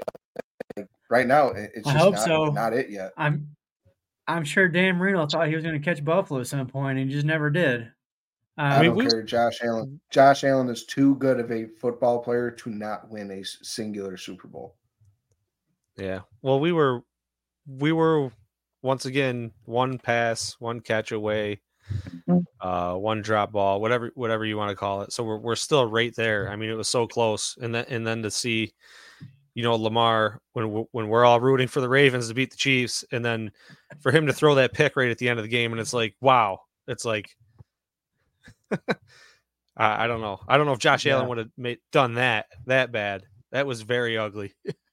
like, 0.75 0.87
right 1.09 1.27
now 1.27 1.49
it- 1.49 1.71
it's 1.75 1.87
I 1.87 1.93
just 1.93 2.03
hope 2.03 2.15
not, 2.15 2.23
so. 2.25 2.45
not 2.47 2.73
it 2.73 2.89
yet. 2.89 3.11
I'm 3.17 3.55
I'm 4.27 4.43
sure 4.43 4.67
Dan 4.67 4.95
Marino 4.95 5.27
thought 5.27 5.47
he 5.47 5.53
was 5.55 5.63
going 5.63 5.79
to 5.79 5.85
catch 5.85 6.03
Buffalo 6.03 6.39
at 6.39 6.47
some 6.47 6.65
point 6.65 6.97
and 6.97 7.07
he 7.07 7.13
just 7.15 7.27
never 7.27 7.51
did. 7.51 7.91
I 8.57 8.75
Um, 8.77 8.81
mean, 8.81 8.89
don't 8.91 8.97
we- 8.97 9.05
care. 9.07 9.21
Josh 9.21 9.59
Allen. 9.61 9.99
Josh 10.09 10.43
Allen 10.43 10.69
is 10.69 10.85
too 10.85 11.13
good 11.17 11.39
of 11.39 11.51
a 11.51 11.67
football 11.79 12.19
player 12.23 12.49
to 12.49 12.69
not 12.71 13.09
win 13.11 13.29
a 13.29 13.43
singular 13.43 14.17
Super 14.17 14.47
Bowl. 14.47 14.75
Yeah. 15.97 16.21
Well, 16.41 16.59
we 16.59 16.71
were 16.71 17.01
we 17.67 17.91
were 17.91 18.31
once 18.85 19.05
again 19.05 19.51
one 19.65 19.97
pass, 19.97 20.55
one 20.59 20.79
catch 20.79 21.11
away 21.11 21.59
uh, 22.61 22.95
one 22.95 23.21
drop 23.21 23.51
ball, 23.51 23.79
whatever 23.81 24.11
whatever 24.15 24.45
you 24.45 24.57
want 24.57 24.69
to 24.69 24.75
call 24.75 25.01
it. 25.01 25.11
So 25.11 25.23
we're 25.23 25.37
we're 25.37 25.55
still 25.55 25.85
right 25.89 26.15
there. 26.15 26.49
I 26.49 26.55
mean, 26.55 26.69
it 26.69 26.77
was 26.77 26.87
so 26.87 27.07
close, 27.07 27.57
and 27.61 27.73
then 27.75 27.85
and 27.89 28.05
then 28.07 28.23
to 28.23 28.31
see, 28.31 28.73
you 29.53 29.63
know, 29.63 29.75
Lamar 29.75 30.41
when 30.53 30.71
we- 30.71 30.85
when 30.91 31.07
we're 31.07 31.25
all 31.25 31.39
rooting 31.39 31.67
for 31.67 31.81
the 31.81 31.89
Ravens 31.89 32.27
to 32.27 32.33
beat 32.33 32.51
the 32.51 32.57
Chiefs, 32.57 33.03
and 33.11 33.23
then 33.23 33.51
for 34.01 34.11
him 34.11 34.27
to 34.27 34.33
throw 34.33 34.55
that 34.55 34.73
pick 34.73 34.95
right 34.95 35.11
at 35.11 35.17
the 35.17 35.29
end 35.29 35.39
of 35.39 35.43
the 35.43 35.49
game, 35.49 35.71
and 35.71 35.79
it's 35.81 35.93
like, 35.93 36.15
wow, 36.21 36.59
it's 36.87 37.05
like. 37.05 37.35
I, 39.77 40.05
I 40.05 40.07
don't 40.07 40.21
know. 40.21 40.39
I 40.47 40.57
don't 40.57 40.65
know 40.65 40.73
if 40.73 40.79
Josh 40.79 41.05
Allen 41.05 41.27
would 41.27 41.37
have 41.37 41.49
made 41.57 41.79
done 41.91 42.15
that 42.15 42.45
that 42.65 42.91
bad. 42.91 43.23
That 43.51 43.67
was 43.67 43.81
very 43.81 44.17
ugly. 44.17 44.53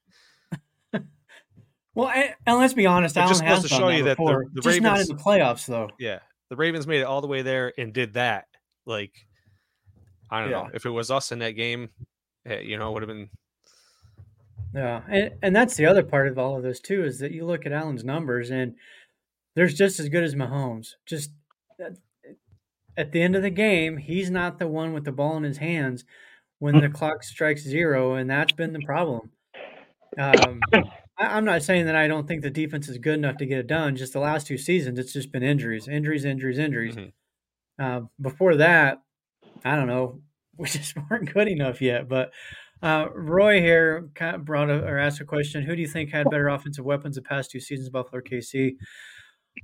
Well, 1.95 2.09
and, 2.09 2.33
and 2.47 2.57
let's 2.57 2.73
be 2.73 2.85
honest, 2.85 3.15
It 3.17 3.21
Allen 3.21 3.29
just 3.33 3.43
has 3.43 3.61
to 3.63 3.67
show 3.69 3.89
you 3.89 4.03
that 4.05 4.17
the- 4.17 4.49
the 4.53 4.61
just 4.61 4.81
not 4.81 4.99
in 4.99 5.07
the 5.07 5.15
playoffs 5.15 5.65
though. 5.67 5.89
Yeah, 5.99 6.19
the 6.49 6.55
Ravens 6.55 6.87
made 6.87 7.01
it 7.01 7.03
all 7.05 7.21
the 7.21 7.27
way 7.27 7.41
there 7.41 7.71
and 7.77 7.93
did 7.93 8.13
that. 8.13 8.45
Like, 8.85 9.13
I 10.31 10.41
don't 10.41 10.49
know 10.51 10.69
if 10.73 10.85
it 10.85 10.89
was 10.89 11.11
us 11.11 11.31
in 11.31 11.39
that 11.39 11.51
game, 11.51 11.89
eh, 12.45 12.59
you 12.61 12.77
know, 12.77 12.89
it 12.89 12.93
would 12.93 13.03
have 13.03 13.09
been. 13.09 13.29
Yeah, 14.73 15.01
and 15.07 15.31
and 15.43 15.55
that's 15.55 15.75
the 15.75 15.85
other 15.85 16.01
part 16.03 16.27
of 16.27 16.39
all 16.39 16.57
of 16.57 16.63
this 16.63 16.79
too 16.79 17.03
is 17.03 17.19
that 17.19 17.31
you 17.31 17.45
look 17.45 17.65
at 17.67 17.71
Allen's 17.71 18.03
numbers 18.03 18.49
and 18.49 18.75
there's 19.55 19.75
just 19.75 19.99
as 19.99 20.09
good 20.09 20.23
as 20.23 20.33
Mahomes. 20.33 20.95
Just 21.05 21.31
at- 21.79 21.97
at 22.97 23.11
the 23.11 23.21
end 23.21 23.35
of 23.35 23.41
the 23.43 23.49
game, 23.51 23.97
he's 23.97 24.29
not 24.31 24.57
the 24.59 24.67
one 24.67 24.93
with 24.93 25.03
the 25.03 25.11
ball 25.11 25.35
in 25.37 25.43
his 25.43 25.57
hands 25.57 26.05
when 26.59 26.79
the 26.79 26.89
clock 26.89 27.23
strikes 27.23 27.61
zero, 27.63 28.13
and 28.15 28.29
that's 28.29 28.51
been 28.53 28.71
the 28.73 28.81
problem. 28.85 29.31
Um, 30.17 30.59
I'm 31.17 31.45
not 31.45 31.63
saying 31.63 31.85
that 31.85 31.95
I 31.95 32.07
don't 32.07 32.27
think 32.27 32.41
the 32.41 32.49
defense 32.49 32.89
is 32.89 32.97
good 32.97 33.13
enough 33.15 33.37
to 33.37 33.45
get 33.45 33.59
it 33.59 33.67
done. 33.67 33.95
Just 33.95 34.13
the 34.13 34.19
last 34.19 34.47
two 34.47 34.57
seasons, 34.57 34.97
it's 34.97 35.13
just 35.13 35.31
been 35.31 35.43
injuries, 35.43 35.87
injuries, 35.87 36.25
injuries, 36.25 36.57
injuries. 36.57 36.95
Mhm. 36.95 37.11
Uh, 37.79 38.01
before 38.19 38.55
that, 38.55 38.99
I 39.63 39.75
don't 39.75 39.87
know. 39.87 40.21
We 40.55 40.67
just 40.67 40.95
weren't 41.09 41.33
good 41.33 41.47
enough 41.47 41.81
yet. 41.81 42.07
But 42.07 42.31
uh, 42.83 43.07
Roy 43.15 43.59
here 43.59 44.11
kind 44.13 44.35
of 44.35 44.45
brought 44.45 44.69
a, 44.69 44.83
or 44.85 44.99
asked 44.99 45.19
a 45.19 45.25
question: 45.25 45.63
Who 45.63 45.75
do 45.75 45.81
you 45.81 45.87
think 45.87 46.11
had 46.11 46.29
better 46.29 46.47
offensive 46.47 46.85
weapons 46.85 47.15
the 47.15 47.23
past 47.23 47.49
two 47.49 47.59
seasons, 47.59 47.89
Buffalo 47.89 48.19
or 48.19 48.21
KC? 48.21 48.75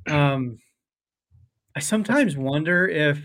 Um, 0.07 0.57
I 1.75 1.79
sometimes 1.79 2.35
wonder 2.35 2.87
if 2.87 3.19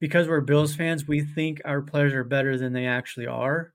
because 0.00 0.28
we're 0.28 0.40
Bills 0.42 0.74
fans, 0.74 1.06
we 1.08 1.22
think 1.22 1.62
our 1.64 1.80
players 1.80 2.12
are 2.12 2.24
better 2.24 2.58
than 2.58 2.72
they 2.74 2.86
actually 2.86 3.26
are. 3.26 3.72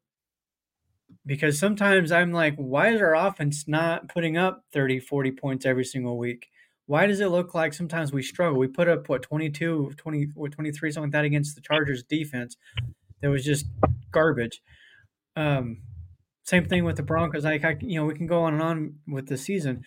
Because 1.28 1.60
sometimes 1.60 2.12
I'm 2.12 2.32
like, 2.32 2.56
why 2.56 2.90
is 2.90 3.02
our 3.02 3.16
offense 3.16 3.68
not 3.68 4.08
putting 4.10 4.38
up 4.38 4.63
30, 4.74 5.00
40 5.02 5.32
points 5.34 5.66
every 5.66 5.84
single 5.84 6.18
week? 6.18 6.50
Why 6.88 7.06
does 7.06 7.20
it 7.20 7.28
look 7.28 7.54
like 7.54 7.74
sometimes 7.74 8.12
we 8.12 8.24
struggle? 8.24 8.58
We 8.58 8.68
put 8.68 8.88
up, 8.88 9.10
what, 9.10 9.22
22, 9.22 9.94
20, 9.98 10.28
what, 10.34 10.54
23, 10.54 10.92
something 10.92 11.10
like 11.10 11.12
that 11.12 11.26
against 11.26 11.56
the 11.56 11.62
Chargers 11.62 12.02
defense 12.04 12.58
that 13.22 13.30
was 13.30 13.44
just 13.44 13.68
garbage. 14.12 14.62
Um, 15.36 15.82
same 16.44 16.66
thing 16.66 16.86
with 16.86 16.96
the 16.96 17.04
Broncos. 17.04 17.44
Like, 17.44 17.66
I, 17.66 17.78
you 17.82 18.00
know, 18.00 18.06
we 18.06 18.16
can 18.16 18.26
go 18.26 18.44
on 18.44 18.54
and 18.54 18.63
on 18.63 18.96
with 19.06 19.28
the 19.28 19.38
season. 19.38 19.84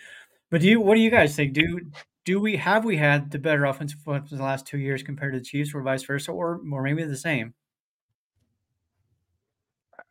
But 0.51 0.61
do 0.61 0.69
you, 0.69 0.81
what 0.81 0.95
do 0.95 1.01
you 1.01 1.11
guys 1.11 1.35
think? 1.35 1.55
Do 1.55 1.81
do 2.25 2.39
we 2.39 2.57
have 2.57 2.85
we 2.85 2.97
had 2.97 3.31
the 3.31 3.39
better 3.39 3.65
offensive 3.65 4.07
weapons 4.07 4.31
the 4.31 4.43
last 4.43 4.67
two 4.67 4.79
years 4.79 5.03
compared 5.03 5.33
to 5.33 5.39
the 5.39 5.45
Chiefs, 5.45 5.75
or 5.75 5.83
vice 5.83 6.03
versa, 6.03 6.33
or 6.33 6.61
or 6.73 6.83
maybe 6.83 7.03
the 7.05 7.17
same? 7.17 7.55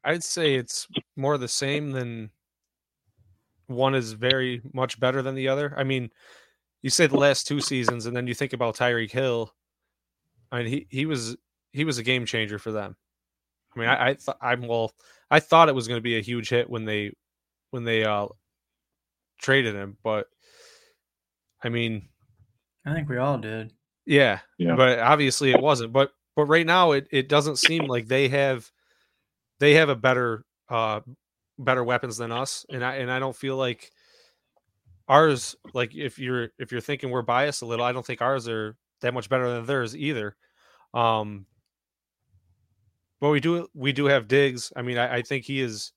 I'd 0.04 0.24
say 0.24 0.56
it's 0.56 0.88
more 1.16 1.38
the 1.38 1.48
same 1.48 1.92
than 1.92 2.32
one 3.68 3.96
is 3.96 4.14
very 4.14 4.62
much 4.74 5.00
better 5.00 5.22
than 5.22 5.36
the 5.36 5.48
other. 5.50 5.74
I 5.78 5.84
mean, 5.84 6.10
you 6.82 6.90
say 6.90 7.08
the 7.08 7.18
last 7.18 7.46
two 7.48 7.62
seasons, 7.62 8.06
and 8.06 8.16
then 8.16 8.26
you 8.28 8.34
think 8.34 8.54
about 8.54 8.78
Tyreek 8.78 9.12
Hill. 9.12 9.54
I 10.52 10.60
mean, 10.60 10.68
he 10.68 10.88
he 10.90 11.06
was 11.06 11.36
he 11.72 11.84
was 11.84 11.98
a 11.98 12.04
game 12.04 12.26
changer 12.26 12.58
for 12.58 12.72
them. 12.72 12.96
I 13.76 13.80
mean, 13.80 13.90
I 13.90 14.10
I 14.10 14.14
th- 14.14 14.38
I'm 14.42 14.62
well, 14.68 14.92
I 15.30 15.40
thought 15.40 15.70
it 15.70 15.76
was 15.76 15.88
going 15.88 15.98
to 16.00 16.04
be 16.04 16.18
a 16.18 16.22
huge 16.22 16.50
hit 16.50 16.70
when 16.70 16.86
they 16.86 17.14
when 17.72 17.84
they 17.84 18.04
uh 18.06 18.28
traded 19.40 19.76
him, 19.76 19.98
but 20.04 20.28
I 21.64 21.70
mean, 21.70 22.10
I 22.86 22.94
think 22.94 23.10
we 23.10 23.18
all 23.18 23.38
did. 23.38 23.72
yeah, 24.06 24.40
Yeah. 24.58 24.76
but 24.76 25.00
obviously 25.00 25.52
it 25.52 25.62
wasn't. 25.62 25.94
But 25.94 26.12
but 26.36 26.46
right 26.46 26.66
now 26.66 26.94
it 26.94 27.08
it 27.12 27.30
doesn't 27.30 27.58
seem 27.58 27.86
like 27.86 28.08
they 28.08 28.30
have 28.30 28.72
they 29.60 29.74
have 29.76 29.89
a 29.89 29.95
better 29.95 30.43
uh 30.69 31.02
better 31.58 31.84
weapons 31.84 32.17
than 32.17 32.32
us, 32.32 32.65
and 32.69 32.84
I 32.84 32.95
and 32.95 33.12
I 33.12 33.19
don't 33.19 33.36
feel 33.36 33.58
like 33.58 33.91
ours 35.08 35.56
like 35.74 35.95
if 35.95 36.19
you're 36.19 36.50
if 36.58 36.72
you're 36.72 36.82
thinking 36.82 37.10
we're 37.10 37.22
biased 37.22 37.62
a 37.62 37.65
little, 37.65 37.86
I 37.86 37.91
don't 37.91 38.06
think 38.06 38.22
ours 38.22 38.48
are 38.48 38.76
that 39.02 39.13
much 39.13 39.30
better 39.30 39.52
than 39.52 39.65
theirs 39.65 39.95
either. 39.95 40.36
Um, 40.93 41.45
but 43.19 43.30
we 43.30 43.39
do 43.39 43.67
we 43.74 43.91
do 43.91 44.06
have 44.06 44.28
Diggs. 44.28 44.72
I 44.76 44.82
mean, 44.82 44.98
I, 44.98 45.17
I 45.17 45.22
think 45.22 45.45
he 45.45 45.62
is 45.62 45.91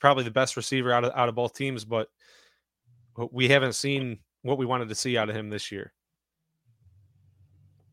probably 0.00 0.24
the 0.24 0.30
best 0.30 0.56
receiver 0.56 0.92
out 0.92 1.04
of 1.04 1.12
out 1.14 1.28
of 1.28 1.34
both 1.34 1.54
teams, 1.54 1.84
but 1.84 2.08
we 3.30 3.48
haven't 3.48 3.74
seen 3.74 4.18
what 4.42 4.58
we 4.58 4.66
wanted 4.66 4.88
to 4.88 4.94
see 4.94 5.16
out 5.16 5.28
of 5.28 5.36
him 5.36 5.50
this 5.50 5.72
year. 5.72 5.92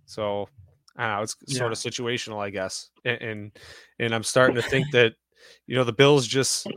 So 0.05 0.49
know, 0.97 1.21
it's 1.21 1.36
sort 1.47 1.71
of 1.71 1.77
situational, 1.77 2.43
I 2.43 2.49
guess. 2.49 2.89
And, 3.06 3.21
and 3.21 3.51
and 3.99 4.15
I'm 4.15 4.23
starting 4.23 4.56
to 4.56 4.62
think 4.62 4.91
that 4.91 5.13
you 5.67 5.75
know 5.75 5.84
the 5.84 5.93
Bills 5.93 6.27
just 6.27 6.67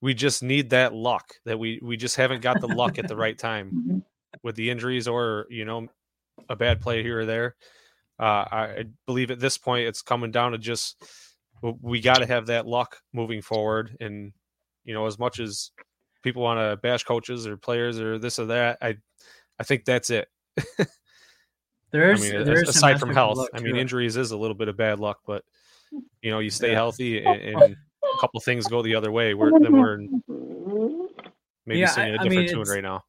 we 0.00 0.14
just 0.14 0.42
need 0.42 0.70
that 0.70 0.94
luck 0.94 1.34
that 1.44 1.58
we 1.58 1.80
we 1.82 1.96
just 1.96 2.16
haven't 2.16 2.42
got 2.42 2.60
the 2.60 2.68
luck 2.68 2.98
at 2.98 3.08
the 3.08 3.16
right 3.16 3.38
time 3.38 4.02
with 4.42 4.56
the 4.56 4.70
injuries 4.70 5.08
or 5.08 5.46
you 5.50 5.64
know 5.64 5.88
a 6.48 6.56
bad 6.56 6.80
play 6.80 7.02
here 7.02 7.20
or 7.20 7.26
there. 7.26 7.56
Uh, 8.18 8.44
I 8.50 8.58
I 8.78 8.84
believe 9.06 9.30
at 9.30 9.40
this 9.40 9.58
point 9.58 9.86
it's 9.86 10.02
coming 10.02 10.30
down 10.30 10.52
to 10.52 10.58
just 10.58 11.02
we 11.62 12.00
got 12.00 12.18
to 12.18 12.26
have 12.26 12.46
that 12.46 12.66
luck 12.66 12.98
moving 13.12 13.42
forward. 13.42 13.96
And 14.00 14.32
you 14.84 14.94
know, 14.94 15.06
as 15.06 15.18
much 15.18 15.40
as 15.40 15.70
people 16.22 16.42
want 16.42 16.60
to 16.60 16.76
bash 16.76 17.04
coaches 17.04 17.46
or 17.46 17.56
players 17.56 18.00
or 18.00 18.18
this 18.18 18.38
or 18.38 18.46
that, 18.46 18.78
I 18.80 18.96
I 19.58 19.64
think 19.64 19.84
that's 19.84 20.10
it. 20.10 20.28
There's, 21.92 22.20
I 22.20 22.36
mean, 22.38 22.44
there's 22.44 22.68
aside 22.68 22.98
from 23.00 23.14
health, 23.14 23.48
I 23.54 23.60
mean, 23.60 23.76
injuries 23.76 24.16
is 24.16 24.32
a 24.32 24.36
little 24.36 24.56
bit 24.56 24.68
of 24.68 24.76
bad 24.76 24.98
luck, 25.00 25.20
but 25.26 25.44
you 26.20 26.30
know, 26.30 26.40
you 26.40 26.50
stay 26.50 26.68
Yeah. 26.70 26.74
healthy 26.74 27.24
and, 27.24 27.40
and 27.42 27.62
a 27.72 28.18
couple 28.20 28.40
things 28.40 28.66
go 28.66 28.82
the 28.82 28.94
other 28.94 29.12
way. 29.12 29.34
We're 29.34 29.58
then 29.58 29.72
we're 29.72 29.98
maybe 31.64 31.80
Yeah, 31.80 31.86
singing 31.86 32.12
I- 32.12 32.16
a 32.16 32.20
I 32.20 32.22
different 32.24 32.46
mean, 32.46 32.48
tune 32.48 32.62
right 32.68 32.82
now. 32.82 33.04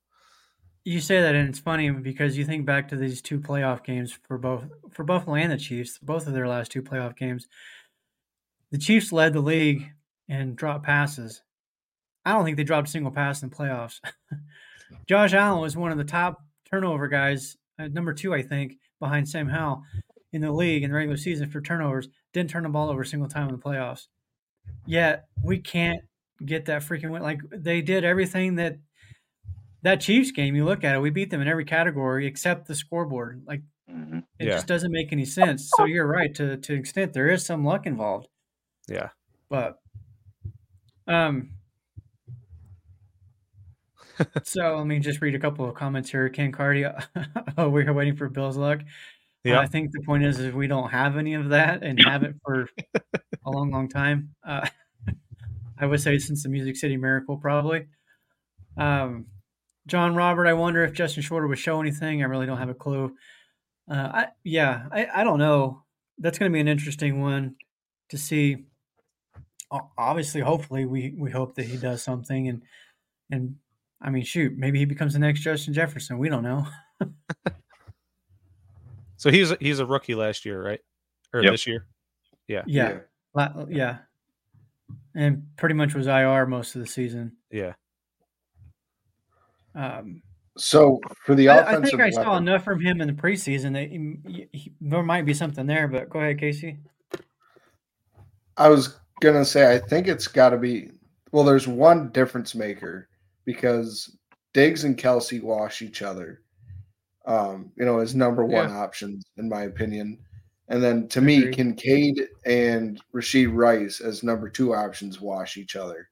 You 0.85 1.01
say 1.01 1.21
that, 1.21 1.35
and 1.35 1.49
it's 1.49 1.59
funny 1.59 1.89
because 1.89 2.37
you 2.37 2.45
think 2.45 2.65
back 2.65 2.87
to 2.89 2.95
these 2.95 3.21
two 3.21 3.39
playoff 3.41 3.83
games 3.83 4.17
for 4.23 4.37
both 4.37 4.63
for 4.91 5.03
Buffalo 5.03 5.35
and 5.35 5.51
the 5.51 5.57
Chiefs, 5.57 5.97
both 5.97 6.27
of 6.27 6.33
their 6.33 6.47
last 6.47 6.71
two 6.71 6.81
playoff 6.81 7.17
games. 7.17 7.47
The 8.71 8.77
Chiefs 8.77 9.11
led 9.11 9.33
the 9.33 9.41
league 9.41 9.91
in 10.29 10.55
drop 10.55 10.83
passes. 10.83 11.41
I 12.25 12.31
don't 12.33 12.45
think 12.45 12.55
they 12.57 12.63
dropped 12.63 12.87
a 12.87 12.91
single 12.91 13.11
pass 13.11 13.41
in 13.43 13.49
the 13.49 13.55
playoffs. 13.55 13.99
Josh 15.07 15.33
Allen 15.33 15.61
was 15.61 15.75
one 15.75 15.91
of 15.91 15.97
the 15.97 16.03
top 16.05 16.41
turnover 16.69 17.07
guys, 17.09 17.57
number 17.79 18.13
two, 18.13 18.33
I 18.33 18.41
think, 18.41 18.77
behind 18.99 19.27
Sam 19.29 19.47
Howell 19.47 19.83
in 20.33 20.41
the 20.41 20.51
league 20.51 20.83
in 20.83 20.89
the 20.91 20.95
regular 20.95 21.17
season 21.17 21.49
for 21.49 21.61
turnovers. 21.61 22.09
Didn't 22.33 22.49
turn 22.49 22.63
the 22.63 22.69
ball 22.69 22.89
over 22.89 23.01
a 23.01 23.05
single 23.05 23.29
time 23.29 23.47
in 23.49 23.55
the 23.55 23.61
playoffs. 23.61 24.07
Yet 24.85 25.25
we 25.43 25.59
can't 25.59 26.01
get 26.45 26.65
that 26.65 26.81
freaking 26.83 27.09
win. 27.11 27.21
Like 27.21 27.39
they 27.49 27.81
did 27.81 28.03
everything 28.03 28.55
that 28.55 28.77
that 29.83 30.01
Chiefs 30.01 30.31
game, 30.31 30.55
you 30.55 30.65
look 30.65 30.83
at 30.83 30.95
it, 30.95 30.99
we 30.99 31.09
beat 31.11 31.29
them 31.29 31.41
in 31.41 31.47
every 31.47 31.63
category 31.65 32.25
except 32.27 32.67
the 32.67 32.75
scoreboard. 32.75 33.43
Like 33.45 33.61
Mhm. 33.89 34.23
it 34.39 34.47
Yeah. 34.47 34.53
just 34.55 34.67
doesn't 34.67 34.91
make 34.91 35.13
any 35.13 35.23
sense. 35.23 35.71
So 35.77 35.85
you're 35.85 36.07
right 36.07 36.33
to 36.35 36.57
to 36.57 36.73
extent 36.73 37.13
there 37.13 37.29
is 37.29 37.45
some 37.45 37.63
luck 37.63 37.85
involved, 37.85 38.27
Yeah. 38.89 39.09
but 39.49 39.79
um. 41.07 41.51
So 44.43 44.77
let 44.77 44.87
me 44.87 44.99
just 44.99 45.21
read 45.21 45.35
a 45.35 45.39
couple 45.39 45.67
of 45.67 45.75
comments 45.75 46.09
here. 46.09 46.29
Ken 46.29 46.51
Cardi, 46.51 46.85
oh, 47.57 47.69
we're 47.69 47.91
waiting 47.93 48.15
for 48.15 48.29
Bill's 48.29 48.57
luck. 48.57 48.79
Uh, 48.81 48.83
Yeah. 49.43 49.59
I 49.59 49.67
think 49.67 49.91
the 49.91 50.01
point 50.01 50.23
is, 50.23 50.39
is 50.39 50.53
we 50.53 50.67
don't 50.67 50.89
have 50.89 51.17
any 51.17 51.33
of 51.35 51.49
that 51.49 51.83
and 51.83 51.99
haven't 52.03 52.37
for 52.43 52.69
a 53.45 53.49
long, 53.49 53.71
long 53.71 53.87
time. 53.87 54.35
Uh, 54.45 54.67
I 55.79 55.85
would 55.85 56.01
say 56.01 56.17
since 56.17 56.43
the 56.43 56.49
Music 56.49 56.75
City 56.75 56.97
Miracle, 56.97 57.37
probably. 57.37 57.87
Um, 58.77 59.27
John 59.87 60.15
Robert, 60.15 60.47
I 60.47 60.53
wonder 60.53 60.83
if 60.83 60.93
Justin 60.93 61.23
Shorter 61.23 61.47
would 61.47 61.59
show 61.59 61.79
anything. 61.79 62.21
I 62.21 62.25
really 62.25 62.45
don't 62.45 62.57
have 62.57 62.69
a 62.69 62.73
clue. 62.73 63.15
Uh, 63.89 64.09
I, 64.13 64.27
yeah, 64.43 64.87
I, 64.91 65.07
I 65.15 65.23
don't 65.23 65.39
know. 65.39 65.83
That's 66.17 66.37
going 66.37 66.51
to 66.51 66.53
be 66.53 66.59
an 66.59 66.67
interesting 66.67 67.21
one 67.21 67.55
to 68.09 68.17
see. 68.17 68.65
Obviously, 69.97 70.41
hopefully, 70.41 70.85
we, 70.85 71.13
we 71.17 71.31
hope 71.31 71.55
that 71.55 71.65
he 71.65 71.77
does 71.77 72.01
something. 72.03 72.47
And, 72.49 72.63
and 73.31 73.55
I 74.01 74.09
mean, 74.09 74.23
shoot, 74.23 74.55
maybe 74.57 74.77
he 74.79 74.85
becomes 74.85 75.13
the 75.13 75.19
next 75.19 75.39
Justin 75.41 75.73
Jefferson. 75.73 76.17
We 76.17 76.29
don't 76.29 76.43
know. 76.43 76.65
So 79.19 79.31
he's 79.31 79.49
a- 79.49 79.57
he's 79.59 79.79
a 79.79 79.85
rookie 79.85 80.13
last 80.13 80.45
year, 80.45 80.63
right? 80.63 80.79
Or 81.33 81.41
Yep. 81.41 81.51
this 81.53 81.65
year? 81.65 81.87
Yeah. 82.47 82.61
Yeah. 82.67 82.99
La- 83.33 83.65
Yeah. 83.67 83.97
And 85.15 85.47
pretty 85.57 85.73
much 85.73 85.95
was 85.95 86.05
IR 86.05 86.45
most 86.45 86.75
of 86.75 86.81
the 86.81 86.87
season. 86.87 87.31
Yeah. 87.49 87.73
Um, 89.73 90.21
So 90.55 90.99
for 91.25 91.33
the 91.33 91.49
I, 91.49 91.77
I 91.77 91.81
think 91.81 91.99
I 91.99 92.11
saw 92.11 92.37
enough 92.37 92.63
from 92.63 92.79
him 92.79 93.01
in 93.01 93.07
the 93.07 93.13
preseason 93.13 93.73
that 93.73 93.89
he, 93.89 94.47
he- 94.51 94.73
there 94.81 95.01
might 95.01 95.25
be 95.25 95.33
something 95.33 95.65
there. 95.65 95.87
But 95.87 96.09
go 96.11 96.19
ahead, 96.19 96.39
Casey. 96.39 96.77
I 98.55 98.69
was 98.69 98.99
gonna 99.19 99.45
say 99.45 99.73
I 99.73 99.79
think 99.79 100.07
it's 100.07 100.27
got 100.27 100.49
to 100.51 100.57
be. 100.57 100.91
Well, 101.31 101.43
there's 101.43 101.67
one 101.67 102.09
difference 102.09 102.53
maker 102.55 103.07
because 103.47 104.15
Diggs 104.53 104.83
and 104.83 104.97
Kelce 104.97 105.41
wash 105.41 105.81
each 105.81 106.03
other. 106.03 106.41
Um, 107.25 107.71
you 107.75 107.85
know, 107.85 107.99
as 107.99 108.13
number 108.13 108.45
one 108.45 108.71
options 108.71 109.25
in 109.37 109.49
my 109.49 109.63
opinion, 109.63 110.19
and 110.67 110.83
then 110.83 111.07
to 111.09 111.21
me. 111.21 111.49
Kincaid 111.51 112.27
and 112.45 113.01
Rashee 113.15 113.49
Rice 113.51 113.99
as 114.01 114.23
number 114.23 114.49
two 114.49 114.73
options 114.75 115.19
wash 115.19 115.57
each 115.57 115.75
other. 115.75 116.09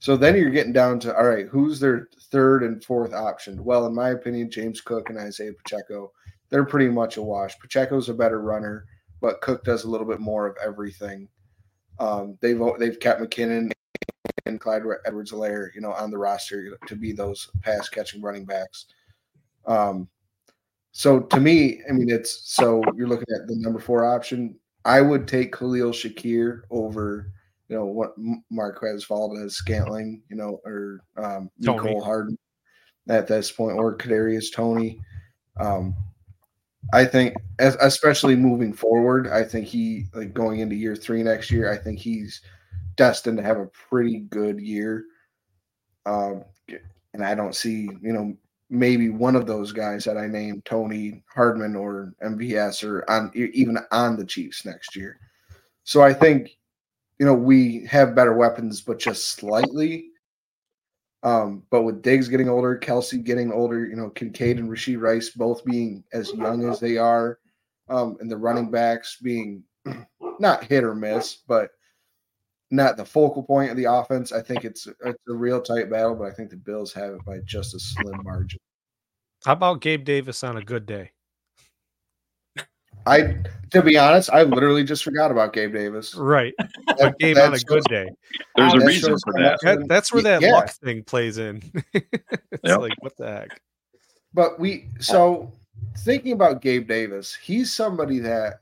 So 0.00 0.16
then 0.16 0.36
you're 0.36 0.50
getting 0.50 0.72
down 0.72 1.00
to 1.00 1.16
all 1.16 1.26
right, 1.26 1.46
who's 1.46 1.80
their 1.80 2.08
third 2.30 2.62
and 2.62 2.84
fourth 2.84 3.14
option? 3.14 3.64
Well, 3.64 3.86
in 3.86 3.94
my 3.94 4.10
opinion, 4.10 4.50
James 4.50 4.80
Cook 4.80 5.10
and 5.10 5.18
Isaiah 5.18 5.52
Pacheco, 5.64 6.12
they're 6.50 6.64
pretty 6.64 6.88
much 6.88 7.16
a 7.16 7.22
wash. 7.22 7.58
Pacheco's 7.58 8.08
a 8.08 8.14
better 8.14 8.40
runner, 8.40 8.84
but 9.20 9.40
Cook 9.40 9.64
does 9.64 9.84
a 9.84 9.90
little 9.90 10.06
bit 10.06 10.20
more 10.20 10.46
of 10.46 10.56
everything. 10.62 11.28
Um, 11.98 12.36
they've 12.40 12.60
they've 12.78 13.00
kept 13.00 13.20
McKinnon 13.20 13.72
and 14.46 14.60
Clyde 14.60 14.82
Edwards 15.06 15.32
Helaire, 15.32 15.74
you 15.74 15.80
know, 15.80 15.92
on 15.92 16.10
the 16.10 16.18
roster 16.18 16.76
to 16.86 16.96
be 16.96 17.12
those 17.12 17.50
pass 17.62 17.88
catching 17.88 18.22
running 18.22 18.44
backs. 18.44 18.86
Um, 19.66 20.08
so 20.92 21.20
to 21.20 21.40
me, 21.40 21.80
I 21.88 21.92
mean, 21.92 22.10
it's 22.10 22.42
so 22.44 22.82
you're 22.94 23.08
looking 23.08 23.34
at 23.34 23.48
the 23.48 23.56
number 23.56 23.80
four 23.80 24.04
option. 24.04 24.54
I 24.84 25.00
would 25.00 25.26
take 25.26 25.52
Khalil 25.52 25.90
Shakir 25.90 26.60
over, 26.70 27.32
you 27.68 27.76
know, 27.76 27.86
what 27.86 28.14
Marquez 28.50 29.04
Valdes 29.04 29.56
Scantling, 29.56 30.22
you 30.28 30.36
know, 30.36 30.60
or 30.64 31.00
um, 31.16 31.50
Toney. 31.64 31.78
Mecole 31.78 32.04
Hardman 32.04 32.38
at 33.08 33.26
this 33.26 33.50
point, 33.50 33.78
or 33.78 33.96
Kadarius 33.96 34.52
Toney. 34.52 35.00
Um, 35.58 35.94
I 36.92 37.04
think, 37.06 37.34
as, 37.58 37.76
especially 37.80 38.36
moving 38.36 38.72
forward, 38.72 39.28
I 39.28 39.42
think 39.42 39.66
he 39.66 40.04
like 40.14 40.34
going 40.34 40.60
into 40.60 40.76
year 40.76 40.94
three 40.94 41.22
next 41.22 41.50
year. 41.50 41.72
I 41.72 41.76
think 41.76 41.98
he's 41.98 42.42
destined 42.96 43.38
to 43.38 43.42
have 43.42 43.58
a 43.58 43.70
pretty 43.88 44.20
good 44.20 44.60
year. 44.60 45.04
Um, 46.06 46.44
and 47.12 47.24
I 47.24 47.34
don't 47.34 47.54
see, 47.54 47.88
you 48.02 48.12
know, 48.12 48.36
maybe 48.70 49.08
one 49.08 49.36
of 49.36 49.46
those 49.46 49.72
guys 49.72 50.04
that 50.04 50.16
I 50.16 50.26
named, 50.26 50.64
Toney 50.64 51.22
Hardman 51.32 51.76
or 51.76 52.14
MVS, 52.22 52.84
or 52.84 53.08
on 53.10 53.30
even 53.34 53.78
on 53.90 54.16
the 54.16 54.24
Chiefs 54.24 54.64
next 54.64 54.96
year. 54.96 55.18
So 55.84 56.02
I 56.02 56.12
think, 56.12 56.50
you 57.18 57.26
know, 57.26 57.34
we 57.34 57.86
have 57.86 58.14
better 58.14 58.34
weapons, 58.34 58.80
but 58.80 58.98
just 58.98 59.28
slightly. 59.28 60.06
Um, 61.22 61.62
but 61.70 61.82
with 61.82 62.02
Diggs 62.02 62.28
getting 62.28 62.50
older, 62.50 62.78
Kelce 62.78 63.22
getting 63.22 63.50
older, 63.50 63.86
you 63.86 63.96
know, 63.96 64.10
Kincaid 64.10 64.58
and 64.58 64.68
Rashee 64.68 65.00
Rice 65.00 65.30
both 65.30 65.64
being 65.64 66.04
as 66.12 66.32
young 66.34 66.68
as 66.68 66.80
they 66.80 66.98
are, 66.98 67.38
um, 67.88 68.18
and 68.20 68.30
the 68.30 68.36
running 68.36 68.70
backs 68.70 69.16
being 69.22 69.62
not 70.38 70.64
hit 70.64 70.84
or 70.84 70.94
miss, 70.94 71.36
but 71.48 71.70
not 72.74 72.96
the 72.96 73.04
focal 73.04 73.42
point 73.42 73.70
of 73.70 73.76
the 73.76 73.84
offense. 73.84 74.32
I 74.32 74.42
think 74.42 74.64
it's 74.64 74.86
it's 74.86 75.18
a 75.28 75.32
real 75.32 75.60
tight 75.60 75.90
battle, 75.90 76.14
but 76.14 76.24
I 76.24 76.30
think 76.32 76.50
the 76.50 76.56
Bills 76.56 76.92
have 76.94 77.14
it 77.14 77.24
by 77.24 77.38
just 77.44 77.74
a 77.74 77.80
slim 77.80 78.20
margin. 78.24 78.58
How 79.44 79.52
about 79.52 79.80
Gabe 79.80 80.04
Davis 80.04 80.42
on 80.42 80.56
a 80.56 80.62
good 80.62 80.86
day? 80.86 81.10
I, 83.06 83.36
to 83.72 83.82
be 83.82 83.98
honest, 83.98 84.30
I 84.30 84.44
literally 84.44 84.82
just 84.82 85.04
forgot 85.04 85.30
about 85.30 85.52
Gabe 85.52 85.74
Davis. 85.74 86.14
Right. 86.14 86.54
That- 86.86 86.96
But 86.98 87.18
Gabe 87.18 87.36
on 87.38 87.52
a 87.54 87.58
good 87.58 87.82
shows- 87.82 87.84
day. 87.86 88.08
There's 88.56 88.74
a 88.74 88.78
that 88.78 88.86
reason 88.86 89.16
for 89.18 89.32
that. 89.34 89.58
That, 89.62 89.88
that's 89.88 90.12
where 90.12 90.22
that 90.22 90.40
yeah. 90.42 90.52
luck 90.52 90.70
thing 90.70 91.02
plays 91.02 91.38
in. 91.38 91.60
it's 91.92 92.60
Yep. 92.62 92.78
like, 92.80 92.92
what 93.00 93.16
the 93.16 93.26
heck? 93.26 93.60
But 94.32 94.58
we 94.58 94.86
so 95.00 95.52
thinking 95.98 96.32
about 96.32 96.62
Gabe 96.62 96.88
Davis, 96.88 97.34
he's 97.34 97.72
somebody 97.72 98.20
that 98.20 98.60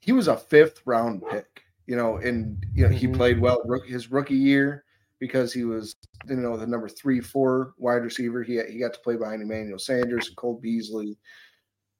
he 0.00 0.12
was 0.12 0.28
a 0.28 0.36
fifth 0.36 0.80
round 0.86 1.22
pick, 1.30 1.53
you 1.86 1.96
know, 1.96 2.16
and 2.18 2.64
you 2.74 2.84
know, 2.84 2.90
he 2.90 3.06
Mhm. 3.06 3.14
played 3.14 3.40
well 3.40 3.62
his 3.86 4.10
rookie 4.10 4.34
year 4.34 4.84
because 5.18 5.52
he 5.52 5.64
was 5.64 5.96
you 6.28 6.36
know 6.36 6.56
the 6.56 6.66
number 6.66 6.88
three, 6.88 7.20
four 7.20 7.74
wide 7.78 8.02
receiver. 8.02 8.42
He 8.42 8.60
he 8.70 8.78
got 8.78 8.94
to 8.94 9.00
play 9.00 9.16
behind 9.16 9.42
Emmanuel 9.42 9.78
Sanders 9.78 10.28
and 10.28 10.36
Cole 10.36 10.58
Beasley. 10.60 11.18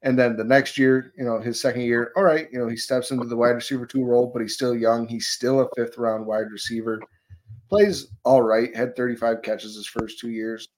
And 0.02 0.18
then 0.18 0.36
the 0.36 0.44
next 0.44 0.76
year, 0.76 1.14
you 1.16 1.24
know, 1.24 1.40
his 1.40 1.58
second 1.58 1.80
year, 1.82 2.12
all 2.14 2.24
right, 2.24 2.46
you 2.52 2.58
know, 2.58 2.68
he 2.68 2.76
steps 2.76 3.10
into 3.10 3.26
the 3.26 3.36
wide 3.36 3.50
receiver 3.52 3.86
two 3.86 4.04
role, 4.04 4.26
but 4.30 4.42
he's 4.42 4.52
still 4.54 4.76
young. 4.76 5.06
He's 5.08 5.28
still 5.28 5.60
a 5.60 5.68
fifth 5.74 5.96
round 5.96 6.26
wide 6.26 6.50
receiver. 6.52 7.00
Plays 7.70 8.08
all 8.24 8.42
right, 8.42 8.74
had 8.76 8.94
35 8.96 9.40
catches 9.40 9.74
his 9.74 9.86
first 9.86 10.18
two 10.18 10.28
years. 10.30 10.68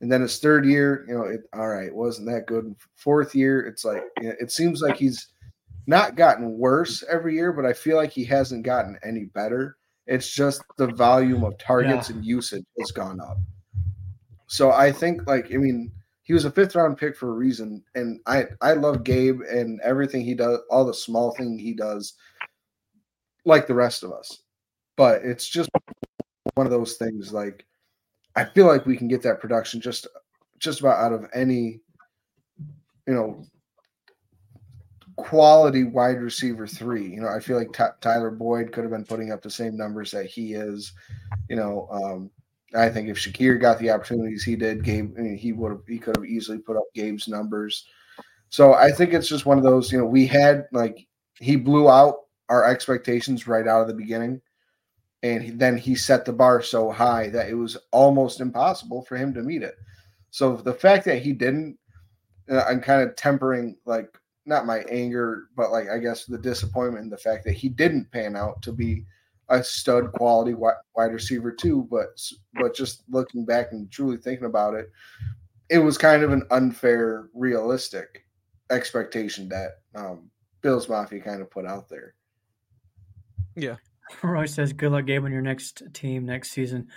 And 0.00 0.10
then 0.10 0.22
his 0.22 0.38
third 0.38 0.64
year, 0.64 1.04
you 1.06 1.14
know, 1.14 1.24
it 1.24 1.42
all 1.52 1.68
right, 1.68 1.94
wasn't 1.94 2.28
that 2.28 2.46
good. 2.46 2.74
Fourth 2.96 3.34
year, 3.34 3.60
it's 3.66 3.84
like 3.84 4.02
you 4.22 4.28
know, 4.28 4.34
it 4.40 4.50
seems 4.50 4.80
like 4.80 4.96
he's 4.96 5.28
not 5.90 6.14
gotten 6.14 6.56
worse 6.56 7.02
every 7.10 7.34
year, 7.34 7.52
but 7.52 7.66
I 7.66 7.72
feel 7.72 7.96
like 7.96 8.10
he 8.12 8.24
hasn't 8.24 8.64
gotten 8.64 8.96
any 9.02 9.24
better. 9.24 9.76
It's 10.06 10.32
just 10.32 10.62
the 10.78 10.86
volume 10.86 11.42
of 11.44 11.58
targets 11.58 12.08
Yeah. 12.08 12.16
and 12.16 12.24
usage 12.24 12.64
has 12.78 12.92
gone 12.92 13.20
up. 13.20 13.36
So 14.46 14.70
I 14.70 14.92
think 14.92 15.26
like 15.26 15.52
I 15.52 15.56
mean, 15.56 15.92
he 16.22 16.32
was 16.32 16.44
a 16.44 16.50
fifth 16.50 16.74
round 16.76 16.96
pick 16.96 17.16
for 17.16 17.30
a 17.30 17.34
reason. 17.34 17.82
And 17.94 18.20
I 18.26 18.46
I 18.60 18.72
love 18.74 19.04
Gabe 19.04 19.40
and 19.42 19.80
everything 19.82 20.22
he 20.22 20.34
does, 20.34 20.60
all 20.70 20.84
the 20.84 20.94
small 20.94 21.32
thing 21.32 21.58
he 21.58 21.74
does, 21.74 22.14
like 23.44 23.66
the 23.66 23.74
rest 23.74 24.02
of 24.04 24.12
us. 24.12 24.42
But 24.96 25.22
it's 25.24 25.48
just 25.48 25.70
one 26.54 26.66
of 26.66 26.72
those 26.72 26.96
things 26.96 27.32
like 27.32 27.66
I 28.36 28.44
feel 28.44 28.66
like 28.66 28.86
we 28.86 28.96
can 28.96 29.08
get 29.08 29.22
that 29.22 29.40
production 29.40 29.80
just 29.80 30.06
just 30.58 30.80
about 30.80 30.98
out 31.00 31.12
of 31.12 31.26
any 31.34 31.80
you 33.06 33.14
know 33.14 33.44
quality 35.22 35.84
wide 35.84 36.20
receiver 36.20 36.66
three. 36.66 37.06
You 37.06 37.20
know, 37.22 37.28
I 37.28 37.40
feel 37.40 37.56
like 37.56 37.72
Ty- 37.72 37.92
Tyler 38.00 38.30
Boyd 38.30 38.72
could 38.72 38.84
have 38.84 38.92
been 38.92 39.04
putting 39.04 39.32
up 39.32 39.42
the 39.42 39.50
same 39.50 39.76
numbers 39.76 40.10
that 40.10 40.26
he 40.26 40.54
is. 40.54 40.92
You 41.48 41.56
know, 41.56 41.88
um, 41.90 42.30
I 42.74 42.88
think 42.88 43.08
if 43.08 43.16
Shakir 43.18 43.60
got 43.60 43.78
the 43.78 43.90
opportunities 43.90 44.44
he 44.44 44.56
did, 44.56 44.84
Gabe, 44.84 45.14
I 45.18 45.22
mean, 45.22 45.36
he 45.36 45.52
would 45.52 45.72
have 45.72 45.82
he 45.86 45.98
could 45.98 46.16
have 46.16 46.24
easily 46.24 46.58
put 46.58 46.76
up 46.76 46.84
Gabe's 46.94 47.28
numbers. 47.28 47.86
So 48.48 48.74
I 48.74 48.90
think 48.90 49.12
it's 49.12 49.28
just 49.28 49.46
one 49.46 49.58
of 49.58 49.64
those. 49.64 49.92
You 49.92 49.98
know, 49.98 50.06
we 50.06 50.26
had 50.26 50.66
like 50.72 51.06
he 51.38 51.56
blew 51.56 51.88
out 51.88 52.16
our 52.48 52.64
expectations 52.64 53.46
right 53.46 53.66
out 53.66 53.82
of 53.82 53.88
the 53.88 53.94
beginning 53.94 54.40
and 55.22 55.42
he, 55.42 55.50
then 55.50 55.76
he 55.76 55.94
set 55.94 56.24
the 56.24 56.32
bar 56.32 56.62
so 56.62 56.90
high 56.90 57.28
that 57.28 57.48
it 57.48 57.54
was 57.54 57.76
almost 57.92 58.40
impossible 58.40 59.02
for 59.02 59.16
him 59.16 59.34
to 59.34 59.42
meet 59.42 59.62
it. 59.62 59.76
So 60.30 60.56
the 60.56 60.72
fact 60.72 61.04
that 61.06 61.22
he 61.22 61.32
didn't, 61.32 61.78
uh, 62.50 62.64
I'm 62.68 62.80
kind 62.80 63.02
of 63.02 63.16
tempering 63.16 63.76
like 63.84 64.16
not 64.46 64.66
my 64.66 64.78
anger, 64.90 65.48
but 65.56 65.70
like 65.70 65.88
I 65.88 65.98
guess 65.98 66.24
the 66.24 66.38
disappointment 66.38 67.04
in 67.04 67.10
the 67.10 67.16
fact 67.16 67.44
that 67.44 67.52
he 67.54 67.68
didn't 67.68 68.10
pan 68.10 68.36
out 68.36 68.62
to 68.62 68.72
be 68.72 69.04
a 69.48 69.62
stud 69.62 70.12
quality 70.12 70.54
wide 70.54 71.12
receiver 71.12 71.52
too. 71.52 71.86
But 71.90 72.20
but 72.54 72.74
just 72.74 73.02
looking 73.08 73.44
back 73.44 73.72
and 73.72 73.90
truly 73.90 74.16
thinking 74.16 74.46
about 74.46 74.74
it, 74.74 74.90
it 75.68 75.78
was 75.78 75.98
kind 75.98 76.22
of 76.22 76.32
an 76.32 76.44
unfair, 76.50 77.28
realistic 77.34 78.24
expectation 78.70 79.48
that 79.48 79.80
um, 79.94 80.30
Bills 80.62 80.88
Mafia 80.88 81.20
kind 81.20 81.42
of 81.42 81.50
put 81.50 81.66
out 81.66 81.88
there. 81.88 82.14
Yeah. 83.56 83.76
Roy 84.22 84.46
says, 84.46 84.72
"Good 84.72 84.92
luck, 84.92 85.06
Gabe, 85.06 85.24
on 85.24 85.32
your 85.32 85.42
next 85.42 85.82
team 85.92 86.24
next 86.24 86.50
season, 86.50 86.88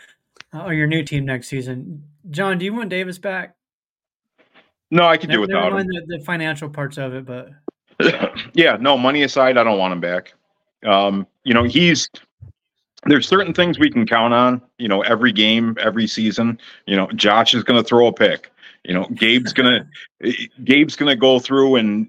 uh, 0.54 0.64
or 0.64 0.74
your 0.74 0.88
new 0.88 1.04
team 1.04 1.26
next 1.26 1.48
season." 1.48 2.04
John, 2.32 2.58
do 2.58 2.66
you 2.66 2.74
want 2.74 2.90
Davis 2.90 3.20
back? 3.20 3.56
No, 4.94 5.08
I 5.08 5.18
could 5.18 5.32
do 5.32 5.42
without 5.42 5.74
him. 5.74 5.88
the, 5.88 6.04
the 6.06 6.24
financial 6.24 6.70
parts 6.70 7.00
of 7.00 7.16
it, 7.16 7.26
but 7.26 7.50
yeah, 8.54 8.78
no, 8.80 8.96
money 8.96 9.24
aside, 9.24 9.58
I 9.58 9.64
don't 9.64 9.80
want 9.80 9.92
him 9.92 10.00
back. 10.00 10.36
Um, 10.86 11.26
you 11.44 11.52
know, 11.56 11.64
he's 11.64 12.08
there's 13.06 13.28
certain 13.28 13.56
things 13.56 13.80
we 13.80 13.90
can 13.90 14.06
count 14.06 14.36
on, 14.36 14.62
you 14.78 14.88
know, 14.88 15.02
every 15.02 15.32
game, 15.32 15.76
every 15.80 16.06
season. 16.06 16.60
You 16.86 16.96
know, 16.96 17.08
Josh 17.16 17.56
is 17.56 17.64
gonna 17.64 17.84
throw 17.84 18.06
a 18.06 18.14
pick. 18.14 18.52
You 18.84 18.94
know, 18.94 19.06
Gabe's 19.16 19.52
gonna 19.52 19.90
Gabe's 20.64 20.96
gonna 20.96 21.16
go 21.16 21.40
through 21.40 21.78
and 21.78 22.08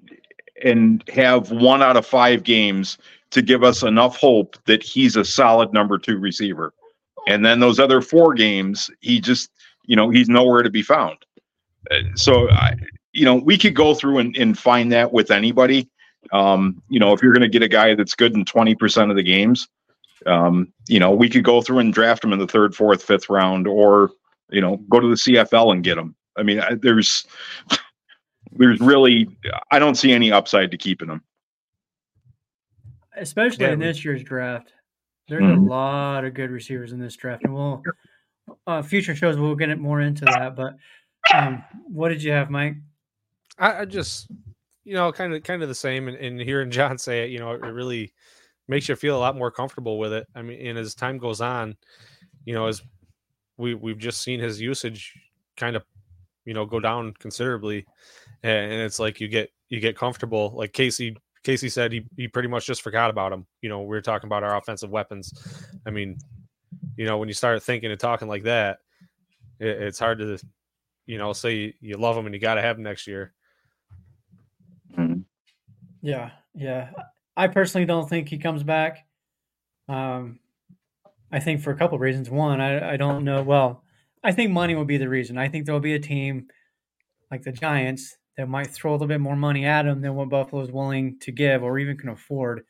and 0.62 1.02
have 1.08 1.50
one 1.50 1.82
out 1.82 1.96
of 1.96 2.04
five 2.04 2.42
games 2.42 2.98
to 3.30 3.40
give 3.40 3.64
us 3.64 3.82
enough 3.82 4.18
hope 4.18 4.58
that 4.66 4.82
he's 4.82 5.16
a 5.16 5.24
solid 5.24 5.72
number 5.72 5.96
two 5.96 6.18
receiver. 6.18 6.74
And 7.26 7.46
then 7.46 7.60
those 7.60 7.80
other 7.80 8.02
four 8.02 8.34
games, 8.34 8.90
he 9.00 9.22
just, 9.22 9.50
you 9.86 9.96
know, 9.96 10.10
he's 10.10 10.28
nowhere 10.28 10.62
to 10.62 10.70
be 10.70 10.82
found. 10.82 11.23
Uh, 11.90 11.96
So 12.16 12.50
I, 12.50 12.74
you 13.12 13.24
know, 13.24 13.36
we 13.36 13.58
could 13.58 13.74
go 13.74 13.94
through 13.94 14.18
and, 14.18 14.36
and 14.36 14.58
find 14.58 14.92
that 14.92 15.12
with 15.12 15.30
anybody. 15.30 15.88
Um, 16.32 16.82
you 16.88 16.98
know, 16.98 17.12
if 17.12 17.22
you're 17.22 17.32
going 17.32 17.42
to 17.42 17.48
get 17.48 17.62
a 17.62 17.68
guy 17.68 17.94
that's 17.94 18.14
good 18.14 18.34
in 18.34 18.44
20% 18.44 19.10
of 19.10 19.16
the 19.16 19.22
games, 19.22 19.68
um, 20.26 20.72
you 20.88 20.98
know, 20.98 21.10
we 21.10 21.28
could 21.28 21.44
go 21.44 21.60
through 21.60 21.80
and 21.80 21.92
draft 21.92 22.24
him 22.24 22.32
in 22.32 22.38
the 22.38 22.46
third, 22.46 22.74
fourth, 22.74 23.02
fifth 23.02 23.28
round, 23.28 23.68
or, 23.68 24.10
you 24.50 24.60
know, 24.60 24.78
go 24.88 25.00
to 25.00 25.08
the 25.08 25.14
CFL 25.16 25.72
and 25.72 25.84
get 25.84 25.98
him. 25.98 26.14
I 26.36 26.42
mean, 26.42 26.60
I, 26.60 26.74
there's, 26.74 27.26
there's 28.52 28.80
really, 28.80 29.28
I 29.70 29.78
don't 29.78 29.96
see 29.96 30.12
any 30.12 30.32
upside 30.32 30.70
to 30.70 30.78
keeping 30.78 31.08
him. 31.08 31.22
especially 33.16 33.66
Yeah, 33.66 33.72
in 33.72 33.78
this 33.78 34.04
year's 34.04 34.22
draft, 34.24 34.72
there's 35.28 35.42
Mhm. 35.44 35.56
a 35.58 35.60
lot 35.60 36.24
of 36.24 36.34
good 36.34 36.50
receivers 36.50 36.92
in 36.92 36.98
this 36.98 37.16
draft, 37.16 37.44
and 37.44 37.54
we'll 37.54 37.82
uh, 38.66 38.82
future 38.82 39.14
shows 39.14 39.38
we'll 39.38 39.54
get 39.54 39.70
it 39.70 39.78
more 39.78 40.00
into 40.00 40.24
that. 40.26 40.54
But 40.54 40.76
Um, 41.32 41.64
what 41.86 42.08
did 42.10 42.22
you 42.22 42.32
have, 42.32 42.50
Mike? 42.50 42.76
I, 43.58 43.80
I 43.80 43.84
just, 43.84 44.28
you 44.84 44.94
know, 44.94 45.12
kind 45.12 45.34
of 45.34 45.42
kind 45.42 45.62
of 45.62 45.68
the 45.68 45.74
same. 45.74 46.08
And, 46.08 46.16
and 46.16 46.40
hearing 46.40 46.70
John 46.72 46.98
say 46.98 47.24
it, 47.24 47.30
you 47.30 47.38
know, 47.38 47.52
it 47.52 47.60
really 47.60 48.12
makes 48.68 48.88
you 48.88 48.96
feel 48.96 49.16
a 49.16 49.20
lot 49.20 49.36
more 49.36 49.50
comfortable 49.50 49.98
with 49.98 50.12
it. 50.12 50.26
I 50.34 50.42
mean, 50.42 50.66
and 50.66 50.78
as 50.78 50.94
time 50.94 51.18
goes 51.18 51.40
on, 51.40 51.76
you 52.44 52.54
know, 52.54 52.66
as 52.66 52.82
we 53.56 53.74
we've 53.74 53.98
just 53.98 54.22
seen 54.22 54.40
his 54.40 54.60
usage 54.60 55.12
kind 55.56 55.76
of, 55.76 55.84
you 56.44 56.54
know, 56.54 56.66
go 56.66 56.80
down 56.80 57.14
considerably, 57.18 57.86
and, 58.42 58.72
it's 58.72 58.98
like 58.98 59.20
you 59.20 59.28
get 59.28 59.50
you 59.68 59.80
get 59.80 59.96
comfortable. 59.96 60.52
Like 60.54 60.72
Casey 60.72 61.16
Casey 61.42 61.68
said, 61.68 61.92
he 61.92 62.04
he 62.16 62.28
pretty 62.28 62.48
much 62.48 62.66
just 62.66 62.82
forgot 62.82 63.10
about 63.10 63.32
him. 63.32 63.46
You 63.62 63.68
know, 63.68 63.80
we 63.80 63.88
were 63.88 64.02
talking 64.02 64.28
about 64.28 64.42
our 64.42 64.56
offensive 64.56 64.90
weapons. 64.90 65.32
I 65.86 65.90
mean, 65.90 66.18
you 66.96 67.06
know, 67.06 67.18
when 67.18 67.28
you 67.28 67.34
start 67.34 67.62
thinking 67.62 67.90
and 67.90 68.00
talking 68.00 68.28
like 68.28 68.44
that, 68.44 68.78
it, 69.60 69.82
it's 69.82 69.98
hard 69.98 70.18
to, 70.18 70.38
you 71.06 71.18
know, 71.18 71.32
say 71.32 71.54
you, 71.56 71.72
you 71.80 71.96
love 71.96 72.16
him 72.16 72.26
and 72.26 72.34
you 72.34 72.40
got 72.40 72.54
to 72.54 72.62
have 72.62 72.76
him 72.76 72.82
next 72.84 73.06
year. 73.06 73.32
Yeah, 76.02 76.30
yeah. 76.54 76.90
I 77.36 77.48
personally 77.48 77.86
don't 77.86 78.08
think 78.08 78.28
he 78.28 78.38
comes 78.38 78.62
back. 78.62 79.06
Um, 79.88 80.38
I 81.32 81.40
think 81.40 81.62
for 81.62 81.70
a 81.70 81.76
couple 81.76 81.94
of 81.96 82.02
reasons. 82.02 82.28
One, 82.28 82.60
I, 82.60 82.92
I 82.92 82.96
don't 82.98 83.24
know. 83.24 83.42
Well, 83.42 83.82
I 84.22 84.32
think 84.32 84.50
money 84.50 84.74
will 84.74 84.84
be 84.84 84.98
the 84.98 85.08
reason. 85.08 85.38
I 85.38 85.48
think 85.48 85.64
there'll 85.64 85.80
be 85.80 85.94
a 85.94 85.98
team 85.98 86.46
like 87.30 87.42
the 87.42 87.52
Giants 87.52 88.16
that 88.36 88.48
might 88.48 88.66
throw 88.70 88.92
a 88.92 88.94
little 88.94 89.06
bit 89.08 89.20
more 89.20 89.34
money 89.36 89.64
at 89.64 89.86
him 89.86 90.00
than 90.02 90.14
what 90.14 90.28
Buffalo 90.28 90.62
is 90.62 90.70
willing 90.70 91.18
to 91.20 91.32
give 91.32 91.62
or 91.62 91.78
even 91.78 91.96
can 91.96 92.10
afford. 92.10 92.64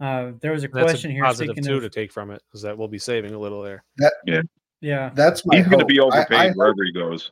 Uh, 0.00 0.32
there 0.40 0.52
was 0.52 0.64
a 0.64 0.68
That's 0.68 0.84
question 0.90 1.10
a 1.12 1.14
here. 1.14 1.22
positive 1.22 1.54
speaking 1.54 1.64
too 1.64 1.76
of, 1.76 1.82
to 1.82 1.88
take 1.90 2.12
from 2.12 2.30
it 2.30 2.42
is 2.52 2.62
that 2.62 2.76
we'll 2.76 2.88
be 2.88 2.98
saving 2.98 3.32
a 3.32 3.38
little 3.38 3.62
there. 3.62 3.84
yeah, 4.26 4.42
yeah. 4.80 5.10
That's 5.14 5.46
my 5.46 5.56
He's 5.56 5.66
going 5.66 5.78
to 5.78 5.84
hope. 5.84 5.88
be 5.88 6.00
I- 6.00 6.02
overpaid 6.02 6.38
I 6.38 6.52
wherever 6.52 6.82
he 6.84 6.92
goes. 6.92 7.30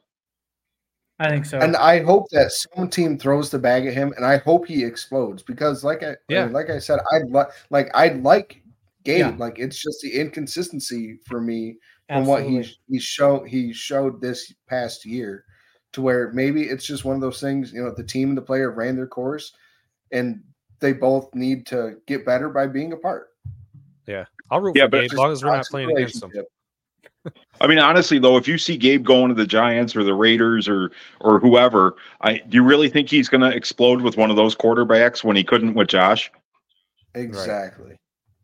I 1.20 1.28
think 1.28 1.46
so. 1.46 1.58
And 1.60 1.76
I 1.76 2.02
hope 2.02 2.28
that 2.30 2.50
some 2.50 2.88
team 2.88 3.18
throws 3.18 3.50
the 3.50 3.58
bag 3.58 3.86
at 3.86 3.94
him, 3.94 4.12
and 4.16 4.24
I 4.24 4.38
hope 4.38 4.66
he 4.66 4.82
explodes 4.84 5.42
because, 5.42 5.84
like 5.84 6.02
I, 6.02 6.10
I 6.10 6.16
Yeah. 6.28 6.44
mean, 6.44 6.52
like 6.52 6.70
I 6.70 6.78
said, 6.78 6.98
I'd 7.12 7.30
like, 7.30 7.48
like 7.70 7.90
I'd 7.94 8.22
like 8.22 8.62
Gabe. 9.04 9.18
Yeah. 9.20 9.36
Like 9.38 9.58
it's 9.58 9.80
just 9.80 10.00
the 10.02 10.12
inconsistency 10.12 11.18
for 11.26 11.40
me 11.40 11.76
from 12.08 12.26
what 12.26 12.42
Absolutely. 12.42 12.62
he 12.64 12.94
he 12.94 13.00
showed 13.00 13.48
he 13.48 13.72
showed 13.72 14.20
this 14.20 14.52
past 14.68 15.04
year, 15.06 15.44
to 15.92 16.02
where 16.02 16.32
maybe 16.32 16.64
it's 16.64 16.84
just 16.84 17.04
one 17.04 17.14
of 17.14 17.20
those 17.20 17.40
things. 17.40 17.72
You 17.72 17.84
know, 17.84 17.94
the 17.94 18.02
team 18.04 18.30
and 18.30 18.36
the 18.38 18.42
player 18.42 18.70
ran 18.72 18.96
their 18.96 19.06
course, 19.06 19.52
and 20.10 20.42
they 20.80 20.92
both 20.92 21.32
need 21.34 21.64
to 21.66 21.96
get 22.06 22.26
better 22.26 22.48
by 22.48 22.66
being 22.66 22.92
apart. 22.92 23.28
Yeah, 24.06 24.24
I'll 24.50 24.60
root 24.60 24.76
Yeah, 24.76 24.84
for 24.84 24.90
but 24.90 25.00
Gabe 25.02 25.12
as 25.12 25.18
long 25.18 25.32
as 25.32 25.44
we're 25.44 25.56
not 25.56 25.66
playing 25.66 25.92
against 25.92 26.20
them. 26.20 26.32
Relationship. 27.24 27.46
I 27.60 27.66
mean, 27.66 27.78
honestly, 27.78 28.18
though, 28.18 28.36
if 28.36 28.46
you 28.46 28.58
see 28.58 28.76
Gabe 28.76 29.04
going 29.04 29.28
to 29.28 29.34
the 29.34 29.46
Giants 29.46 29.96
or 29.96 30.04
the 30.04 30.14
Raiders 30.14 30.68
or 30.68 30.90
or 31.20 31.38
whoever, 31.40 31.96
I 32.20 32.38
do 32.38 32.56
you 32.58 32.62
really 32.64 32.88
think 32.88 33.08
he's 33.08 33.28
going 33.28 33.40
to 33.40 33.54
explode 33.56 34.02
with 34.02 34.16
one 34.16 34.30
of 34.30 34.36
those 34.36 34.54
quarterbacks 34.54 35.24
when 35.24 35.36
he 35.36 35.44
couldn't 35.44 35.74
with 35.74 35.88
Josh? 35.88 36.30
Exactly. 37.14 37.96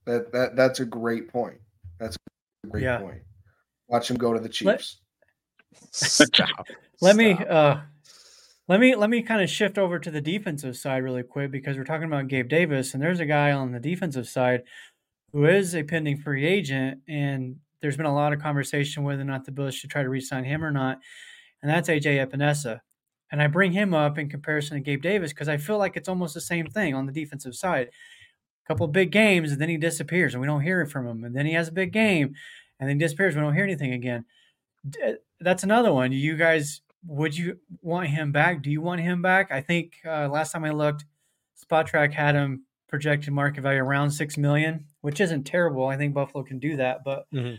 That 0.07 0.33
that 0.33 0.57
that's 0.57 0.81
a 0.81 0.85
great 0.85 1.29
point. 1.29 1.59
That's 1.99 2.17
a 2.65 2.69
great 2.69 2.83
Yeah. 2.85 2.99
point. 2.99 3.23
Watch 3.89 4.11
him 4.11 4.17
go 4.17 4.33
to 4.33 4.39
the 4.41 4.45
Let- 4.65 4.81
Chiefs. 4.81 5.01
Stop. 5.93 6.67
let 7.01 7.17
me 7.17 7.33
uh 7.33 7.79
let 8.69 8.81
me 8.81 8.95
let 8.97 9.09
me 9.11 9.23
kind 9.23 9.43
of 9.43 9.49
shift 9.51 9.79
over 9.79 9.99
to 9.99 10.11
the 10.11 10.21
defensive 10.21 10.77
side 10.77 10.99
really 10.99 11.23
quick 11.23 11.51
because 11.51 11.77
we're 11.77 11.85
talking 11.85 12.07
about 12.07 12.29
Gabe 12.29 12.49
Davis 12.49 12.93
and 12.95 13.03
there's 13.03 13.21
a 13.21 13.27
guy 13.27 13.53
on 13.53 13.73
the 13.73 13.81
defensive 13.81 14.29
side 14.29 14.63
who 15.33 15.45
is 15.47 15.75
a 15.75 15.83
pending 15.85 16.17
free 16.19 16.45
agent 16.47 17.01
and 17.09 17.57
there's 17.81 17.97
been 17.97 18.07
a 18.07 18.15
lot 18.15 18.33
of 18.33 18.41
conversation 18.41 19.03
whether 19.03 19.23
or 19.23 19.25
not 19.25 19.45
the 19.45 19.53
Bills 19.53 19.75
should 19.75 19.91
try 19.91 20.03
to 20.03 20.09
re-sign 20.09 20.45
him 20.45 20.65
or 20.65 20.71
not 20.71 20.99
and 21.63 21.71
that's 21.71 21.89
AJ 21.89 22.27
Epenesa 22.27 22.81
and 23.33 23.41
I 23.43 23.47
bring 23.47 23.73
him 23.73 23.95
up 23.95 24.19
in 24.19 24.29
comparison 24.29 24.77
to 24.77 24.81
Gabe 24.81 25.03
Davis 25.03 25.33
because 25.33 25.49
I 25.49 25.57
feel 25.57 25.79
like 25.79 25.97
it's 25.97 26.09
almost 26.09 26.35
the 26.35 26.41
same 26.41 26.67
thing 26.67 26.95
on 26.95 27.07
the 27.07 27.13
defensive 27.13 27.55
side 27.55 27.89
a 27.89 28.69
couple 28.69 28.87
big 28.89 29.11
games 29.13 29.53
and 29.53 29.61
then 29.61 29.69
he 29.69 29.77
disappears 29.77 30.35
and 30.35 30.41
we 30.41 30.47
don't 30.47 30.63
hear 30.63 30.85
from 30.87 31.07
him 31.07 31.25
and 31.25 31.35
then 31.35 31.47
he 31.47 31.53
has 31.55 31.69
a 31.69 31.73
big 31.73 31.93
game 31.93 32.35
and 32.79 32.89
then 32.89 32.97
he 32.97 33.05
disappears 33.05 33.35
we 33.35 33.41
don't 33.43 33.55
hear 33.55 33.65
anything 33.65 33.93
again 33.93 34.25
that's 35.41 35.63
another 35.63 35.93
one. 35.93 36.13
You 36.13 36.37
guys, 36.37 36.81
would 37.07 37.37
you 37.37 37.59
want 37.83 38.09
him 38.09 38.33
back? 38.33 38.63
Do 38.63 38.71
you 38.71 38.81
want 38.81 39.01
him 39.01 39.23
back? 39.23 39.51
I 39.51 39.61
think 39.61 39.95
uh, 40.07 40.29
last 40.29 40.53
time 40.53 40.65
I 40.65 40.71
looked, 40.71 41.05
Spotrac 41.63 42.13
had 42.13 42.35
him 42.35 42.65
projected 42.89 43.33
market 43.33 43.61
value 43.61 43.83
around 43.83 44.11
six 44.11 44.37
million, 44.37 44.87
which 45.03 45.21
isn't 45.21 45.45
terrible. 45.45 45.87
I 45.87 45.97
think 45.97 46.15
Buffalo 46.15 46.45
can 46.45 46.59
do 46.59 46.77
that, 46.77 47.05
but 47.05 47.27
Mhm. 47.33 47.59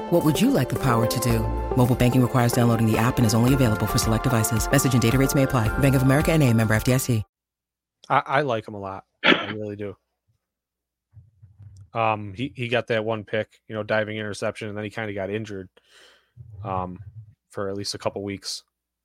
What 0.11 0.25
would 0.25 0.41
you 0.41 0.51
like 0.51 0.67
the 0.67 0.75
power 0.75 1.07
to 1.07 1.19
do? 1.21 1.39
Mobile 1.77 1.95
banking 1.95 2.21
requires 2.21 2.51
downloading 2.51 2.85
the 2.85 2.97
app 2.97 3.17
and 3.17 3.25
is 3.25 3.33
only 3.33 3.53
available 3.53 3.87
for 3.87 3.97
select 3.97 4.25
devices. 4.25 4.69
Message 4.69 4.91
and 4.91 5.01
data 5.01 5.17
rates 5.17 5.35
may 5.35 5.43
apply. 5.43 5.69
Bank 5.79 5.95
of 5.95 6.01
America 6.01 6.33
and 6.33 6.43
a 6.43 6.53
member 6.53 6.75
FDIC. 6.75 7.23
I, 8.09 8.21
I 8.25 8.41
like 8.41 8.67
him 8.67 8.73
a 8.73 8.77
lot. 8.77 9.05
I 9.23 9.51
really 9.51 9.77
do. 9.77 9.95
Um, 11.93 12.33
he, 12.33 12.51
he 12.57 12.67
got 12.67 12.87
that 12.87 13.05
one 13.05 13.23
pick, 13.23 13.61
you 13.69 13.73
know, 13.73 13.83
diving 13.83 14.17
interception, 14.17 14.67
and 14.67 14.77
then 14.77 14.83
he 14.83 14.89
kind 14.89 15.09
of 15.09 15.15
got 15.15 15.29
injured 15.29 15.69
um, 16.65 16.99
for 17.49 17.69
at 17.69 17.77
least 17.77 17.95
a 17.95 17.97
couple 17.97 18.21
weeks. 18.21 18.63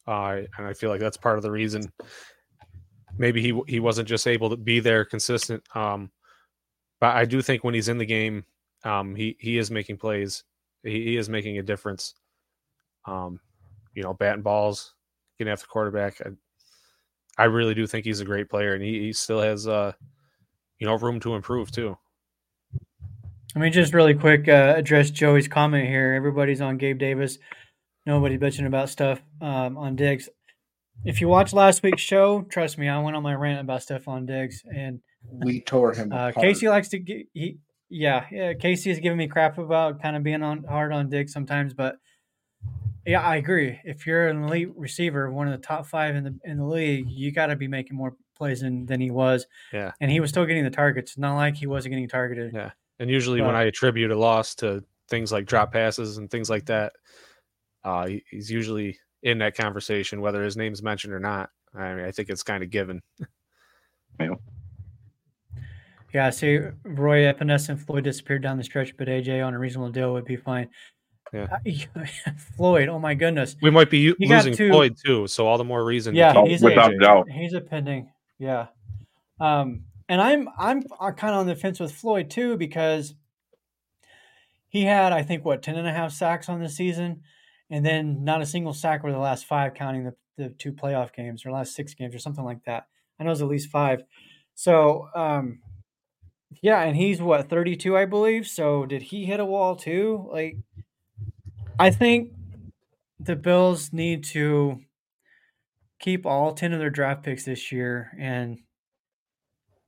Uh, 0.08 0.40
and 0.58 0.66
I 0.66 0.72
feel 0.72 0.90
like 0.90 0.98
that's 0.98 1.16
part 1.16 1.36
of 1.36 1.44
the 1.44 1.52
reason. 1.52 1.92
Maybe 3.16 3.40
he 3.40 3.60
he 3.68 3.78
wasn't 3.78 4.08
just 4.08 4.26
able 4.26 4.50
to 4.50 4.56
be 4.56 4.80
there 4.80 5.04
consistent. 5.04 5.62
Um, 5.72 6.10
but 6.98 7.14
I 7.14 7.26
do 7.26 7.42
think 7.42 7.62
when 7.62 7.74
he's 7.74 7.88
in 7.88 7.98
the 7.98 8.06
game, 8.06 8.44
um, 8.82 9.14
he 9.14 9.36
he 9.38 9.56
is 9.56 9.70
making 9.70 9.98
plays. 9.98 10.42
He, 10.82 11.04
he 11.04 11.16
is 11.16 11.28
making 11.28 11.58
a 11.58 11.62
difference. 11.62 12.14
Um, 13.06 13.40
you 13.94 14.02
know, 14.02 14.14
batting 14.14 14.42
balls, 14.42 14.94
getting 15.38 15.52
after 15.52 15.66
quarterback. 15.66 16.20
I, 16.20 17.42
I 17.42 17.44
really 17.46 17.74
do 17.74 17.86
think 17.86 18.04
he's 18.04 18.20
a 18.20 18.24
great 18.24 18.48
player, 18.48 18.74
and 18.74 18.82
he, 18.82 19.00
he 19.00 19.12
still 19.12 19.40
has 19.40 19.68
uh, 19.68 19.92
you 20.78 20.86
know, 20.86 20.96
room 20.96 21.20
to 21.20 21.34
improve 21.34 21.70
too. 21.70 21.96
Let 23.54 23.62
me 23.62 23.70
just 23.70 23.94
really 23.94 24.14
quick 24.14 24.48
uh, 24.48 24.74
address 24.76 25.10
Joey's 25.10 25.48
comment 25.48 25.88
here. 25.88 26.12
Everybody's 26.12 26.60
on 26.60 26.76
Gabe 26.76 26.98
Davis. 26.98 27.38
Nobody 28.04 28.38
bitching 28.38 28.66
about 28.66 28.90
stuff 28.90 29.22
um, 29.40 29.78
on 29.78 29.96
Diggs. 29.96 30.28
If 31.04 31.20
you 31.20 31.28
watched 31.28 31.54
last 31.54 31.82
week's 31.82 32.02
show, 32.02 32.42
trust 32.42 32.78
me, 32.78 32.88
I 32.88 32.98
went 33.00 33.16
on 33.16 33.22
my 33.22 33.34
rant 33.34 33.60
about 33.60 33.80
Stefon 33.80 34.26
Diggs, 34.26 34.62
and 34.64 35.00
We 35.30 35.60
tore 35.60 35.94
him 35.94 36.12
uh, 36.12 36.28
apart. 36.28 36.44
Casey 36.44 36.68
likes 36.68 36.88
to 36.90 36.98
get 36.98 37.26
he, 37.32 37.58
yeah, 37.88 38.26
yeah. 38.30 38.54
Casey 38.54 38.90
is 38.90 38.98
giving 38.98 39.18
me 39.18 39.28
crap 39.28 39.58
about 39.58 40.02
kind 40.02 40.16
of 40.16 40.22
being 40.22 40.42
on 40.42 40.64
hard 40.64 40.92
on 40.92 41.08
Diggs 41.08 41.32
sometimes, 41.32 41.74
but 41.74 41.96
yeah, 43.06 43.20
I 43.20 43.36
agree. 43.36 43.78
If 43.84 44.06
you're 44.06 44.26
an 44.26 44.44
elite 44.44 44.70
receiver, 44.74 45.30
one 45.30 45.46
of 45.46 45.52
the 45.52 45.64
top 45.64 45.86
five 45.86 46.16
in 46.16 46.24
the 46.24 46.38
in 46.44 46.58
the 46.58 46.66
league, 46.66 47.08
you 47.08 47.30
got 47.30 47.46
to 47.46 47.56
be 47.56 47.68
making 47.68 47.96
more 47.96 48.16
plays 48.36 48.60
than, 48.60 48.86
than 48.86 49.00
he 49.00 49.10
was. 49.10 49.46
Yeah. 49.72 49.92
and 50.00 50.10
he 50.10 50.20
was 50.20 50.30
still 50.30 50.44
getting 50.44 50.64
the 50.64 50.70
targets. 50.70 51.16
Not 51.16 51.36
like 51.36 51.56
he 51.56 51.66
wasn't 51.66 51.92
getting 51.92 52.08
targeted. 52.08 52.52
Yeah. 52.52 52.72
And 52.98 53.10
usually, 53.10 53.42
when 53.42 53.54
I 53.54 53.64
attribute 53.64 54.10
a 54.10 54.18
loss 54.18 54.54
to 54.56 54.82
things 55.08 55.30
like 55.30 55.46
drop 55.46 55.72
passes 55.72 56.16
and 56.16 56.30
things 56.30 56.50
like 56.50 56.66
that, 56.66 56.94
uh, 57.84 58.06
he, 58.06 58.24
he's 58.30 58.50
usually 58.50 58.98
in 59.22 59.38
that 59.38 59.56
conversation, 59.56 60.20
whether 60.20 60.42
his 60.42 60.56
name's 60.56 60.82
mentioned 60.82 61.12
or 61.12 61.20
not. 61.20 61.50
I 61.74 61.94
mean, 61.94 62.04
I 62.06 62.10
think 62.10 62.30
it's 62.30 62.42
kind 62.42 62.62
of 62.62 62.70
given. 62.70 63.02
Yeah, 64.18 64.30
see, 66.30 66.58
Roy 66.84 67.20
Epenesa 67.32 67.70
and 67.70 67.80
Floyd 67.80 68.04
disappeared 68.04 68.42
down 68.42 68.56
the 68.56 68.64
stretch, 68.64 68.96
but 68.96 69.08
AJ 69.08 69.44
on 69.46 69.54
a 69.54 69.58
reasonable 69.58 69.90
deal 69.90 70.12
would 70.12 70.24
be 70.24 70.36
fine. 70.36 70.68
Yeah. 71.32 71.46
Floyd, 72.56 72.88
oh 72.88 72.98
my 72.98 73.14
goodness. 73.14 73.56
We 73.60 73.70
might 73.70 73.90
be 73.90 73.98
u- 73.98 74.16
You 74.18 74.28
losing 74.28 74.54
two- 74.54 74.70
Floyd 74.70 74.96
too, 75.04 75.26
so 75.26 75.46
all 75.46 75.58
the 75.58 75.64
more 75.64 75.84
reason. 75.84 76.14
to 76.14 76.18
Yeah, 76.18 76.32
keep 76.34 76.46
he's 76.46 76.62
without 76.62 76.94
a, 76.94 76.98
doubt. 76.98 77.28
he's 77.30 77.52
a 77.52 77.60
pending. 77.60 78.10
Yeah. 78.38 78.66
Um, 79.40 79.82
and 80.08 80.20
I'm 80.20 80.48
I'm 80.58 80.82
kind 80.82 81.34
of 81.34 81.40
on 81.40 81.46
the 81.46 81.56
fence 81.56 81.80
with 81.80 81.92
Floyd 81.92 82.30
too 82.30 82.56
because 82.56 83.14
he 84.68 84.82
had 84.84 85.12
I 85.12 85.22
think 85.22 85.44
what 85.44 85.62
10 85.62 85.76
and 85.76 85.86
a 85.88 85.92
half 85.92 86.12
sacks 86.12 86.48
on 86.48 86.60
the 86.62 86.68
season 86.68 87.22
and 87.70 87.84
then 87.84 88.24
not 88.24 88.40
a 88.40 88.46
single 88.46 88.72
sack 88.72 89.00
over 89.00 89.12
the 89.12 89.18
last 89.18 89.46
five 89.46 89.74
counting 89.74 90.04
the, 90.04 90.14
the 90.36 90.50
two 90.50 90.72
playoff 90.72 91.12
games 91.12 91.44
or 91.44 91.50
last 91.50 91.74
six 91.74 91.94
games 91.94 92.14
or 92.14 92.18
something 92.18 92.44
like 92.44 92.62
that. 92.64 92.86
I 93.18 93.24
know 93.24 93.32
it's 93.32 93.40
at 93.40 93.48
least 93.48 93.68
five. 93.70 94.02
So 94.54 95.08
um 95.14 95.58
yeah, 96.62 96.82
and 96.82 96.96
he's 96.96 97.20
what 97.20 97.48
32 97.48 97.96
I 97.96 98.04
believe. 98.04 98.46
So 98.46 98.86
did 98.86 99.02
he 99.02 99.24
hit 99.24 99.40
a 99.40 99.44
wall 99.44 99.76
too? 99.76 100.28
Like 100.30 100.56
I 101.78 101.90
think 101.90 102.32
the 103.20 103.36
Bills 103.36 103.92
need 103.92 104.24
to 104.24 104.80
keep 105.98 106.26
all 106.26 106.52
10 106.52 106.72
of 106.72 106.78
their 106.78 106.90
draft 106.90 107.22
picks 107.22 107.44
this 107.44 107.72
year 107.72 108.12
and 108.18 108.58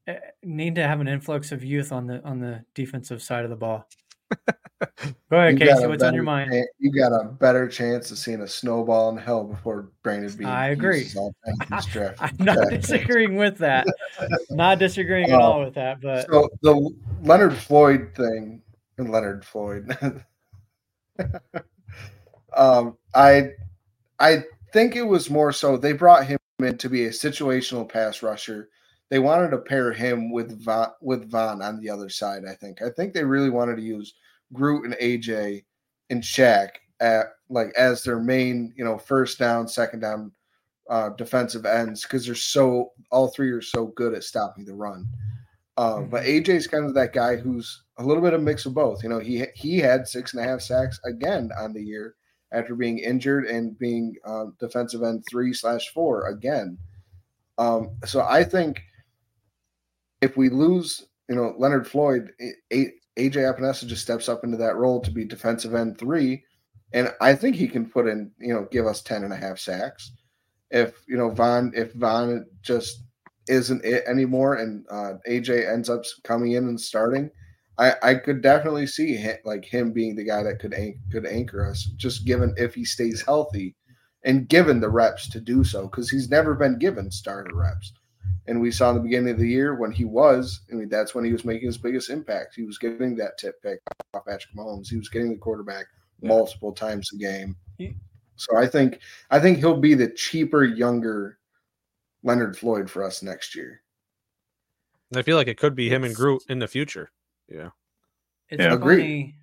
eh, 0.07 0.19
need 0.43 0.75
to 0.77 0.87
have 0.87 1.01
an 1.01 1.09
influx 1.09 1.53
of 1.53 1.63
youth 1.63 1.93
on 1.93 2.07
the 2.07 2.23
on 2.25 2.41
the 2.41 2.65
defensive 2.75 3.23
side 3.23 3.45
of 3.45 3.51
the 3.51 3.57
ball. 3.57 3.87
Go 5.31 5.39
ahead, 5.39 5.61
You 5.61 5.67
Casey. 5.67 5.87
What's 5.87 6.03
on 6.03 6.15
your 6.15 6.23
mind? 6.23 6.53
You 6.79 6.93
got 6.93 7.13
a 7.13 7.25
better 7.25 7.69
chance 7.69 8.11
of 8.11 8.19
seeing 8.19 8.41
a 8.41 8.47
snowball 8.49 9.11
in 9.11 9.17
hell 9.17 9.45
before 9.45 9.91
Brandon 10.03 10.33
Beane. 10.37 10.47
I 10.47 10.69
agree. 10.69 11.01
uses 11.01 11.17
all 11.17 11.35
10 11.45 11.55
of 11.61 11.77
his 11.77 11.87
draft 11.87 12.19
I'm 12.21 12.37
not 12.39 12.71
disagreeing 12.71 13.37
with 13.37 13.59
that. 13.59 13.87
Not 14.51 14.79
disagreeing 14.79 15.31
at 15.31 15.41
Uh, 15.41 15.43
all 15.43 15.65
with 15.65 15.75
that, 15.75 16.01
but 16.01 16.27
So 16.31 16.49
the 16.63 16.91
Leonard 17.23 17.57
Floyd 17.57 18.11
thing, 18.15 18.63
Leonard 18.99 19.45
Floyd. 19.45 19.97
um, 22.57 22.97
I 23.15 23.51
I 24.21 24.45
think 24.73 24.97
it 24.97 25.03
was 25.03 25.31
more 25.31 25.53
so 25.53 25.77
they 25.77 25.93
brought 25.93 26.27
him 26.27 26.39
in 26.61 26.79
to 26.79 26.89
be 26.89 27.05
a 27.07 27.11
situational 27.11 27.89
pass 27.89 28.23
rusher. 28.23 28.69
They 29.11 29.19
wanted 29.19 29.51
to 29.51 29.59
pair 29.59 29.93
him 29.93 30.31
with 30.31 30.63
Von, 30.63 30.89
with 31.01 31.31
Von 31.31 31.63
on 31.63 31.81
the 31.81 31.91
other 31.91 32.09
side. 32.09 32.43
I 32.49 32.55
think. 32.55 32.83
I 32.83 32.91
think 32.91 33.15
they 33.15 33.25
really 33.25 33.51
wanted 33.51 33.77
to 33.77 33.83
use 33.83 34.15
Groot 34.53 34.85
and 34.85 34.95
AJ 34.95 35.65
and 36.11 36.23
Shaq 36.23 36.71
at 37.01 37.27
like 37.49 37.73
as 37.77 38.03
their 38.03 38.21
main, 38.21 38.73
you 38.77 38.85
know, 38.85 38.99
first 38.99 39.39
down, 39.39 39.69
second 39.69 40.01
down 40.01 40.33
uh, 40.91 41.11
defensive 41.11 41.67
ends 41.67 42.03
because 42.03 42.27
they're 42.27 42.35
so 42.35 42.93
all 43.11 43.29
three 43.29 43.51
are 43.51 43.63
so 43.63 43.87
good 43.89 44.15
at 44.15 44.25
stopping 44.25 44.65
the 44.65 44.75
run. 44.75 45.07
Uh, 45.77 46.01
But 46.01 46.25
AJ's 46.25 46.67
kind 46.67 46.85
of 46.85 46.95
that 46.95 47.13
guy 47.13 47.37
who's 47.37 47.85
a 47.99 48.05
little 48.05 48.23
bit 48.23 48.35
of 48.35 48.41
a 48.41 48.45
mix 48.45 48.67
of 48.67 48.75
both. 48.75 49.03
You 49.03 49.09
know, 49.09 49.19
he 49.21 49.45
he 49.55 49.79
had 49.79 50.09
six 50.09 50.35
and 50.35 50.45
a 50.45 50.49
half 50.49 50.61
sacks 50.61 50.99
again 51.05 51.51
on 51.59 51.73
the 51.73 51.83
year 51.83 52.15
after 52.53 52.75
being 52.75 52.99
injured 52.99 53.45
and 53.45 53.79
being 53.79 54.17
uh, 54.25 54.47
defensive 54.59 55.03
end 55.03 55.25
three 55.29 55.53
slash 55.53 55.89
four 55.91 56.29
again. 56.29 56.79
Um, 57.59 57.91
so 58.05 58.23
I 58.23 58.43
think 58.45 58.83
if 60.21 60.37
we 60.37 60.49
lose, 60.49 61.07
you 61.29 61.37
know, 61.37 61.55
Leonard 61.59 61.87
Floyd, 61.87 62.33
AJ 62.73 62.93
Epenesa 63.19 63.87
just 63.87 64.03
steps 64.03 64.29
up 64.29 64.45
into 64.45 64.57
that 64.57 64.77
role 64.77 65.01
to 65.01 65.11
be 65.11 65.25
defensive 65.25 65.75
end 65.75 65.99
three. 65.99 66.43
And 66.93 67.13
I 67.21 67.35
think 67.35 67.57
he 67.57 67.69
can 67.69 67.89
put 67.89 68.07
in, 68.07 68.31
you 68.39 68.55
know, 68.55 68.67
give 68.71 68.87
us 68.87 69.03
10 69.03 69.25
and 69.25 69.33
a 69.33 69.37
half 69.37 69.59
sacks. 69.59 70.13
If, 70.71 71.03
you 71.07 71.17
know, 71.17 71.31
Von, 71.31 71.73
if 71.75 71.93
Von 71.95 72.47
just 72.63 73.03
isn't 73.49 73.85
it 73.85 74.05
anymore 74.07 74.57
and 74.57 74.85
uh, 74.91 75.15
AJ 75.29 75.71
ends 75.71 75.89
up 75.89 76.05
coming 76.25 76.53
in 76.53 76.69
and 76.69 76.81
starting, 76.81 77.31
I, 77.79 77.95
I 78.03 78.15
could 78.15 78.43
definitely 78.43 78.87
see 78.87 79.15
him, 79.15 79.37
like 79.45 79.65
him 79.65 79.93
being 79.93 80.17
the 80.17 80.25
guy 80.25 80.43
that 80.43 80.59
could 80.59 80.75
could 81.11 81.27
anchor 81.27 81.65
us, 81.65 81.85
just 81.97 82.25
given 82.27 82.55
if 82.57 82.75
he 82.75 82.85
stays 82.85 83.23
healthy 83.23 83.77
and 84.25 84.49
given 84.49 84.81
the 84.81 84.91
reps 84.91 85.29
to 85.31 85.41
do 85.41 85.63
so, 85.63 85.87
because 85.87 86.11
he's 86.11 86.29
never 86.29 86.55
been 86.55 86.79
given 86.79 87.11
starter 87.11 87.55
reps. 87.55 87.93
And 88.47 88.61
we 88.61 88.71
saw 88.71 88.91
in 88.91 88.97
the 88.97 89.03
beginning 89.03 89.31
of 89.33 89.39
the 89.39 89.49
year 89.49 89.75
when 89.75 89.93
he 89.93 90.05
was, 90.07 90.63
I 90.73 90.75
mean, 90.75 90.89
that's 90.89 91.15
when 91.15 91.25
he 91.25 91.33
was 91.33 91.45
making 91.45 91.67
his 91.67 91.77
biggest 91.79 92.09
impact. 92.09 92.55
He 92.55 92.63
was 92.63 92.79
getting 92.79 93.15
that 93.17 93.37
tip 93.39 93.61
pick 93.63 93.81
off 94.15 94.25
Patrick 94.25 94.55
Mahomes. 94.57 94.89
He 94.89 94.97
was 94.97 95.09
getting 95.11 95.31
the 95.31 95.37
quarterback 95.37 95.85
multiple 96.23 96.73
times 96.73 97.11
a 97.13 97.17
game. 97.19 97.57
He- 97.77 97.97
So 98.37 98.57
I 98.57 98.67
think 98.67 99.01
I 99.31 99.41
think 99.41 99.59
he'll 99.59 99.81
be 99.81 99.95
the 99.95 100.09
cheaper, 100.11 100.65
younger 100.65 101.39
Leonard 102.23 102.57
Floyd 102.57 102.89
for 102.91 103.03
us 103.05 103.23
next 103.23 103.55
year. 103.55 103.83
I 105.15 105.23
feel 105.23 105.37
like 105.37 105.49
it 105.49 105.59
could 105.59 105.75
be 105.75 105.89
him 105.89 106.05
and 106.05 106.15
Groot 106.15 106.43
in 106.49 106.59
the 106.59 106.69
future. 106.69 107.11
Yeah. 107.49 107.71
It's 108.49 108.63
Yeah. 108.63 108.75
Agreed. 108.75 109.01
funny. 109.01 109.39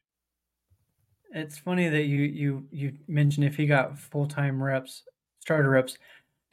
It's 1.31 1.57
funny 1.57 1.89
that 1.89 2.03
you 2.05 2.21
you 2.21 2.67
you 2.71 2.97
mentioned 3.07 3.45
if 3.45 3.55
he 3.57 3.65
got 3.67 3.99
full 3.99 4.27
time 4.27 4.61
reps, 4.63 5.03
starter 5.39 5.69
reps. 5.69 5.97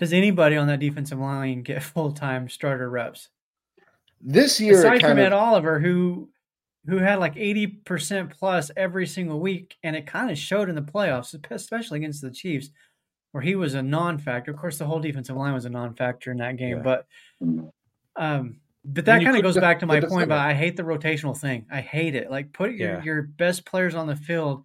Does 0.02 0.12
anybody 0.12 0.56
on 0.56 0.66
that 0.66 0.80
defensive 0.80 1.20
line 1.20 1.62
get 1.62 1.80
full 1.94 2.10
time 2.10 2.48
starter 2.48 2.90
reps? 2.90 3.28
This 4.20 4.60
year, 4.60 4.80
Aside 4.80 5.00
from 5.00 5.18
Ed 5.20 5.32
of, 5.32 5.40
Oliver, 5.40 5.78
who 5.78 6.28
who 6.88 6.96
had 6.98 7.20
like 7.20 7.36
eighty 7.36 7.68
percent 7.68 8.30
plus 8.36 8.72
every 8.76 9.06
single 9.06 9.38
week, 9.38 9.76
and 9.84 9.94
it 9.94 10.04
kind 10.08 10.28
of 10.28 10.36
showed 10.36 10.68
in 10.68 10.74
the 10.74 10.82
playoffs, 10.82 11.38
especially 11.52 11.98
against 12.00 12.20
the 12.20 12.32
Chiefs, 12.32 12.70
where 13.30 13.44
he 13.44 13.54
was 13.54 13.74
a 13.74 13.82
non-factor. 13.82 14.50
Of 14.50 14.56
course, 14.56 14.76
the 14.76 14.86
whole 14.86 14.98
defensive 14.98 15.36
line 15.36 15.54
was 15.54 15.66
a 15.66 15.70
non-factor 15.70 16.32
in 16.32 16.38
that 16.38 16.56
game, 16.56 16.78
Yeah. 16.78 16.82
but 16.82 17.06
Mm-hmm. 17.40 17.66
um, 18.16 18.56
but 18.84 19.04
that 19.04 19.22
kind 19.22 19.36
of 19.36 19.42
goes 19.44 19.56
back 19.56 19.78
to 19.78 19.86
my 19.86 20.00
point 20.00 20.24
about. 20.24 20.44
I 20.44 20.52
hate 20.54 20.76
the 20.76 20.82
rotational 20.82 21.38
thing. 21.38 21.64
I 21.70 21.80
hate 21.80 22.16
it. 22.16 22.28
Like 22.28 22.52
put 22.52 22.72
your 22.72 22.94
Yeah. 22.94 23.02
your 23.04 23.22
best 23.22 23.64
players 23.64 23.94
on 23.94 24.08
the 24.08 24.16
field. 24.16 24.64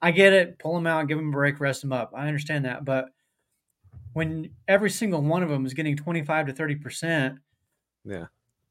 I 0.00 0.12
get 0.12 0.32
it. 0.32 0.60
Pull 0.60 0.74
them 0.74 0.86
out, 0.86 1.08
give 1.08 1.18
them 1.18 1.30
a 1.30 1.32
break, 1.32 1.58
rest 1.58 1.80
them 1.82 1.92
up. 1.92 2.12
I 2.14 2.28
understand 2.28 2.66
that, 2.66 2.84
but 2.84 3.06
when 4.12 4.50
every 4.68 4.90
single 4.90 5.22
one 5.22 5.42
of 5.42 5.48
them 5.48 5.66
is 5.66 5.74
getting 5.74 5.96
twenty 5.96 6.22
five 6.24 6.46
to 6.46 6.52
thirty 6.52 6.74
percent, 6.76 7.38
Yeah. 8.04 8.26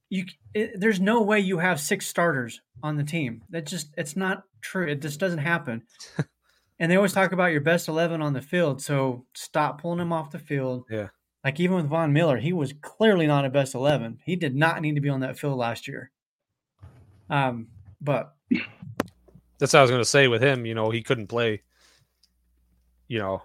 you 0.09 0.25
it, 0.53 0.79
there's 0.79 0.99
no 0.99 1.21
way 1.21 1.39
you 1.39 1.59
have 1.59 1.79
six 1.79 2.07
starters 2.07 2.61
on 2.83 2.97
the 2.97 3.03
team. 3.03 3.43
That 3.49 3.65
just 3.65 3.93
it's 3.97 4.15
not 4.15 4.43
true. 4.61 4.87
It 4.87 5.01
just 5.01 5.19
doesn't 5.19 5.39
happen. 5.39 5.83
and 6.79 6.91
they 6.91 6.95
always 6.95 7.13
talk 7.13 7.31
about 7.31 7.51
your 7.51 7.61
best 7.61 7.87
eleven 7.87 8.21
on 8.21 8.33
the 8.33 8.41
field. 8.41 8.81
So 8.81 9.25
stop 9.33 9.81
pulling 9.81 9.99
them 9.99 10.13
off 10.13 10.31
the 10.31 10.39
field. 10.39 10.85
Yeah. 10.89 11.09
Like 11.43 11.59
even 11.61 11.77
with 11.77 11.87
Von 11.87 12.11
Miller, 12.11 12.37
he 12.37 12.51
was 12.51 12.73
clearly 12.81 13.25
not 13.25 13.45
a 13.45 13.49
best 13.49 13.73
eleven. 13.75 14.19
He 14.25 14.35
did 14.35 14.55
not 14.55 14.81
need 14.81 14.95
to 14.95 15.01
be 15.01 15.09
on 15.09 15.21
that 15.21 15.39
field 15.39 15.57
last 15.57 15.87
year. 15.87 16.11
Um, 17.29 17.67
but 18.01 18.33
That's 19.59 19.73
what 19.73 19.79
I 19.79 19.81
was 19.83 19.91
going 19.91 20.01
to 20.01 20.05
say 20.09 20.27
with 20.27 20.41
him. 20.41 20.65
You 20.65 20.73
know, 20.75 20.89
he 20.89 21.01
couldn't 21.03 21.27
play, 21.27 21.61
you 23.07 23.19
know, 23.19 23.43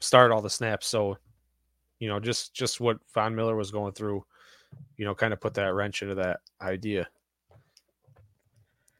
start 0.00 0.32
all 0.32 0.42
the 0.42 0.50
snaps. 0.50 0.86
So, 0.86 1.16
you 1.98 2.08
know, 2.08 2.18
just 2.20 2.54
just 2.54 2.80
what 2.80 2.98
Von 3.14 3.34
Miller 3.34 3.56
was 3.56 3.70
going 3.70 3.92
through, 3.92 4.24
you 4.96 5.04
know, 5.04 5.14
kind 5.14 5.32
of 5.32 5.40
put 5.40 5.54
that 5.54 5.74
wrench 5.74 6.02
into 6.02 6.14
that 6.16 6.40
idea. 6.60 7.08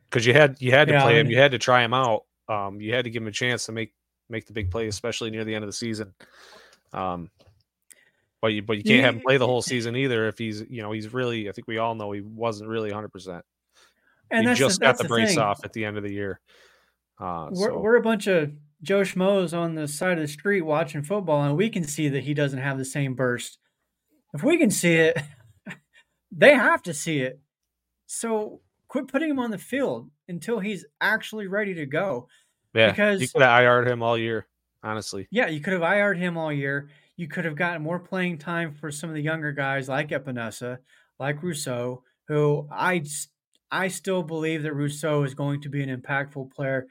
Because 0.09 0.27
you 0.27 0.33
had 0.33 0.57
you 0.61 0.71
had 0.73 0.89
to 0.89 0.95
Yeah, 0.95 1.03
play 1.03 1.17
I 1.17 1.21
him, 1.21 1.31
you 1.31 1.39
had 1.39 1.53
to 1.53 1.59
try 1.59 1.83
him 1.85 1.95
out. 1.95 2.25
Um, 2.49 2.81
you 2.81 2.95
had 2.95 3.05
to 3.05 3.11
give 3.11 3.23
him 3.23 3.29
a 3.29 3.33
chance 3.33 3.67
to 3.67 3.73
make 3.73 3.93
make 4.29 4.47
the 4.47 4.53
big 4.53 4.71
play, 4.71 4.89
especially 4.89 5.31
near 5.31 5.45
the 5.45 5.55
end 5.55 5.63
of 5.65 5.69
the 5.69 5.73
season. 5.73 6.13
Um, 6.93 7.31
but 8.41 8.49
you 8.49 8.63
but 8.63 8.77
you 8.77 8.83
can't 8.83 9.05
have 9.05 9.15
him 9.15 9.21
play 9.21 9.37
the 9.37 9.47
whole 9.47 9.63
season 9.63 9.95
either 9.97 10.27
if 10.27 10.39
he's 10.39 10.63
you 10.69 10.83
know 10.83 10.93
he's 10.93 11.13
really 11.13 11.49
I 11.49 11.53
think 11.53 11.69
we 11.69 11.79
all 11.79 11.95
know 11.95 12.11
he 12.13 12.23
wasn't 12.23 12.71
really 12.71 12.89
100. 12.91 13.09
percent 13.11 13.45
and 14.31 14.41
He 14.41 14.47
that's 14.47 14.59
just 14.59 14.79
the, 14.81 14.85
got 14.85 14.89
that's 14.89 15.03
the 15.03 15.09
brace 15.09 15.31
thing. 15.35 15.39
off 15.39 15.65
at 15.65 15.73
the 15.73 15.85
end 15.85 15.97
of 15.97 16.03
the 16.03 16.13
year. 16.13 16.41
Uh, 17.19 17.49
We're, 17.53 17.69
so- 17.71 17.79
we're 17.79 17.97
a 17.97 18.03
bunch 18.03 18.27
of 18.27 18.51
Joe 18.83 19.03
Schmoes 19.03 19.57
on 19.57 19.75
the 19.75 19.87
side 19.87 20.19
of 20.19 20.23
the 20.23 20.29
street 20.29 20.63
watching 20.63 21.03
football, 21.03 21.43
and 21.43 21.57
we 21.57 21.69
can 21.69 21.85
see 21.85 22.09
that 22.09 22.25
he 22.25 22.35
doesn't 22.35 22.59
have 22.59 22.79
the 22.79 22.85
same 22.85 23.15
burst. 23.15 23.59
If 24.33 24.43
we 24.43 24.59
can 24.59 24.71
see 24.71 24.95
it, 24.95 25.19
they 26.33 26.55
have 26.55 26.83
to 26.85 26.95
see 26.95 27.21
it. 27.21 27.41
So 28.07 28.61
quit 28.89 29.09
putting 29.09 29.31
him 29.31 29.39
on 29.39 29.51
the 29.51 29.59
field 29.59 30.11
until 30.29 30.61
he's 30.61 30.85
actually 31.01 31.47
ready 31.47 31.75
to 31.75 31.87
go. 31.87 32.29
Yeah, 32.75 32.91
because 32.91 33.21
you 33.21 33.29
could 33.29 33.43
have 33.43 33.63
IR'd 33.63 33.89
him 33.89 34.03
all 34.03 34.17
year, 34.17 34.47
honestly. 34.83 35.27
Yeah, 35.31 35.49
you 35.49 35.61
could 35.61 35.73
have 35.73 35.83
IR'd 35.83 36.19
him 36.19 36.37
all 36.37 36.53
year. 36.53 36.89
You 37.17 37.29
could 37.29 37.45
have 37.45 37.57
gotten 37.57 37.83
more 37.83 37.99
playing 37.99 38.39
time 38.39 38.73
for 38.73 38.91
some 38.91 39.11
of 39.11 39.15
the 39.15 39.23
younger 39.23 39.53
guys 39.53 39.89
like 39.89 40.09
Epenesa, 40.09 40.79
like 41.19 41.43
Rousseau, 41.43 42.03
who 42.29 42.69
I 42.71 43.05
I 43.71 43.89
still 43.89 44.23
believe 44.23 44.63
that 44.63 44.75
Rousseau 44.75 45.25
is 45.25 45.35
going 45.35 45.61
to 45.63 45.69
be 45.69 45.83
an 45.83 46.01
impactful 46.01 46.53
player 46.53 46.87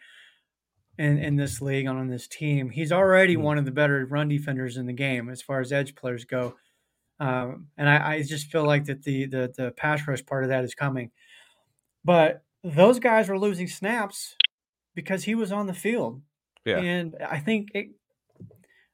in, 0.99 1.17
in 1.17 1.35
this 1.37 1.61
league 1.61 1.87
on, 1.87 1.97
on 1.97 2.07
this 2.09 2.27
team. 2.27 2.69
He's 2.69 2.91
already 2.91 3.35
Mhm. 3.35 3.41
one 3.41 3.57
of 3.57 3.65
the 3.65 3.71
better 3.71 4.05
run 4.05 4.27
defenders 4.27 4.77
in 4.77 4.85
the 4.85 4.93
game 4.93 5.29
as 5.29 5.41
far 5.41 5.59
as 5.61 5.71
edge 5.71 5.95
players 5.95 6.25
go. 6.25 6.55
Um, 7.19 7.67
and 7.77 7.89
I, 7.89 8.15
I 8.15 8.21
just 8.23 8.51
feel 8.51 8.65
like 8.65 8.85
that 8.85 9.03
the, 9.03 9.25
the 9.25 9.51
the 9.57 9.71
pass 9.71 10.07
rush 10.07 10.25
part 10.25 10.43
of 10.43 10.49
that 10.49 10.63
is 10.63 10.75
coming. 10.75 11.11
But 12.05 12.43
those 12.63 12.99
guys 12.99 13.27
were 13.29 13.39
losing 13.39 13.67
snaps 13.67 14.35
because 14.95 15.23
he 15.23 15.35
was 15.35 15.51
on 15.51 15.67
the 15.67 15.73
field. 15.73 16.21
Yeah. 16.65 16.79
And 16.79 17.15
I 17.27 17.39
think 17.39 17.69
it 17.73 17.87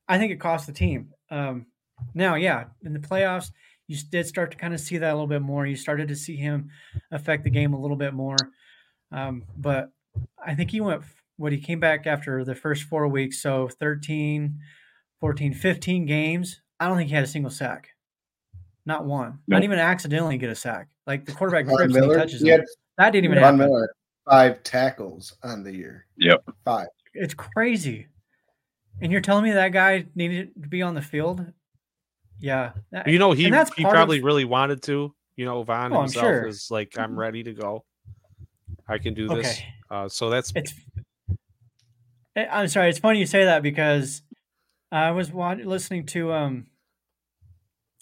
I 0.08 0.18
think 0.18 0.32
it 0.32 0.40
cost 0.40 0.68
the 0.68 0.74
team. 0.74 1.14
Um, 1.32 1.66
now, 2.14 2.36
yeah, 2.36 2.66
in 2.84 2.94
the 2.94 3.00
playoffs, 3.00 3.52
you 3.88 3.98
did 4.12 4.28
start 4.28 4.52
to 4.52 4.58
kind 4.58 4.74
of 4.74 4.80
see 4.80 4.98
that 5.00 5.10
a 5.12 5.14
little 5.14 5.28
bit 5.28 5.42
more. 5.42 5.66
You 5.66 5.76
started 5.76 6.08
to 6.10 6.16
see 6.16 6.36
him 6.36 6.70
affect 7.12 7.44
the 7.44 7.50
game 7.50 7.74
a 7.74 7.80
little 7.80 7.98
bit 7.98 8.14
more. 8.14 8.38
Um, 9.12 9.44
but 9.58 9.92
I 10.44 10.56
think 10.56 10.72
he 10.72 10.82
went, 10.82 11.04
what 11.38 11.52
he 11.52 11.60
came 11.60 11.80
back 11.80 12.08
after 12.08 12.44
the 12.44 12.56
first 12.56 12.84
four 12.84 13.08
weeks. 13.08 13.42
So 13.42 13.68
13, 13.68 14.58
14, 15.20 15.54
15 15.54 16.06
games. 16.06 16.62
I 16.80 16.88
don't 16.88 16.98
think 16.98 17.10
he 17.10 17.16
had 17.16 17.24
a 17.24 17.28
single 17.28 17.52
sack. 17.52 17.90
Not 18.86 19.06
one. 19.06 19.40
Not 19.48 19.64
even 19.64 19.80
accidentally 19.80 20.38
get 20.38 20.50
a 20.50 20.56
sack. 20.56 20.88
Like 21.08 21.26
the 21.26 21.32
quarterback 21.32 21.66
Von 21.66 21.78
trips 21.78 21.96
and 21.96 22.06
he 22.06 22.14
touches 22.14 22.42
he 22.42 22.50
him. 22.50 22.60
had 22.60 22.68
That 22.98 23.10
didn't 23.12 23.26
even 23.26 23.40
Von 23.40 23.58
happen. 23.58 23.72
Miller 23.72 23.90
five 24.30 24.64
tackles 24.64 25.36
on 25.44 25.64
the 25.64 25.74
year. 25.76 26.06
Yep. 26.18 26.44
Five. 26.64 26.88
It's 27.14 27.34
crazy. 27.34 28.08
And 29.02 29.12
you're 29.12 29.22
telling 29.22 29.44
me 29.44 29.52
that 29.52 29.70
guy 29.70 30.06
needed 30.16 30.52
to 30.62 30.68
be 30.70 30.82
on 30.82 30.96
the 30.96 31.02
field? 31.02 31.46
Yeah. 32.40 32.72
that- 32.92 33.08
You 33.08 33.20
know, 33.20 33.32
he 33.34 33.50
that's 33.50 33.74
he 33.74 33.84
probably 33.84 34.20
of- 34.20 34.24
really 34.24 34.46
wanted 34.46 34.82
to. 34.84 35.14
You 35.36 35.46
know, 35.46 35.64
Von 35.64 35.92
Oh, 35.92 36.02
himself 36.02 36.24
sure. 36.24 36.48
is 36.48 36.70
like, 36.72 36.98
I'm 36.98 37.18
ready 37.20 37.44
to 37.44 37.54
go. 37.54 37.84
I 38.88 38.98
can 39.00 39.14
do 39.14 39.28
this. 39.28 39.38
Okay. 39.60 39.66
Uh, 39.90 40.08
so 40.08 40.30
that's 40.30 40.52
It's. 40.56 40.74
Eh, 42.36 42.48
I'm 42.52 42.68
sorry. 42.68 42.90
It's 42.90 43.00
funny 43.00 43.20
you 43.20 43.26
say 43.26 43.46
that 43.46 43.64
because 43.64 44.22
I 44.92 45.12
was 45.12 45.32
wa- 45.32 45.54
listening 45.54 46.06
to 46.08 46.34
um 46.34 46.68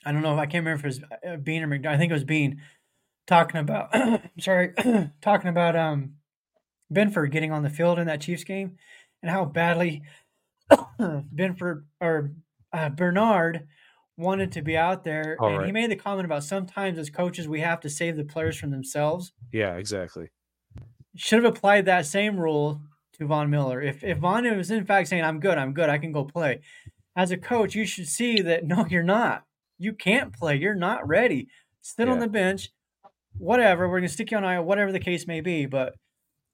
I 0.05 0.11
don't 0.11 0.21
know 0.21 0.34
if 0.34 0.39
I 0.39 0.45
can't 0.45 0.65
remember 0.65 0.88
if 0.88 0.97
it 0.97 1.01
was 1.01 1.34
uh, 1.34 1.38
Beane 1.38 1.63
or 1.63 1.67
McDermott. 1.67 1.88
I 1.88 1.97
think 1.97 2.11
it 2.11 2.15
was 2.15 2.23
Beane 2.23 2.61
talking 3.27 3.59
about 3.59 3.89
I'm 3.93 4.21
sorry 4.39 4.73
talking 5.21 5.49
about 5.49 5.75
um 5.75 6.15
Benford 6.91 7.31
getting 7.31 7.51
on 7.51 7.63
the 7.63 7.69
field 7.69 7.99
in 7.99 8.07
that 8.07 8.21
Chiefs 8.21 8.43
game 8.43 8.77
and 9.21 9.31
how 9.31 9.45
badly 9.45 10.03
Benford 10.99 11.84
or 12.01 12.31
uh, 12.71 12.89
Bernard 12.89 13.67
wanted 14.17 14.51
to 14.51 14.61
be 14.61 14.77
out 14.77 15.03
there. 15.03 15.38
Oh, 15.39 15.47
and 15.47 15.65
he 15.65 15.71
made 15.71 15.89
the 15.89 15.95
comment 15.95 16.25
about 16.25 16.43
sometimes 16.43 16.97
as 16.99 17.09
coaches 17.09 17.47
we 17.47 17.61
have 17.61 17.79
to 17.81 17.89
save 17.89 18.15
the 18.15 18.23
players 18.23 18.57
from 18.57 18.71
themselves. 18.71 19.34
Yeah, 19.51 19.75
exactly. 19.75 20.29
Should 21.15 21.43
have 21.43 21.55
applied 21.55 21.86
that 21.86 22.05
same 22.05 22.38
rule 22.39 22.81
to 23.18 23.26
Von 23.26 23.49
Miller. 23.49 23.82
If 23.82 24.03
if 24.03 24.18
Von 24.18 24.45
was 24.57 24.72
in 24.72 24.86
fact 24.86 25.09
saying, 25.09 25.24
I'm 25.24 25.39
good, 25.39 25.57
I'm 25.57 25.74
good, 25.74 25.89
I 25.89 25.97
can 25.97 26.11
go 26.11 26.24
play. 26.24 26.61
As 27.16 27.32
a 27.32 27.38
coach, 27.38 27.76
you 27.76 27.86
should 27.86 28.07
see 28.07 28.41
that 28.41 28.66
no, 28.66 28.86
you're 28.89 29.03
not. 29.03 29.43
You 29.78 29.93
can't 29.93 30.34
play. 30.34 30.55
You're 30.55 30.76
not 30.76 31.07
ready. 31.07 31.47
Sit 31.82 32.07
on 32.07 32.20
the 32.20 32.28
bench. 32.28 32.70
Whatever. 33.38 33.89
We're 33.89 33.99
gonna 33.99 34.09
stick 34.09 34.32
you 34.32 34.38
on 34.38 34.43
IR, 34.43 34.61
whatever 34.61 34.91
the 34.91 34.99
case 34.99 35.28
may 35.28 35.41
be. 35.41 35.66
But 35.66 35.95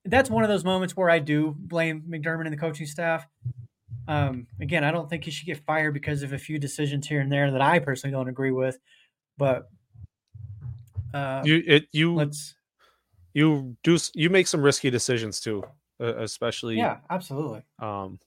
that's 0.05 0.30
one 0.30 0.43
of 0.43 0.49
those 0.49 0.64
moments 0.64 0.95
where 0.95 1.10
I 1.10 1.20
do 1.20 1.55
blame 1.57 2.03
McDermott 2.10 2.45
and 2.45 2.53
the 2.53 2.57
coaching 2.57 2.88
staff. 2.88 3.28
Um, 4.07 4.47
again, 4.60 4.84
I 4.84 4.91
don't 4.91 5.07
think 5.10 5.24
he 5.24 5.32
should 5.32 5.45
get 5.45 5.64
fired 5.66 5.93
because 5.93 6.24
of 6.24 6.34
a 6.34 6.38
few 6.38 6.57
decisions 6.57 7.05
here 7.05 7.22
and 7.22 7.32
there 7.32 7.51
that 7.51 7.62
I 7.62 7.78
personally 7.80 8.12
don't 8.12 8.28
agree 8.28 8.51
with. 8.51 8.80
But 9.38 9.70
uh, 11.14 11.41
You 11.45 11.64
it 11.66 11.88
you 11.91 12.16
let's 12.16 12.55
you 13.34 13.78
do 13.84 13.97
you 14.16 14.30
make 14.30 14.47
some 14.47 14.62
risky 14.62 14.89
decisions 14.89 15.39
too, 15.39 15.64
especially 16.00 16.78
yeah, 16.78 16.97
absolutely. 17.10 17.64
um 17.80 18.20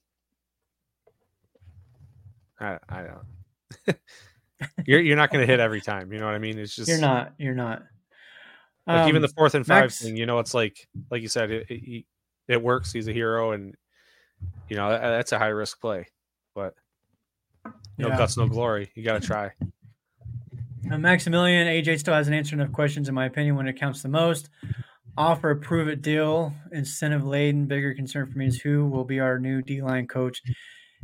I 2.61 2.79
I 2.89 3.03
don't 3.03 3.97
you're 4.87 5.01
you're 5.01 5.16
not 5.16 5.31
going 5.31 5.41
to 5.45 5.51
hit 5.51 5.61
every 5.61 5.81
time, 5.81 6.12
you 6.12 6.18
know 6.20 6.27
what 6.27 6.35
I 6.35 6.39
mean? 6.39 6.59
It's 6.59 6.77
just 6.77 6.89
You're 6.89 6.99
not. 6.99 7.35
You're 7.39 7.55
not. 7.55 7.83
like 8.87 9.09
even 9.09 9.16
Um, 9.16 9.23
the 9.23 9.29
fourth 9.29 9.55
and 9.55 9.66
five 9.66 9.85
Max- 9.85 10.01
thing, 10.01 10.16
you 10.16 10.27
know, 10.27 10.39
it's 10.39 10.55
like 10.55 10.87
like 11.11 11.23
you 11.23 11.29
said, 11.29 11.51
it 11.51 11.66
it, 11.70 12.05
it 12.49 12.62
works. 12.62 12.93
He's 12.93 13.09
a 13.09 13.12
hero, 13.12 13.53
and 13.53 13.75
you 14.68 14.77
know 14.77 14.91
that, 14.91 15.01
that's 15.01 15.33
a 15.33 15.39
high 15.39 15.49
risk 15.49 15.81
play, 15.81 16.09
but 16.55 16.75
no 17.99 18.09
Yeah. 18.09 18.18
guts, 18.18 18.37
no 18.37 18.47
glory. 18.49 18.91
You 18.95 19.03
got 19.05 19.20
to 19.20 19.27
try. 19.27 19.53
Uh, 20.91 20.99
Maximilian, 20.99 21.66
AJ 21.68 22.01
still 22.01 22.14
hasn't 22.14 22.35
answered 22.37 22.59
enough 22.59 22.73
questions, 22.73 23.09
in 23.09 23.14
my 23.14 23.27
opinion, 23.27 23.57
when 23.57 23.66
it 23.68 23.75
counts 23.79 24.03
the 24.03 24.09
most. 24.09 24.51
Offer 25.17 25.51
a 25.51 25.57
prove 25.57 25.89
it 25.89 26.01
deal, 26.01 26.55
incentive 26.73 27.25
laden. 27.25 27.67
Bigger 27.67 27.95
concern 27.95 28.31
for 28.31 28.39
me 28.39 28.47
is 28.47 28.61
who 28.61 28.87
will 28.87 29.05
be 29.05 29.21
our 29.21 29.39
new 29.39 29.61
D 29.61 29.83
line 29.83 30.07
coach 30.07 30.41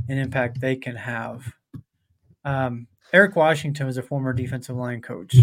and 0.09 0.19
impact 0.19 0.61
they 0.61 0.77
can 0.77 0.97
have. 0.97 1.53
Um, 2.45 2.87
Eric 3.13 3.37
Washington 3.37 3.87
was 3.87 3.99
a 3.99 4.03
former 4.03 4.33
defensive 4.33 4.77
line 4.77 5.03
coach. 5.03 5.37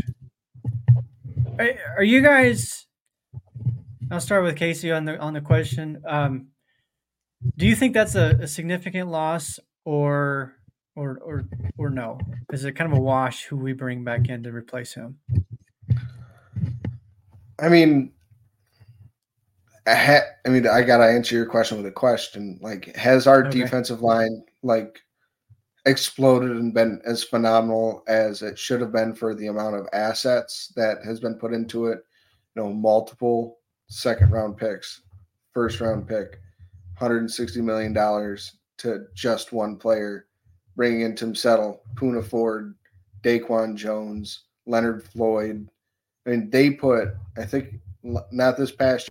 Are, 1.60 1.70
are 1.98 2.04
you 2.04 2.22
guys? 2.22 2.88
I'll 4.12 4.20
start 4.20 4.44
with 4.44 4.56
Casey 4.56 4.92
on 4.92 5.06
the 5.06 5.18
on 5.20 5.34
the 5.34 5.42
question. 5.42 6.02
Um, 6.08 6.48
do 7.58 7.68
you 7.68 7.76
think 7.76 7.94
that's 7.94 8.16
a, 8.16 8.38
a 8.42 8.48
significant 8.48 9.10
loss, 9.10 9.60
or 9.84 10.56
or 10.96 11.20
or 11.24 11.46
or 11.78 11.90
no? 11.90 12.20
Is 12.52 12.66
it 12.66 12.74
kind 12.74 12.92
of 12.92 12.98
a 12.98 13.02
wash 13.02 13.46
who 13.46 13.58
we 13.58 13.74
bring 13.74 14.04
back 14.04 14.28
in 14.30 14.44
to 14.44 14.52
replace 14.52 14.96
him? 14.96 15.20
I 17.60 17.70
mean, 17.70 18.12
ha- 19.88 20.26
I 20.46 20.50
mean, 20.50 20.68
I 20.68 20.82
gotta 20.82 21.06
answer 21.06 21.36
your 21.36 21.46
question 21.46 21.78
with 21.78 21.86
a 21.86 21.92
question. 21.92 22.60
Like, 22.62 22.96
has 22.96 23.28
our 23.28 23.46
Okay. 23.46 23.62
defensive 23.62 24.02
line 24.02 24.44
like 24.64 25.02
exploded 25.86 26.52
and 26.52 26.74
been 26.74 27.02
as 27.06 27.24
phenomenal 27.24 28.04
as 28.08 28.42
it 28.42 28.58
should 28.58 28.82
have 28.82 28.92
been 28.92 29.14
for 29.14 29.36
the 29.36 29.48
amount 29.48 29.76
of 29.76 29.88
assets 29.94 30.74
that 30.76 31.04
has 31.06 31.20
been 31.20 31.36
put 31.36 31.54
into 31.54 31.88
it? 31.88 32.04
You 32.56 32.64
know, 32.64 32.74
multiple 32.74 33.60
second 33.88 34.32
round 34.32 34.58
picks, 34.58 35.02
first 35.54 35.80
round 35.82 36.08
pick, 36.08 36.40
160 36.98 37.62
million 37.62 37.94
dollars 37.94 38.58
to 38.78 39.06
just 39.14 39.54
one 39.54 39.76
player, 39.78 40.28
bringing 40.76 41.02
in 41.02 41.16
Tim 41.16 41.36
Settle, 41.36 41.82
Poona 41.96 42.24
Ford, 42.24 42.76
Daquan 43.24 43.76
Jones, 43.76 44.46
Leonard 44.66 45.04
Floyd. 45.04 45.70
I 46.26 46.30
mean, 46.32 46.50
they 46.50 46.72
put, 46.72 47.10
I 47.38 47.46
think, 47.46 47.76
not 48.32 48.58
this 48.58 48.72
past 48.72 49.10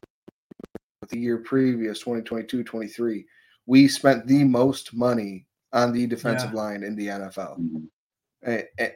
the 1.09 1.19
year 1.19 1.39
previous, 1.39 1.99
2022 2.01 2.65
23, 2.65 3.27
we 3.67 3.89
spent 3.89 4.27
the 4.27 4.45
most 4.45 4.95
money 4.95 5.47
on 5.73 5.93
the 5.93 6.07
defensive 6.07 6.51
Yeah. 6.53 6.57
line 6.57 6.83
in 6.83 6.95
the 6.95 7.09
NFL. 7.09 7.59
Eh, 8.45 8.63
eh, 8.79 8.91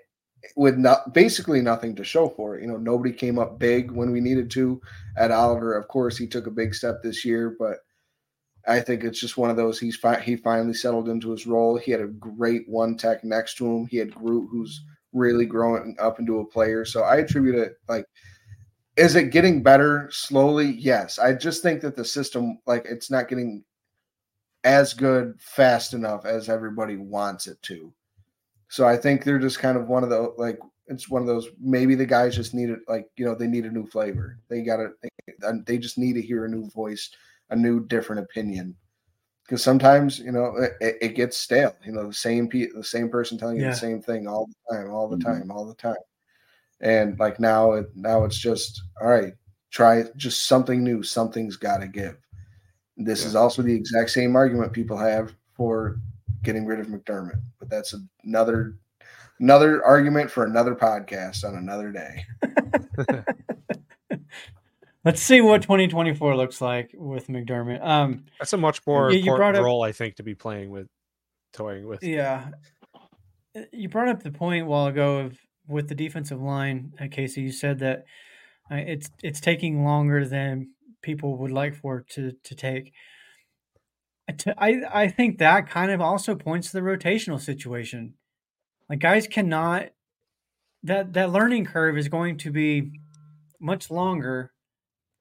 with 0.57 0.77
not 0.77 1.13
basically 1.15 1.61
nothing 1.61 1.95
to 1.97 2.05
show 2.05 2.29
for 2.29 2.57
it. 2.57 2.63
You 2.63 2.69
know, 2.69 2.77
nobody 2.77 3.13
came 3.13 3.39
up 3.39 3.59
big 3.59 3.91
when 3.91 4.13
we 4.13 4.21
needed 4.21 4.51
to. 4.53 4.81
Ed 5.17 5.31
Oliver, 5.33 5.75
of 5.75 5.89
course, 5.89 6.17
he 6.17 6.27
took 6.27 6.47
a 6.47 6.51
big 6.53 6.75
step 6.75 7.03
this 7.03 7.25
year, 7.25 7.57
but 7.59 7.79
I 8.67 8.81
think 8.81 9.03
it's 9.03 9.19
just 9.21 9.39
one 9.39 9.51
of 9.51 9.57
those. 9.57 9.81
He's 9.81 9.97
fi- 9.97 10.21
he 10.21 10.37
finally 10.37 10.75
settled 10.75 11.09
into 11.09 11.31
his 11.31 11.47
role. 11.47 11.77
He 11.77 11.91
had 11.91 12.01
a 12.03 12.07
great 12.07 12.69
one 12.69 12.97
tech 12.97 13.25
next 13.25 13.57
to 13.57 13.67
him. 13.67 13.87
He 13.87 13.97
had 13.97 14.15
Groot, 14.15 14.49
who's 14.51 14.81
really 15.13 15.47
growing 15.47 15.97
up 15.99 16.21
into 16.21 16.41
a 16.41 16.47
player. 16.47 16.85
So 16.85 17.03
I 17.03 17.17
attribute 17.17 17.55
it 17.57 17.77
like, 17.89 18.05
is 18.99 19.15
it 19.15 19.31
getting 19.31 19.63
better 19.63 20.09
slowly? 20.13 20.73
Yes. 20.73 21.19
I 21.19 21.33
just 21.33 21.63
think 21.63 21.81
that 21.83 21.97
the 21.97 22.05
system, 22.05 22.59
like, 22.67 22.85
it's 22.85 23.11
not 23.11 23.29
getting 23.29 23.65
as 24.65 24.93
good 24.93 25.35
fast 25.41 25.95
enough 25.95 26.27
as 26.27 26.49
everybody 26.49 26.97
wants 26.97 27.47
it 27.47 27.61
to. 27.63 27.93
So 28.69 28.87
I 28.87 28.97
think 28.97 29.25
they're 29.25 29.39
just 29.39 29.61
kind 29.61 29.79
of 29.79 29.89
one 29.89 30.03
of 30.03 30.11
the 30.11 30.35
like 30.37 30.59
it's 30.89 31.09
one 31.09 31.23
of 31.23 31.29
those 31.29 31.49
maybe 31.61 31.95
the 31.95 32.05
guys 32.05 32.35
just 32.37 32.55
need 32.55 32.71
it 32.71 32.81
like 32.89 33.07
you 33.17 33.25
know 33.25 33.35
they 33.35 33.47
need 33.47 33.65
a 33.65 33.71
new 33.71 33.87
flavor. 33.87 34.39
They 34.49 34.63
got 34.63 34.77
to 34.79 34.91
they, 35.65 35.79
just 35.79 35.97
need 35.97 36.15
to 36.15 36.23
hear 36.23 36.45
a 36.45 36.49
new 36.49 36.69
voice, 36.71 37.09
a 37.51 37.57
new 37.57 37.87
different 37.87 38.23
opinion. 38.23 38.77
Because 39.45 39.63
sometimes 39.63 40.19
you 40.19 40.33
know 40.33 40.55
it, 40.81 40.97
it 41.01 41.15
gets 41.15 41.37
stale. 41.39 41.75
You 41.85 41.93
know 41.93 42.09
the 42.09 42.13
same 42.13 42.49
pe- 42.49 42.69
the 42.75 42.85
same 42.85 43.09
person 43.09 43.39
telling 43.39 43.57
you 43.57 43.63
Yeah. 43.63 43.71
the 43.71 43.77
same 43.77 44.03
thing 44.03 44.27
all 44.27 44.47
the 44.47 44.75
time, 44.77 44.91
all 44.91 45.09
the 45.09 45.17
Mhm. 45.17 45.25
time, 45.25 45.51
all 45.51 45.65
the 45.67 45.75
time. 45.75 45.97
And 46.81 47.19
like 47.19 47.41
now, 47.41 47.73
it 47.73 47.87
now 47.95 48.25
it's 48.25 48.39
just 48.39 48.83
all 49.01 49.09
right. 49.09 49.33
Try 49.71 50.05
just 50.17 50.47
something 50.47 50.83
new. 50.83 51.03
Something's 51.03 51.57
got 51.57 51.79
to 51.79 51.89
give. 51.89 52.17
This 52.97 53.25
is 53.25 53.35
also 53.37 53.63
the 53.63 53.75
exact 53.75 54.11
same 54.11 54.35
argument 54.35 54.73
people 54.73 54.97
have 54.97 55.35
for 55.55 55.99
getting 56.43 56.67
rid 56.67 56.81
of 56.81 56.87
McDermott, 56.87 57.41
but 57.59 57.69
that's 57.69 57.95
another 58.25 58.77
another 59.41 59.85
argument 59.85 60.31
for 60.31 60.45
another 60.45 60.75
podcast 60.75 61.45
on 61.45 61.57
another 61.57 61.93
day. 61.93 62.25
Let's 65.05 65.23
see 65.23 65.41
what 65.41 65.63
2024 65.63 66.37
looks 66.37 66.61
like 66.61 66.91
with 66.95 67.29
McDermott. 67.29 67.83
Um, 67.85 68.25
That's 68.41 68.53
a 68.53 68.57
much 68.57 68.81
more 68.87 69.11
Yeah, 69.11 69.19
you 69.19 69.25
brought 69.27 69.55
important 69.55 69.57
up- 69.59 69.65
role, 69.65 69.83
I 69.83 69.93
think, 69.93 70.17
to 70.17 70.23
be 70.23 70.35
playing 70.35 70.71
with, 70.71 70.89
toying 71.53 71.87
with. 71.87 72.03
yeah, 72.03 72.49
you 73.73 73.89
brought 73.89 74.09
up 74.09 74.23
the 74.23 74.33
point 74.33 74.63
a 74.65 74.67
while 74.67 74.87
ago 74.87 75.19
of 75.19 75.39
with 75.69 75.89
the 75.89 75.95
defensive 75.95 76.41
line, 76.41 76.93
uh, 77.01 77.07
Casey. 77.11 77.43
You 77.43 77.53
said 77.53 77.79
that 77.81 78.05
uh, 78.71 78.77
it's 78.77 79.11
it's 79.23 79.41
taking 79.41 79.85
longer 79.85 80.27
than 80.27 80.71
people 81.03 81.37
would 81.39 81.53
like 81.53 81.75
for 81.75 81.99
it 81.99 82.09
to 82.11 82.33
to 82.45 82.55
take. 82.55 82.93
I 84.59 84.83
I 84.93 85.09
think 85.09 85.39
that 85.39 85.69
kind 85.71 85.91
of 85.91 86.01
also 86.01 86.35
points 86.35 86.71
to 86.71 86.75
the 86.75 86.83
rotational 86.83 87.41
situation. 87.41 88.15
Like 88.89 88.99
guys 89.01 89.27
cannot 89.27 89.91
that 90.83 91.13
that 91.15 91.31
learning 91.31 91.67
curve 91.67 91.97
is 91.97 92.09
going 92.09 92.39
to 92.39 92.51
be 92.51 92.93
much 93.61 93.91
longer 93.91 94.53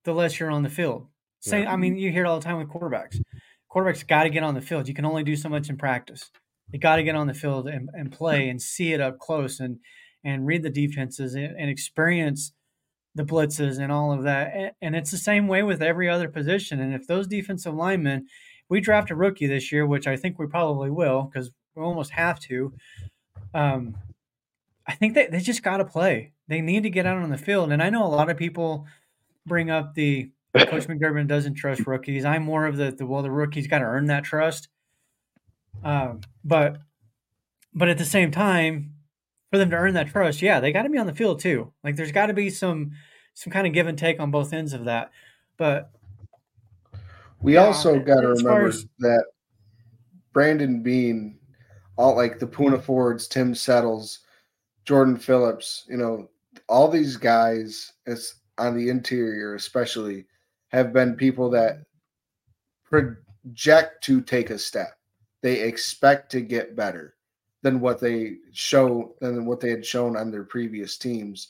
the 0.04 0.14
less 0.14 0.40
you're 0.40 0.52
on 0.52 0.64
the 0.64 0.70
field. 0.70 1.08
Same, 1.40 1.64
Yeah. 1.64 1.74
I 1.74 1.76
mean, 1.76 1.98
you 1.98 2.12
hear 2.12 2.26
it 2.26 2.28
all 2.28 2.40
the 2.40 2.46
time 2.46 2.58
with 2.58 2.70
quarterbacks. 2.70 3.20
Quarterbacks 3.72 4.08
got 4.08 4.24
to 4.24 4.30
get 4.30 4.44
on 4.44 4.56
the 4.56 4.62
field. 4.62 4.88
You 4.88 4.94
can 4.94 5.06
only 5.06 5.24
do 5.24 5.36
so 5.36 5.50
much 5.50 5.70
in 5.70 5.78
practice. 5.78 6.32
They 6.72 6.78
got 6.78 6.98
to 6.98 7.04
get 7.04 7.16
on 7.16 7.28
the 7.28 7.34
field 7.34 7.68
and, 7.68 7.90
and 7.94 8.12
play 8.12 8.50
and 8.50 8.62
see 8.62 8.94
it 8.94 9.02
up 9.02 9.20
close 9.20 9.60
and 9.60 9.80
and 10.28 10.46
read 10.46 10.62
the 10.62 10.70
defenses 10.70 11.36
and, 11.36 11.56
and 11.58 11.70
experience 11.70 12.52
the 13.16 13.24
blitzes 13.24 13.80
and 13.80 13.94
all 13.94 14.12
of 14.12 14.24
that. 14.24 14.52
And, 14.54 14.72
and 14.82 14.96
it's 14.96 15.10
the 15.10 15.18
same 15.18 15.48
way 15.48 15.64
with 15.64 15.82
every 15.82 16.10
other 16.10 16.28
position. 16.28 16.82
And 16.82 16.94
if 16.94 17.08
those 17.08 17.28
defensive 17.28 17.74
linemen, 17.74 18.28
we 18.68 18.82
draft 18.82 19.10
a 19.10 19.16
rookie 19.16 19.48
this 19.48 19.72
year, 19.72 19.88
which 19.88 20.06
I 20.06 20.18
think 20.18 20.38
we 20.38 20.46
probably 20.46 20.90
will 20.90 21.24
because 21.24 21.50
we 21.76 21.82
almost 21.82 22.12
have 22.12 22.42
to. 22.42 22.74
Um, 23.54 23.96
I 24.86 24.96
think 24.96 25.14
that 25.16 25.32
they 25.32 25.40
just 25.40 25.64
got 25.64 25.78
to 25.78 25.86
play. 25.86 26.34
They 26.50 26.60
need 26.60 26.84
to 26.84 26.90
get 26.90 27.06
out 27.06 27.18
on 27.18 27.30
the 27.30 27.38
field. 27.38 27.72
And 27.72 27.82
I 27.82 27.90
know 27.90 28.06
a 28.06 28.10
lot 28.10 28.30
of 28.30 28.36
people 28.36 28.86
bring 29.46 29.72
up 29.72 29.96
the 29.96 30.30
Coach 30.58 30.88
McDermott 30.88 31.28
doesn't 31.28 31.56
trust 31.56 31.88
rookies. 31.88 32.26
I'm 32.26 32.44
more 32.44 32.66
of 32.66 32.76
the, 32.76 32.92
the 32.92 33.06
well, 33.06 33.24
the 33.24 33.32
rookie's 33.32 33.68
got 33.68 33.80
to 33.80 33.86
earn 33.86 34.08
that 34.08 34.26
trust. 34.26 34.68
Um, 35.86 36.20
but 36.44 36.80
but 37.74 37.88
at 37.88 37.98
the 37.98 38.06
same 38.06 38.32
time, 38.32 38.97
for 39.52 39.58
them 39.58 39.70
to 39.70 39.76
earn 39.78 39.94
that 39.94 40.08
trust, 40.08 40.42
yeah, 40.42 40.60
they 40.60 40.72
got 40.72 40.84
to 40.84 40.90
be 40.90 40.98
on 40.98 41.08
the 41.08 41.14
field 41.16 41.40
too. 41.40 41.72
Like 41.84 41.96
there's 41.96 42.12
got 42.12 42.28
to 42.28 42.34
be 42.34 42.50
some 42.50 42.92
some 43.34 43.52
kind 43.52 43.68
of 43.68 43.74
give 43.74 43.88
and 43.88 43.98
take 43.98 44.20
on 44.20 44.32
both 44.32 44.54
ends 44.54 44.74
of 44.74 44.86
that. 44.86 45.12
But 45.58 45.92
We 47.42 47.54
Yeah, 47.54 47.62
also 47.66 48.00
got 48.00 48.22
to 48.22 48.28
remember 48.30 48.68
as- 48.68 48.86
that 49.00 49.26
Brandon 50.34 50.82
Beane, 50.82 51.38
all 51.98 52.16
like 52.16 52.40
the 52.40 52.48
Poona 52.48 52.82
Fords, 52.82 53.28
Tim 53.28 53.54
Settles, 53.56 54.20
Jordan 54.86 55.18
Phillips, 55.18 55.86
you 55.90 55.98
know, 55.98 56.30
all 56.68 56.88
these 56.90 57.16
guys, 57.18 57.94
as 58.08 58.36
on 58.58 58.76
the 58.76 58.90
interior 58.90 59.54
especially, 59.56 60.26
have 60.70 60.92
been 60.94 61.16
people 61.16 61.50
that 61.52 61.84
project 62.84 64.04
to 64.04 64.22
take 64.22 64.50
a 64.50 64.58
step. 64.58 64.98
They 65.42 65.62
expect 65.62 66.32
to 66.32 66.42
get 66.42 66.76
better 66.76 67.16
than 67.68 67.82
what 67.82 68.00
they 68.00 68.38
show 68.54 69.14
than 69.20 69.46
what 69.46 69.60
they 69.60 69.70
had 69.70 69.86
shown 69.86 70.16
on 70.16 70.32
their 70.32 70.46
previous 70.46 70.98
teams. 70.98 71.50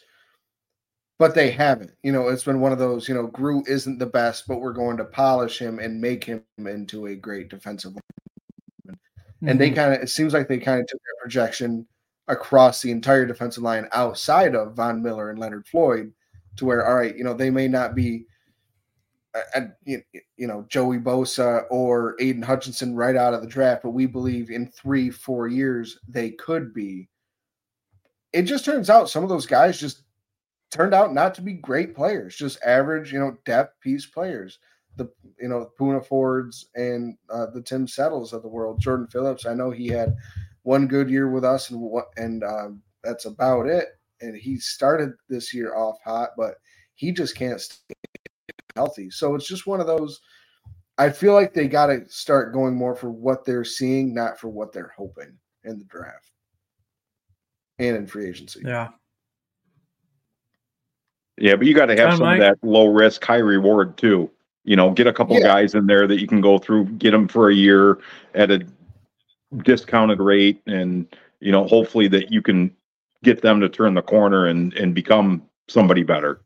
But 1.20 1.36
they 1.36 1.52
haven't. 1.52 1.92
You 2.02 2.12
know, 2.12 2.28
it's 2.30 2.44
been 2.44 2.60
one 2.60 2.72
of 2.72 2.80
those, 2.80 3.08
you 3.08 3.14
know, 3.14 3.28
Gru 3.28 3.64
isn't 3.68 4.00
the 4.00 4.08
best, 4.08 4.48
but 4.48 4.60
we're 4.60 4.74
going 4.74 4.98
to 4.98 5.06
polish 5.06 5.60
him 5.60 5.78
and 5.78 6.02
make 6.02 6.24
him 6.24 6.44
into 6.58 7.08
a 7.08 7.16
great 7.16 7.50
defensive 7.50 7.92
lineman. 7.92 9.00
Mm-hmm. 9.36 9.48
And 9.48 9.62
they 9.62 9.68
mm-hmm. 9.68 9.76
kind 9.76 9.94
of 9.94 10.02
it 10.02 10.10
seems 10.10 10.34
like 10.34 10.48
they 10.48 10.58
kind 10.58 10.82
of 10.82 10.88
took 10.88 11.00
their 11.00 11.22
projection 11.22 11.86
across 12.28 12.82
the 12.82 12.92
entire 12.92 13.26
defensive 13.28 13.64
line 13.64 13.88
outside 13.94 14.56
of 14.56 14.74
Von 14.74 15.04
Miller 15.04 15.30
and 15.30 15.38
Leonard 15.38 15.68
Floyd 15.68 16.12
to 16.56 16.66
where, 16.66 16.86
all 16.86 16.96
right, 16.96 17.16
you 17.16 17.24
know, 17.24 17.34
they 17.36 17.52
may 17.52 17.68
not 17.68 17.94
be 17.94 18.26
you 19.86 20.48
know 20.48 20.66
Joey 20.70 21.00
Bosa 21.00 21.66
or 21.70 22.16
Aidan 22.20 22.42
Hutchinson 22.42 22.96
right 22.96 23.16
out 23.16 23.34
of 23.34 23.42
the 23.42 23.48
draft, 23.48 23.84
but 23.84 23.92
we 23.92 24.06
believe 24.06 24.50
in 24.50 24.68
three, 24.68 25.10
four 25.10 25.48
years 25.48 26.00
they 26.08 26.32
could 26.32 26.74
be. 26.74 27.10
It 28.34 28.44
just 28.44 28.66
turns 28.66 28.90
out 28.90 29.10
some 29.10 29.24
of 29.24 29.30
those 29.30 29.46
guys 29.46 29.80
just 29.80 30.04
turned 30.72 30.94
out 30.94 31.14
not 31.14 31.34
to 31.36 31.42
be 31.42 31.54
great 31.54 31.96
players, 31.96 32.36
just 32.36 32.62
average, 32.64 33.14
you 33.14 33.20
know, 33.20 33.38
depth 33.46 33.80
piece 33.82 34.06
players. 34.06 34.60
The 34.96 35.10
you 35.40 35.48
know 35.48 35.70
Poona 35.80 36.04
Fords 36.04 36.70
and 36.76 37.18
uh, 37.30 37.48
the 37.54 37.62
Tim 37.62 37.88
Settles 37.88 38.34
of 38.34 38.42
the 38.42 38.48
world, 38.48 38.80
Jordan 38.80 39.08
Phillips. 39.08 39.46
I 39.46 39.54
know 39.54 39.70
he 39.70 39.88
had 39.88 40.16
one 40.64 40.88
good 40.88 41.10
year 41.10 41.30
with 41.30 41.46
us, 41.46 41.70
and 41.70 41.80
what 41.80 42.08
and 42.18 42.44
uh, 42.44 42.70
that's 43.04 43.26
about 43.26 43.68
it. 43.68 43.90
And 44.22 44.36
he 44.36 44.58
started 44.58 45.14
this 45.30 45.54
year 45.54 45.76
off 45.76 45.98
hot, 46.04 46.30
but 46.36 46.56
he 46.96 47.12
just 47.12 47.36
can't 47.36 47.62
stay 47.62 47.94
healthy. 48.78 49.10
So 49.10 49.34
it's 49.36 49.48
just 49.48 49.66
one 49.66 49.82
of 49.82 49.88
those. 49.88 50.22
I 51.00 51.10
feel 51.10 51.34
like 51.34 51.54
they 51.54 51.68
got 51.68 51.88
to 51.88 52.08
start 52.08 52.54
going 52.54 52.76
more 52.76 52.96
for 52.96 53.10
what 53.10 53.44
they're 53.44 53.66
seeing, 53.66 54.14
not 54.14 54.40
for 54.40 54.50
what 54.50 54.72
they're 54.72 54.94
hoping 54.96 55.38
in 55.64 55.80
the 55.80 55.86
draft 55.86 56.32
and 57.80 57.98
in 57.98 58.08
free 58.08 58.30
agency. 58.30 58.62
Yeah. 58.64 58.90
Yeah, 61.40 61.56
but 61.56 61.68
you 61.68 61.76
got 61.76 61.88
to 61.88 61.96
have 61.96 62.14
some 62.14 62.22
Mike. 62.22 62.42
of 62.42 62.48
that 62.48 62.68
low 62.68 62.88
risk, 62.88 63.24
high 63.24 63.38
reward 63.38 63.98
too. 63.98 64.30
You 64.64 64.76
know, 64.76 64.92
get 64.92 65.08
a 65.08 65.14
couple 65.14 65.38
yeah. 65.38 65.44
guys 65.44 65.76
in 65.76 65.86
there 65.86 66.08
that 66.08 66.20
you 66.20 66.28
can 66.28 66.42
go 66.42 66.58
through, 66.58 66.86
get 66.98 67.12
them 67.12 67.28
for 67.28 67.50
a 67.50 67.54
year 67.54 68.00
at 68.34 68.52
a 68.52 68.66
discounted 69.64 70.20
rate, 70.20 70.62
and 70.66 71.08
you 71.40 71.52
know, 71.52 71.68
hopefully 71.68 72.08
that 72.10 72.32
you 72.32 72.42
can 72.42 72.76
get 73.24 73.42
them 73.42 73.62
to 73.62 73.70
turn 73.70 73.94
the 73.94 74.02
corner 74.02 74.48
and 74.48 74.74
and 74.74 74.96
become 74.96 75.44
somebody 75.68 76.04
better. 76.04 76.42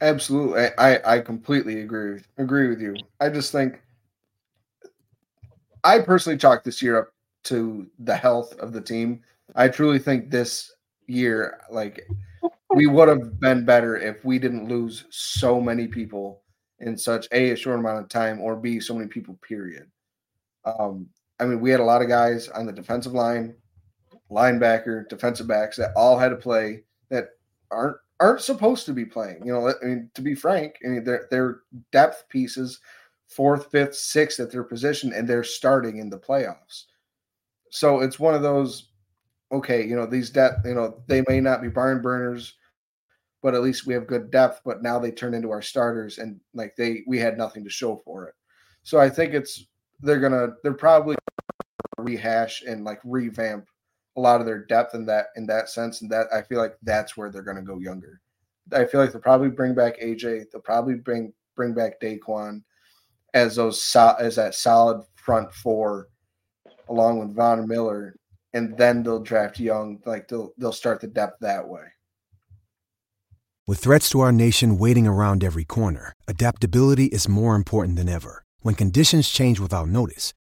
Absolutely, 0.00 0.68
I 0.78 1.16
I 1.16 1.20
completely 1.20 1.80
agree 1.82 2.14
with, 2.14 2.26
agree 2.38 2.68
with 2.68 2.80
you. 2.80 2.96
I 3.20 3.28
just 3.28 3.52
think 3.52 3.82
I 5.84 5.98
personally 5.98 6.38
chalk 6.38 6.64
this 6.64 6.80
year 6.80 6.98
up 6.98 7.08
to 7.44 7.86
the 7.98 8.16
health 8.16 8.54
of 8.58 8.72
the 8.72 8.80
team. 8.80 9.22
I 9.56 9.68
truly 9.68 9.98
think 9.98 10.30
this 10.30 10.72
year, 11.06 11.60
like 11.70 12.06
we 12.74 12.86
would 12.86 13.08
have 13.08 13.40
been 13.40 13.64
better 13.64 13.96
if 13.96 14.24
we 14.24 14.38
didn't 14.38 14.68
lose 14.68 15.04
so 15.10 15.60
many 15.60 15.86
people 15.86 16.42
in 16.78 16.96
such 16.96 17.26
a, 17.32 17.50
a 17.50 17.56
short 17.56 17.78
amount 17.78 18.02
of 18.02 18.08
time, 18.08 18.40
or 18.40 18.56
b 18.56 18.80
so 18.80 18.94
many 18.94 19.08
people. 19.08 19.38
Period. 19.46 19.86
Um, 20.64 21.08
I 21.40 21.44
mean, 21.44 21.60
we 21.60 21.70
had 21.70 21.80
a 21.80 21.84
lot 21.84 22.02
of 22.02 22.08
guys 22.08 22.48
on 22.48 22.64
the 22.66 22.72
defensive 22.72 23.12
line, 23.12 23.54
linebacker, 24.30 25.08
defensive 25.08 25.46
backs 25.46 25.76
that 25.76 25.92
all 25.96 26.18
had 26.18 26.30
to 26.30 26.36
play 26.36 26.84
that 27.10 27.30
aren't 27.70 27.96
aren't 28.20 28.42
supposed 28.42 28.86
to 28.86 28.92
be 28.92 29.04
playing. 29.04 29.44
You 29.44 29.52
know, 29.52 29.68
I 29.68 29.84
mean, 29.84 30.10
to 30.14 30.22
be 30.22 30.34
frank, 30.34 30.76
I 30.84 30.88
mean, 30.88 31.04
they're, 31.04 31.26
they're 31.30 31.60
depth 31.90 32.28
pieces, 32.28 32.80
fourth, 33.26 33.70
fifth, 33.70 33.94
sixth 33.94 34.38
at 34.38 34.52
their 34.52 34.62
position, 34.62 35.12
and 35.12 35.26
they're 35.26 35.42
starting 35.42 35.96
in 35.96 36.10
the 36.10 36.18
playoffs. 36.18 36.84
So 37.70 38.00
it's 38.00 38.20
one 38.20 38.34
of 38.34 38.42
those, 38.42 38.90
okay, 39.50 39.86
you 39.86 39.96
know, 39.96 40.06
these 40.06 40.30
depth, 40.30 40.66
you 40.66 40.74
know, 40.74 41.02
they 41.06 41.24
may 41.28 41.40
not 41.40 41.62
be 41.62 41.68
barn 41.68 42.02
burners, 42.02 42.54
but 43.42 43.54
at 43.54 43.62
least 43.62 43.86
we 43.86 43.94
have 43.94 44.06
good 44.06 44.30
depth. 44.30 44.60
But 44.64 44.82
now 44.82 44.98
they 44.98 45.10
turn 45.10 45.34
into 45.34 45.50
our 45.50 45.62
starters, 45.62 46.18
and 46.18 46.40
like 46.52 46.76
they, 46.76 47.02
we 47.06 47.18
had 47.18 47.38
nothing 47.38 47.64
to 47.64 47.70
show 47.70 47.96
for 48.04 48.26
it. 48.28 48.34
So 48.82 49.00
I 49.00 49.08
think 49.08 49.32
it's 49.34 49.66
they're 50.00 50.20
gonna, 50.20 50.48
they're 50.62 50.74
probably 50.74 51.16
rehash 51.98 52.62
and 52.62 52.84
like 52.84 53.00
revamp 53.04 53.66
a 54.16 54.20
lot 54.20 54.40
of 54.40 54.46
their 54.46 54.64
depth 54.64 54.94
in 54.94 55.06
that 55.06 55.26
in 55.36 55.46
that 55.46 55.68
sense, 55.68 56.02
and 56.02 56.10
that 56.10 56.26
I 56.32 56.42
feel 56.42 56.58
like 56.58 56.76
that's 56.82 57.16
where 57.16 57.30
they're 57.30 57.42
going 57.42 57.56
to 57.56 57.62
go 57.62 57.78
younger. 57.78 58.20
I 58.72 58.84
feel 58.84 59.00
like 59.00 59.12
they'll 59.12 59.20
probably 59.20 59.50
bring 59.50 59.74
back 59.74 60.00
AJ. 60.00 60.50
They'll 60.50 60.62
probably 60.62 60.94
bring 60.94 61.32
bring 61.56 61.74
back 61.74 62.00
Daquan 62.00 62.62
as 63.34 63.56
those 63.56 63.82
so, 63.82 64.14
as 64.18 64.36
that 64.36 64.54
solid 64.54 65.04
front 65.14 65.52
four, 65.52 66.08
along 66.88 67.18
with 67.18 67.34
Von 67.34 67.66
Miller, 67.66 68.16
and 68.52 68.76
then 68.76 69.02
they'll 69.02 69.22
draft 69.22 69.60
Young. 69.60 70.00
Like 70.04 70.28
they'll 70.28 70.52
they'll 70.58 70.72
start 70.72 71.00
the 71.00 71.06
depth 71.06 71.38
that 71.40 71.68
way. 71.68 71.84
With 73.66 73.78
threats 73.78 74.10
to 74.10 74.20
our 74.20 74.32
nation 74.32 74.78
waiting 74.78 75.06
around 75.06 75.44
every 75.44 75.64
corner, 75.64 76.14
adaptability 76.26 77.06
is 77.06 77.28
more 77.28 77.54
important 77.54 77.96
than 77.96 78.08
ever. 78.08 78.42
When 78.62 78.74
conditions 78.74 79.28
change 79.28 79.60
without 79.60 79.88
notice, 79.88 80.32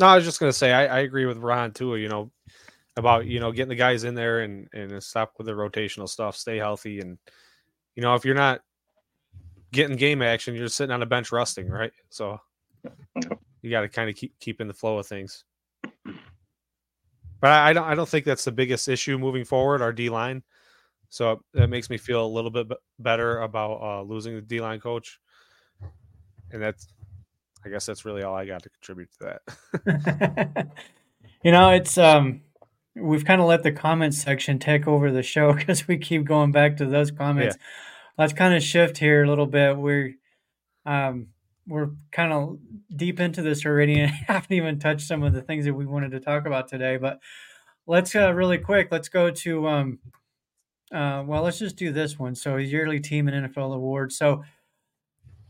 No, 0.00 0.06
I 0.06 0.16
was 0.16 0.24
just 0.24 0.40
gonna 0.40 0.50
say 0.52 0.72
I, 0.72 0.86
I 0.86 0.98
agree 1.00 1.26
with 1.26 1.36
Ron 1.36 1.72
too. 1.72 1.96
You 1.96 2.08
know, 2.08 2.30
about 2.96 3.26
you 3.26 3.38
know 3.38 3.52
getting 3.52 3.68
the 3.68 3.74
guys 3.74 4.04
in 4.04 4.14
there 4.14 4.40
and 4.40 4.66
and 4.72 5.02
stop 5.02 5.34
with 5.36 5.46
the 5.46 5.52
rotational 5.52 6.08
stuff, 6.08 6.36
stay 6.36 6.56
healthy, 6.56 7.00
and 7.00 7.18
you 7.96 8.02
know 8.02 8.14
if 8.14 8.24
you're 8.24 8.34
not 8.34 8.62
getting 9.72 9.96
game 9.96 10.22
action, 10.22 10.54
you're 10.54 10.68
sitting 10.68 10.92
on 10.92 11.02
a 11.02 11.06
bench 11.06 11.30
rusting, 11.30 11.68
right? 11.68 11.92
So 12.08 12.40
you 13.60 13.70
got 13.70 13.82
to 13.82 13.90
kind 13.90 14.08
of 14.08 14.16
keep 14.16 14.32
keep 14.40 14.62
in 14.62 14.68
the 14.68 14.74
flow 14.74 14.98
of 14.98 15.06
things. 15.06 15.44
But 17.42 17.50
I, 17.50 17.68
I, 17.68 17.72
don't 17.74 17.84
I 17.84 17.94
don't 17.94 18.08
think 18.08 18.24
that's 18.24 18.44
the 18.44 18.52
biggest 18.52 18.88
issue 18.88 19.18
moving 19.18 19.44
forward. 19.44 19.82
Our 19.82 19.92
D 19.92 20.08
line, 20.08 20.42
so 21.10 21.42
that 21.52 21.68
makes 21.68 21.90
me 21.90 21.98
feel 21.98 22.24
a 22.24 22.26
little 22.26 22.50
bit 22.50 22.68
better 22.98 23.40
about 23.42 23.82
uh, 23.82 24.02
losing 24.02 24.34
the 24.34 24.40
D 24.40 24.62
line 24.62 24.80
coach, 24.80 25.20
and 26.52 26.62
that's 26.62 26.88
I 27.64 27.68
guess 27.68 27.86
that's 27.86 28.04
really 28.04 28.22
all 28.22 28.34
I 28.34 28.46
got 28.46 28.62
to 28.62 28.70
contribute 28.70 29.10
to 29.18 29.40
that. 29.84 30.68
you 31.44 31.52
know, 31.52 31.70
it's 31.70 31.98
um 31.98 32.42
we've 32.96 33.24
kind 33.24 33.40
of 33.40 33.46
let 33.46 33.62
the 33.62 33.72
comments 33.72 34.20
section 34.20 34.58
take 34.58 34.86
over 34.86 35.10
the 35.10 35.22
show 35.22 35.52
because 35.56 35.86
we 35.86 35.98
keep 35.98 36.24
going 36.24 36.52
back 36.52 36.76
to 36.78 36.86
those 36.86 37.10
comments. 37.10 37.56
Yeah. 37.58 37.66
Let's 38.18 38.32
kind 38.32 38.54
of 38.54 38.62
shift 38.62 38.98
here 38.98 39.24
a 39.24 39.28
little 39.28 39.46
bit. 39.46 39.76
We're 39.76 40.14
um 40.86 41.28
we're 41.66 41.90
kind 42.10 42.32
of 42.32 42.58
deep 42.94 43.20
into 43.20 43.42
this 43.42 43.64
already 43.64 44.00
and 44.00 44.10
haven't 44.28 44.52
even 44.52 44.78
touched 44.78 45.06
some 45.06 45.22
of 45.22 45.32
the 45.32 45.42
things 45.42 45.64
that 45.66 45.74
we 45.74 45.86
wanted 45.86 46.12
to 46.12 46.20
talk 46.20 46.46
about 46.46 46.68
today. 46.68 46.96
But 46.96 47.20
let's 47.86 48.14
uh, 48.14 48.32
really 48.32 48.58
quick. 48.58 48.88
Let's 48.90 49.08
go 49.08 49.30
to 49.30 49.68
um 49.68 49.98
uh 50.92 51.22
well 51.26 51.42
let's 51.42 51.58
just 51.58 51.76
do 51.76 51.92
this 51.92 52.18
one. 52.18 52.34
So 52.34 52.56
yearly 52.56 53.00
team 53.00 53.28
and 53.28 53.54
NFL 53.54 53.74
awards. 53.74 54.16
So 54.16 54.44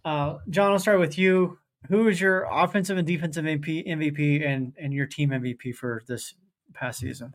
uh 0.05 0.39
John, 0.49 0.73
I'll 0.73 0.79
start 0.79 1.01
with 1.01 1.17
you 1.17 1.60
who 1.89 2.09
is 2.09 2.21
your 2.21 2.47
offensive 2.51 2.99
and 2.99 3.07
defensive 3.07 3.45
MVP, 3.45 3.87
MVP 3.87 4.47
and 4.47 4.73
and 4.79 4.93
your 4.93 5.07
team 5.07 5.31
MVP 5.31 5.75
for 5.75 6.03
this 6.07 6.35
past 6.75 7.01
season? 7.01 7.35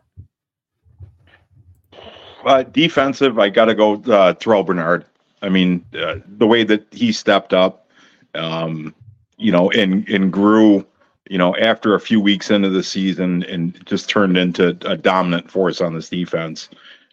Uh, 2.43 2.63
defensive, 2.63 3.39
I 3.39 3.49
got 3.49 3.65
to 3.65 3.75
go 3.75 3.93
uh, 3.93 4.33
Terrel 4.33 4.65
Bernard. 4.65 5.05
I 5.41 5.49
mean, 5.49 5.83
uh, 5.99 6.17
the 6.25 6.47
way 6.47 6.63
that 6.63 6.85
he 6.91 7.11
stepped 7.11 7.53
up, 7.53 7.89
um, 8.35 8.93
you 9.37 9.51
know, 9.51 9.71
and 9.71 10.07
and 10.07 10.31
grew, 10.31 10.85
you 11.27 11.37
know, 11.37 11.55
after 11.55 11.95
a 11.95 11.99
few 11.99 12.21
weeks 12.21 12.51
into 12.51 12.69
the 12.69 12.83
season, 12.83 13.43
and 13.43 13.83
just 13.85 14.09
turned 14.09 14.37
into 14.37 14.77
a 14.85 14.95
dominant 14.95 15.49
force 15.49 15.81
on 15.81 15.95
this 15.95 16.09
defense. 16.09 16.69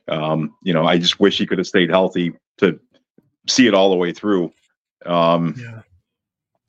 Um, 0.08 0.54
you 0.62 0.74
know, 0.74 0.84
I 0.84 0.98
just 0.98 1.18
wish 1.18 1.38
he 1.38 1.46
could 1.46 1.58
have 1.58 1.66
stayed 1.66 1.88
healthy 1.88 2.34
to 2.58 2.78
see 3.48 3.66
it 3.66 3.74
all 3.74 3.90
the 3.90 3.96
way 3.96 4.12
through. 4.12 4.52
Um, 5.06 5.54
yeah 5.58 5.82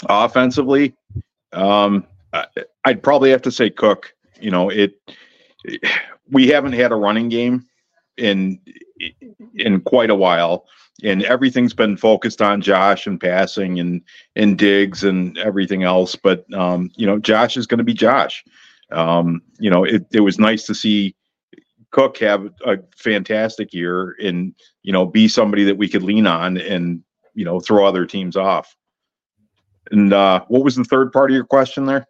offensively, 0.09 0.93
um, 1.51 2.05
I'd 2.85 3.03
probably 3.03 3.31
have 3.31 3.41
to 3.43 3.51
say 3.51 3.69
Cook. 3.69 4.13
You 4.39 4.51
know, 4.51 4.69
it. 4.69 4.95
We 6.29 6.47
haven't 6.47 6.73
had 6.73 6.91
a 6.91 6.95
running 6.95 7.29
game, 7.29 7.65
in 8.17 8.59
in 9.55 9.81
quite 9.81 10.09
a 10.09 10.15
while, 10.15 10.65
and 11.03 11.23
everything's 11.23 11.73
been 11.73 11.97
focused 11.97 12.41
on 12.41 12.61
Josh 12.61 13.07
and 13.07 13.19
passing 13.19 13.79
and 13.79 14.01
and 14.35 14.57
Diggs 14.57 15.03
and 15.03 15.37
everything 15.37 15.83
else. 15.83 16.15
But 16.15 16.51
um, 16.53 16.91
you 16.95 17.05
know, 17.05 17.19
Josh 17.19 17.57
is 17.57 17.67
going 17.67 17.79
to 17.79 17.83
be 17.83 17.93
Josh. 17.93 18.43
Um, 18.91 19.41
you 19.59 19.69
know, 19.69 19.83
it, 19.83 20.05
it 20.11 20.19
was 20.19 20.37
nice 20.37 20.65
to 20.65 20.75
see 20.75 21.15
Cook 21.91 22.17
have 22.19 22.49
a 22.65 22.77
fantastic 22.95 23.73
year 23.73 24.15
and 24.21 24.53
you 24.83 24.93
know 24.93 25.05
be 25.05 25.27
somebody 25.27 25.63
that 25.63 25.77
we 25.77 25.89
could 25.89 26.03
lean 26.03 26.27
on 26.27 26.57
and 26.57 27.03
you 27.33 27.45
know 27.45 27.59
throw 27.59 27.85
other 27.85 28.05
teams 28.05 28.35
off. 28.35 28.75
And 29.93 30.11
uh, 30.11 30.43
what 30.47 30.63
was 30.63 30.75
the 30.75 30.83
third 30.83 31.13
part 31.13 31.29
of 31.29 31.35
your 31.35 31.45
question 31.45 31.85
there? 31.85 32.07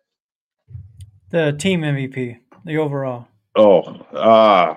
The 1.31 1.51
team 1.51 1.81
MVP, 1.81 2.39
the 2.63 2.77
overall. 2.77 3.27
Oh, 3.57 3.81
uh 4.13 4.75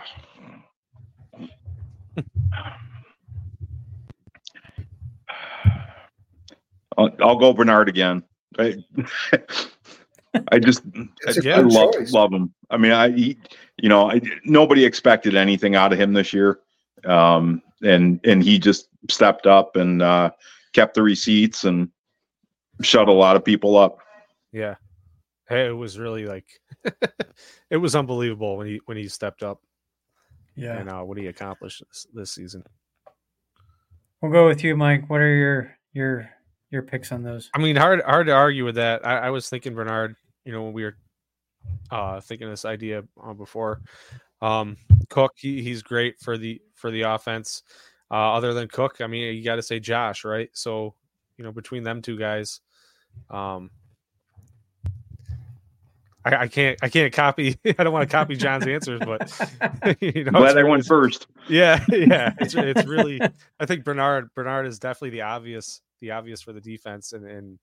I'll, 6.99 7.11
I'll 7.21 7.37
go 7.37 7.53
Bernard 7.53 7.89
again. 7.89 8.25
I, 8.59 8.83
I 10.51 10.59
just 10.59 10.83
I, 11.29 11.51
I 11.51 11.61
love 11.61 11.95
love 12.11 12.33
him. 12.33 12.53
I 12.71 12.77
mean, 12.77 12.91
I 12.91 13.13
he, 13.13 13.39
you 13.77 13.89
know 13.89 14.11
I, 14.11 14.21
nobody 14.45 14.85
expected 14.85 15.37
anything 15.37 15.77
out 15.77 15.93
of 15.93 16.01
him 16.01 16.13
this 16.13 16.33
year, 16.33 16.59
um, 17.05 17.63
and 17.85 18.19
and 18.25 18.43
he 18.43 18.59
just 18.59 18.89
stepped 19.09 19.47
up 19.47 19.77
and 19.77 20.03
uh, 20.03 20.31
kept 20.73 20.95
the 20.95 21.03
receipts 21.03 21.63
and 21.65 21.89
shut 22.83 23.09
a 23.09 23.13
lot 23.13 23.37
of 23.37 23.45
people 23.45 23.77
up. 23.77 23.99
Yeah, 24.53 24.77
hey, 25.49 25.67
it 25.67 25.77
was 25.77 25.99
really 25.99 26.27
like 26.27 26.47
it 27.71 27.77
was 27.77 27.97
unbelievable 27.97 28.57
when 28.57 28.67
he 28.67 28.81
when 28.87 28.97
he 28.97 29.09
stepped 29.09 29.43
up. 29.43 29.61
Yeah, 30.55 30.79
and 30.79 30.89
uh, 30.89 31.03
what 31.03 31.19
he 31.19 31.27
accomplished 31.27 31.83
this, 31.89 32.07
this 32.13 32.33
season. 32.33 32.65
We'll 34.23 34.33
go 34.33 34.47
with 34.47 34.65
you, 34.65 34.77
Mike. 34.77 35.11
What 35.11 35.21
are 35.21 35.35
your 35.35 35.77
your 35.93 36.31
your 36.71 36.83
picks 36.83 37.13
on 37.13 37.23
those? 37.23 37.51
I 37.55 37.59
mean, 37.59 37.77
hard 37.77 38.03
hard 38.03 38.27
to 38.29 38.33
argue 38.33 38.65
with 38.65 38.77
that. 38.77 39.07
I, 39.07 39.19
I 39.19 39.31
was 39.31 39.49
thinking 39.49 39.75
Bernard. 39.75 40.17
You 40.45 40.53
know, 40.53 40.63
when 40.63 40.73
we 40.73 40.85
were 40.85 40.97
uh, 41.91 42.21
thinking 42.21 42.49
this 42.49 42.65
idea 42.65 43.05
uh, 43.23 43.35
before, 43.35 43.83
um, 44.41 44.77
Cook 45.09 45.33
he, 45.37 45.63
he's 45.63 45.83
great 45.83 46.19
for 46.21 46.39
the 46.39 46.61
for 46.75 46.91
the 46.91 47.03
offense. 47.03 47.63
Uh, 48.11 48.35
other 48.35 48.55
than 48.55 48.69
Cook, 48.69 49.01
I 49.01 49.07
mean, 49.07 49.35
you 49.35 49.43
got 49.43 49.57
to 49.57 49.63
say 49.63 49.81
Josh, 49.81 50.25
right? 50.25 50.49
So, 50.53 50.95
you 51.37 51.45
know, 51.45 51.51
between 51.51 51.83
them 51.83 52.01
two 52.01 52.17
guys, 52.17 52.61
um, 53.31 53.71
I, 56.27 56.43
I, 56.43 56.49
can't 56.49 56.79
I 56.83 56.89
can't 56.89 57.13
copy 57.13 57.57
I 57.79 57.85
don't 57.85 57.93
want 57.93 58.09
to 58.09 58.15
copy 58.15 58.37
John's 58.37 58.67
answers, 58.67 59.01
but 59.05 59.97
you 60.01 60.25
know, 60.25 60.33
glad 60.33 60.59
I 60.59 60.65
went 60.65 60.85
first. 60.85 61.29
Yeah, 61.49 61.85
yeah. 61.89 62.35
It's 62.41 62.55
it's 62.55 62.85
really 62.85 63.21
I 63.61 63.67
think 63.67 63.85
Bernard 63.85 64.35
Bernard 64.35 64.67
is 64.67 64.81
definitely 64.81 65.11
the 65.11 65.23
obvious 65.23 65.81
the 66.01 66.11
obvious 66.11 66.43
for 66.43 66.53
the 66.53 66.61
defense 66.61 67.13
and 67.13 67.25
and 67.25 67.59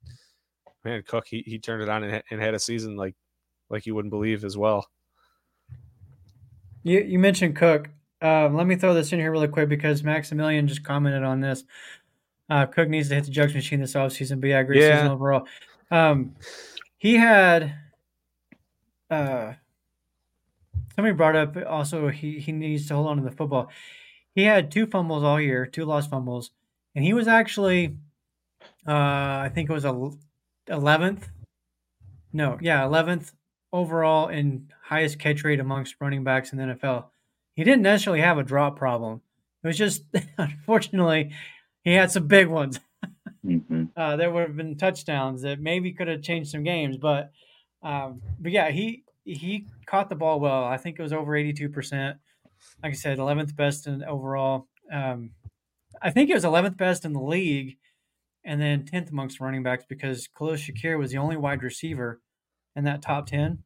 man 0.85 1.03
Cook 1.05 1.27
he, 1.27 1.43
he 1.45 1.59
turned 1.59 1.83
it 1.83 1.89
on 1.89 2.03
and, 2.03 2.23
and 2.31 2.41
had 2.41 2.53
a 2.53 2.59
season 2.59 2.95
like 2.95 3.15
like 3.69 3.85
you 3.85 3.95
wouldn't 3.95 4.11
believe 4.11 4.45
as 4.45 4.57
well. 4.57 4.87
You 6.83 7.01
you 7.01 7.19
mentioned 7.19 7.57
Cook. 7.57 7.89
Uh, 8.21 8.47
let 8.47 8.65
me 8.65 8.77
throw 8.77 8.93
this 8.93 9.11
in 9.11 9.19
here 9.19 9.31
really 9.31 9.49
quick 9.49 9.67
because 9.67 10.01
Maximilian 10.01 10.65
just 10.65 10.85
commented 10.85 11.23
on 11.23 11.41
this. 11.41 11.65
Uh, 12.53 12.67
Cook 12.67 12.87
needs 12.87 13.09
to 13.09 13.15
hit 13.15 13.23
the 13.23 13.31
jugs 13.31 13.55
machine 13.55 13.79
this 13.79 13.95
offseason, 13.95 14.39
but 14.39 14.45
yeah, 14.45 14.61
great 14.61 14.79
yeah. 14.79 14.97
season 14.97 15.11
overall. 15.11 15.47
Um, 15.89 16.35
he 16.99 17.15
had 17.15 17.73
uh, 19.09 19.53
somebody 20.95 21.15
brought 21.15 21.35
up 21.35 21.57
also 21.67 22.09
he, 22.09 22.39
he 22.39 22.51
needs 22.51 22.87
to 22.89 22.93
hold 22.93 23.07
on 23.07 23.17
to 23.17 23.23
the 23.23 23.31
football. 23.31 23.71
He 24.35 24.43
had 24.43 24.69
two 24.69 24.85
fumbles 24.85 25.23
all 25.23 25.41
year, 25.41 25.65
two 25.65 25.83
lost 25.83 26.11
fumbles, 26.11 26.51
and 26.93 27.03
he 27.03 27.15
was 27.15 27.27
actually, 27.27 27.97
uh, 28.87 28.91
I 28.91 29.49
think 29.51 29.71
it 29.71 29.73
was 29.73 29.85
a 29.85 30.11
eleventh. 30.67 31.29
No, 32.33 32.59
yeah, 32.61 32.85
eleventh 32.85 33.33
overall 33.71 34.27
in 34.27 34.71
highest 34.83 35.17
catch 35.17 35.43
rate 35.43 35.59
amongst 35.59 35.95
running 35.99 36.23
backs 36.23 36.51
in 36.51 36.59
the 36.59 36.65
NFL. 36.65 37.05
He 37.55 37.63
didn't 37.63 37.81
necessarily 37.81 38.21
have 38.21 38.37
a 38.37 38.43
drop 38.43 38.77
problem. 38.77 39.21
It 39.63 39.67
was 39.67 39.77
just 39.77 40.03
unfortunately 40.37 41.31
he 41.83 41.93
had 41.93 42.11
some 42.11 42.27
big 42.27 42.47
ones. 42.47 42.79
mm-hmm. 43.45 43.85
uh, 43.95 44.15
there 44.15 44.31
would 44.31 44.47
have 44.47 44.55
been 44.55 44.77
touchdowns 44.77 45.41
that 45.41 45.59
maybe 45.59 45.91
could 45.91 46.07
have 46.07 46.21
changed 46.21 46.51
some 46.51 46.63
games, 46.63 46.97
but 46.97 47.31
um, 47.81 48.21
but 48.39 48.51
yeah, 48.51 48.71
he 48.71 49.03
he 49.23 49.67
caught 49.85 50.09
the 50.09 50.15
ball 50.15 50.39
well. 50.39 50.63
I 50.63 50.77
think 50.77 50.97
it 50.97 51.03
was 51.03 51.13
over 51.13 51.35
eighty 51.35 51.53
two 51.53 51.69
percent. 51.69 52.17
Like 52.81 52.93
I 52.93 52.95
said, 52.95 53.19
eleventh 53.19 53.55
best 53.55 53.87
in 53.87 54.03
overall. 54.03 54.67
Um, 54.91 55.31
I 56.01 56.09
think 56.09 56.29
it 56.29 56.33
was 56.33 56.45
eleventh 56.45 56.77
best 56.77 57.05
in 57.05 57.13
the 57.13 57.21
league, 57.21 57.77
and 58.43 58.61
then 58.61 58.85
tenth 58.85 59.11
amongst 59.11 59.39
running 59.39 59.63
backs 59.63 59.85
because 59.87 60.27
Khalil 60.27 60.53
Shakir 60.53 60.97
was 60.97 61.11
the 61.11 61.17
only 61.17 61.37
wide 61.37 61.63
receiver 61.63 62.21
in 62.75 62.85
that 62.85 63.01
top 63.01 63.27
ten 63.27 63.63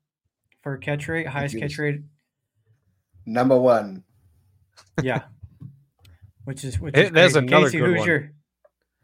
for 0.62 0.78
catch 0.78 1.08
rate, 1.08 1.28
highest 1.28 1.58
catch 1.58 1.78
rate. 1.78 2.02
Number 3.26 3.58
one. 3.58 4.04
Yeah. 5.02 5.24
Which 6.48 6.64
is 6.64 6.80
which 6.80 6.96
is 6.96 7.12
there's 7.12 7.36
another 7.36 7.66
Casey, 7.66 7.80
good 7.80 7.90
who's 7.90 8.00
one. 8.00 8.08
your 8.08 8.32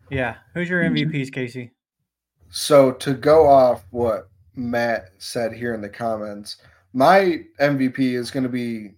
yeah, 0.10 0.36
who's 0.54 0.70
your 0.70 0.82
MVPs, 0.82 1.30
Casey? 1.30 1.72
So 2.50 2.94
to 2.94 3.14
go 3.14 3.46
off 3.46 3.84
what 3.92 4.30
Matt 4.56 5.10
said 5.18 5.52
here 5.52 5.74
in 5.74 5.82
the 5.82 5.90
comments. 5.90 6.56
My 6.94 7.44
MVP 7.60 8.00
is 8.00 8.32
going 8.32 8.44
to 8.44 8.50
be 8.50 8.92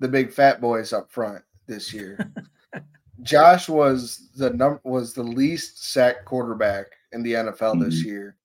the 0.00 0.08
big 0.08 0.34
fat 0.34 0.60
boys 0.60 0.92
up 0.92 1.10
front 1.10 1.42
this 1.66 1.94
year. 1.94 2.30
Josh 3.22 3.70
was 3.70 4.28
the 4.36 4.50
num- 4.50 4.80
was 4.84 5.14
the 5.14 5.22
least 5.22 5.82
sacked 5.82 6.26
quarterback 6.26 6.88
in 7.12 7.22
the 7.22 7.32
NFL 7.32 7.56
mm-hmm. 7.56 7.84
this 7.84 8.04
year. 8.04 8.36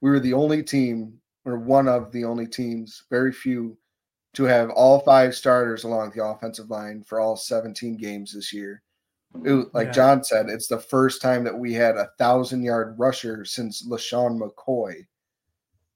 We 0.00 0.08
were 0.08 0.20
the 0.20 0.32
only 0.32 0.62
team, 0.62 1.18
or 1.44 1.58
one 1.58 1.86
of 1.86 2.12
the 2.12 2.24
only 2.24 2.46
teams, 2.46 3.02
very 3.10 3.32
few, 3.32 3.76
to 4.36 4.44
have 4.44 4.68
all 4.70 5.00
five 5.00 5.34
starters 5.34 5.84
along 5.84 6.12
the 6.14 6.22
offensive 6.22 6.68
line 6.68 7.02
for 7.02 7.20
all 7.20 7.36
17 7.36 7.96
games 7.96 8.34
this 8.34 8.52
year. 8.52 8.82
It, 9.44 9.74
like 9.74 9.86
yeah. 9.86 9.92
John 9.92 10.24
said, 10.24 10.50
it's 10.50 10.66
the 10.66 10.78
first 10.78 11.22
time 11.22 11.42
that 11.44 11.58
we 11.58 11.72
had 11.72 11.96
a 11.96 12.10
thousand 12.18 12.62
yard 12.62 12.96
rusher 12.98 13.46
since 13.46 13.88
LeSean 13.88 14.38
McCoy. 14.38 15.06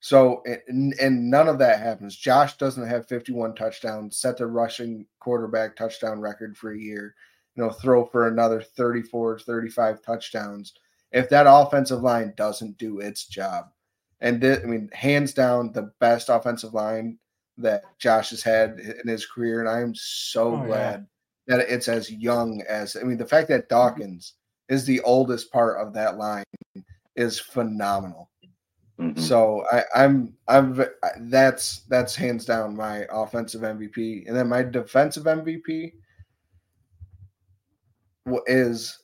So, 0.01 0.43
and, 0.69 0.95
and, 0.99 1.31
none 1.31 1.49
of 1.49 1.59
that 1.59 1.81
happens. 1.81 2.17
Josh 2.17 2.57
doesn't 2.57 2.89
have 2.89 3.07
51 3.07 3.55
touchdowns, 3.55 4.17
set 4.17 4.39
the 4.39 4.47
rushing 4.47 5.05
quarterback 5.19 5.77
touchdown 5.77 6.19
record 6.19 6.57
for 6.57 6.73
a 6.73 6.79
year, 6.79 7.15
you 7.55 7.63
know, 7.63 7.69
throw 7.69 8.07
for 8.07 8.29
another 8.29 8.63
34, 8.63 9.41
35 9.41 10.01
touchdowns. 10.01 10.73
If 11.13 11.29
that 11.29 11.45
offensive 11.47 12.01
line 12.01 12.33
doesn't 12.39 12.79
do 12.79 13.01
its 13.01 13.27
job, 13.27 13.67
and 14.23 14.41
th- 14.41 14.61
I 14.63 14.67
mean, 14.67 14.89
hands 14.95 15.35
down, 15.35 15.73
the 15.73 15.93
best 16.01 16.31
offensive 16.31 16.73
line 16.73 17.19
that 17.63 17.83
Josh 17.99 18.31
has 18.31 18.43
had 18.43 18.79
in 18.79 19.09
his 19.09 19.27
career. 19.27 19.61
And 19.61 19.69
I 19.69 19.81
am 19.81 19.95
so 19.95 20.57
oh, 20.57 20.67
glad 20.67 21.07
yeah. 21.47 21.57
that 21.57 21.69
it's 21.69 21.89
as 21.89 22.11
young 22.11 22.63
as, 22.69 22.97
I 22.97 23.03
mean, 23.03 23.19
the 23.19 23.27
fact 23.27 23.49
that 23.49 23.69
Dawkins 23.69 24.35
is 24.69 24.85
the 24.85 25.01
oldest 25.01 25.53
part 25.53 25.85
of 25.85 25.93
that 25.95 26.19
line 26.19 26.45
is 27.17 27.39
phenomenal 27.39 28.31
Mm-hmm. 29.01 29.19
So 29.19 29.65
I, 29.73 29.83
I'm 29.95 30.35
I'm 30.47 30.85
that's 31.21 31.81
that's 31.89 32.15
hands 32.15 32.45
down 32.45 32.77
my 32.77 33.07
offensive 33.11 33.63
MVP, 33.63 34.29
and 34.29 34.37
then 34.37 34.49
my 34.49 34.63
defensive 34.63 35.25
MVP 35.25 35.93
is 38.47 39.03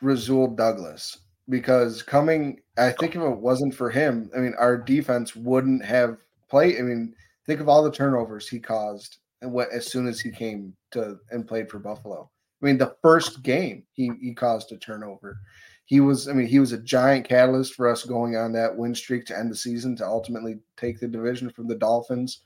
Rasul 0.00 0.54
Douglas 0.54 1.18
because 1.48 2.00
coming, 2.00 2.60
I 2.78 2.92
think 2.92 3.16
if 3.16 3.22
it 3.22 3.38
wasn't 3.38 3.74
for 3.74 3.90
him, 3.90 4.30
I 4.36 4.38
mean, 4.38 4.54
our 4.56 4.78
defense 4.78 5.34
wouldn't 5.34 5.84
have 5.84 6.18
played. 6.48 6.78
I 6.78 6.82
mean, 6.82 7.12
think 7.48 7.58
of 7.60 7.68
all 7.68 7.82
the 7.82 7.90
turnovers 7.90 8.48
he 8.48 8.60
caused 8.60 9.16
and 9.42 9.50
what 9.50 9.70
as 9.72 9.90
soon 9.90 10.06
as 10.06 10.20
he 10.20 10.30
came 10.30 10.72
to 10.92 11.18
and 11.32 11.48
played 11.48 11.68
for 11.68 11.80
Buffalo. 11.80 12.30
I 12.62 12.66
mean, 12.66 12.78
the 12.78 12.94
first 13.02 13.42
game 13.42 13.82
he 13.92 14.12
he 14.20 14.32
caused 14.34 14.70
a 14.70 14.76
turnover 14.76 15.40
he 15.88 16.00
was, 16.00 16.28
I 16.28 16.34
mean, 16.34 16.46
he 16.46 16.58
was 16.58 16.72
a 16.72 16.78
giant 16.78 17.26
catalyst 17.26 17.72
for 17.72 17.88
us 17.88 18.04
going 18.04 18.36
on 18.36 18.52
that 18.52 18.76
win 18.76 18.94
streak 18.94 19.24
to 19.24 19.38
end 19.38 19.50
the 19.50 19.56
season 19.56 19.96
to 19.96 20.06
ultimately 20.06 20.58
take 20.76 21.00
the 21.00 21.08
division 21.08 21.48
from 21.48 21.66
the 21.66 21.76
Dolphins. 21.76 22.42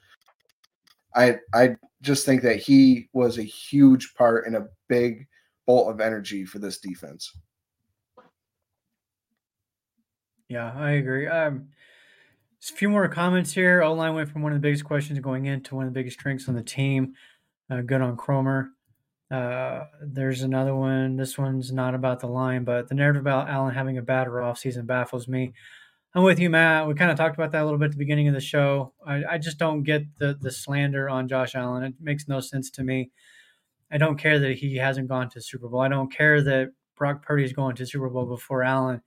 I 1.17 1.39
I 1.53 1.75
just 2.03 2.25
think 2.25 2.43
that 2.43 2.59
he 2.59 3.09
was 3.13 3.39
a 3.39 3.43
huge 3.43 4.15
part 4.15 4.47
and 4.47 4.55
a 4.55 4.69
big 4.89 5.27
bolt 5.67 5.93
of 5.93 6.01
energy 6.01 6.45
for 6.45 6.61
this 6.61 6.79
defense. 6.79 7.37
Yeah, 10.49 10.73
I 10.77 10.93
agree. 10.93 11.27
Um, 11.27 11.67
a 12.71 12.75
few 12.75 12.89
more 12.89 13.09
comments 13.09 13.53
here. 13.53 13.83
O 13.83 13.93
line 13.93 14.15
went 14.15 14.29
from 14.31 14.43
one 14.43 14.53
of 14.53 14.57
the 14.57 14.67
biggest 14.67 14.85
questions 14.85 15.19
going 15.19 15.47
into 15.47 15.75
one 15.75 15.87
of 15.87 15.93
the 15.93 15.99
biggest 15.99 16.19
strengths 16.19 16.49
on 16.49 16.55
the 16.55 16.63
team. 16.63 17.15
Uh, 17.71 17.81
good 17.81 18.01
on 18.01 18.17
Kromer. 18.17 18.69
Uh, 19.31 19.85
there's 20.03 20.43
another 20.43 20.75
one. 20.75 21.17
This 21.17 21.39
one's 21.39 21.73
not 21.73 21.95
about 21.95 22.21
the 22.21 22.27
line, 22.27 22.65
but 22.65 22.89
the 22.89 22.95
narrative 22.95 23.23
about 23.23 23.49
Allen 23.49 23.75
having 23.75 23.97
a 23.97 24.03
bad 24.03 24.29
or 24.29 24.43
off 24.43 24.59
season 24.59 24.85
baffles 24.85 25.27
me. 25.27 25.55
I'm 26.15 26.23
with 26.23 26.39
you, 26.39 26.51
Matt. 26.51 26.87
We 26.87 26.95
kind 26.95 27.11
of 27.11 27.17
talked 27.17 27.37
about 27.37 27.53
that 27.53 27.63
a 27.63 27.65
little 27.65 27.79
bit 27.79 27.87
at 27.87 27.91
the 27.93 27.97
beginning 27.97 28.29
of 28.29 28.35
the 28.35 28.41
show. 28.41 28.93
I, 29.07 29.25
I 29.25 29.39
just 29.39 29.57
don't 29.57 29.83
get 29.83 30.03
the 30.19 30.37
the 30.39 30.51
slander 30.51 31.09
on 31.09 31.29
Josh 31.29 31.55
Allen. 31.55 31.83
It 31.83 31.95
makes 31.99 32.29
no 32.29 32.41
sense 32.41 32.71
to 32.73 32.85
me. 32.85 33.11
I 33.91 33.97
don't 33.97 34.19
care 34.19 34.39
that 34.39 34.59
he 34.59 34.77
hasn't 34.77 35.09
gone 35.09 35.31
to 35.31 35.41
Super 35.41 35.69
Bowl. 35.69 35.81
I 35.81 35.89
don't 35.89 36.13
care 36.13 36.43
that 36.43 36.73
Brock 36.97 37.25
Purdy 37.25 37.45
is 37.45 37.55
going 37.55 37.77
to 37.77 37.87
Super 37.87 38.11
Bowl 38.11 38.27
before 38.27 38.63
Allen. 38.63 39.01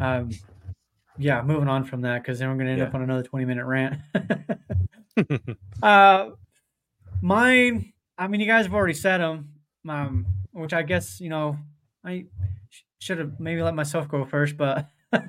Um, 0.00 0.30
yeah, 1.18 1.42
moving 1.42 1.68
on 1.68 1.84
from 1.84 2.02
that 2.02 2.22
because 2.22 2.38
then 2.38 2.48
we're 2.48 2.54
going 2.54 2.66
to 2.66 2.72
end 2.72 2.80
Yeah. 2.80 2.86
up 2.86 2.94
on 2.94 3.02
another 3.02 3.22
20 3.22 3.44
minute 3.44 3.64
rant. 3.66 4.00
uh, 5.82 6.30
mine, 7.22 7.92
I 8.16 8.28
mean, 8.28 8.40
you 8.40 8.46
guys 8.46 8.66
have 8.66 8.74
already 8.74 8.94
said 8.94 9.18
them, 9.18 9.50
um, 9.88 10.26
which 10.52 10.72
I 10.72 10.82
guess, 10.82 11.20
you 11.20 11.28
know, 11.28 11.58
I 12.04 12.26
sh- 12.70 12.82
should 13.00 13.18
have 13.18 13.38
maybe 13.40 13.62
let 13.62 13.74
myself 13.74 14.08
go 14.08 14.24
first, 14.24 14.56
but 14.56 14.88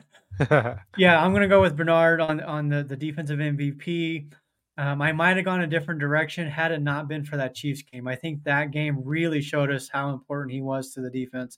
yeah, 0.98 1.24
I'm 1.24 1.32
going 1.32 1.42
to 1.42 1.48
go 1.48 1.62
with 1.62 1.76
Bernard 1.76 2.22
on 2.22 2.42
on 2.42 2.70
the, 2.70 2.84
the 2.84 2.96
defensive 2.96 3.40
MVP. 3.40 4.32
Um, 4.78 5.02
I 5.02 5.12
might 5.12 5.36
have 5.36 5.44
gone 5.44 5.62
a 5.62 5.68
different 5.68 6.00
direction 6.00 6.48
had 6.50 6.72
it 6.72 6.82
not 6.82 7.10
been 7.10 7.26
for 7.26 7.36
that 7.36 7.54
Chiefs 7.54 7.82
game. 7.82 8.08
I 8.08 8.16
think 8.16 8.44
that 8.46 8.72
game 8.72 9.02
really 9.04 9.42
showed 9.42 9.70
us 9.72 9.90
how 9.92 10.12
important 10.12 10.54
he 10.54 10.62
was 10.62 10.94
to 10.94 11.02
the 11.02 11.10
defense. 11.10 11.58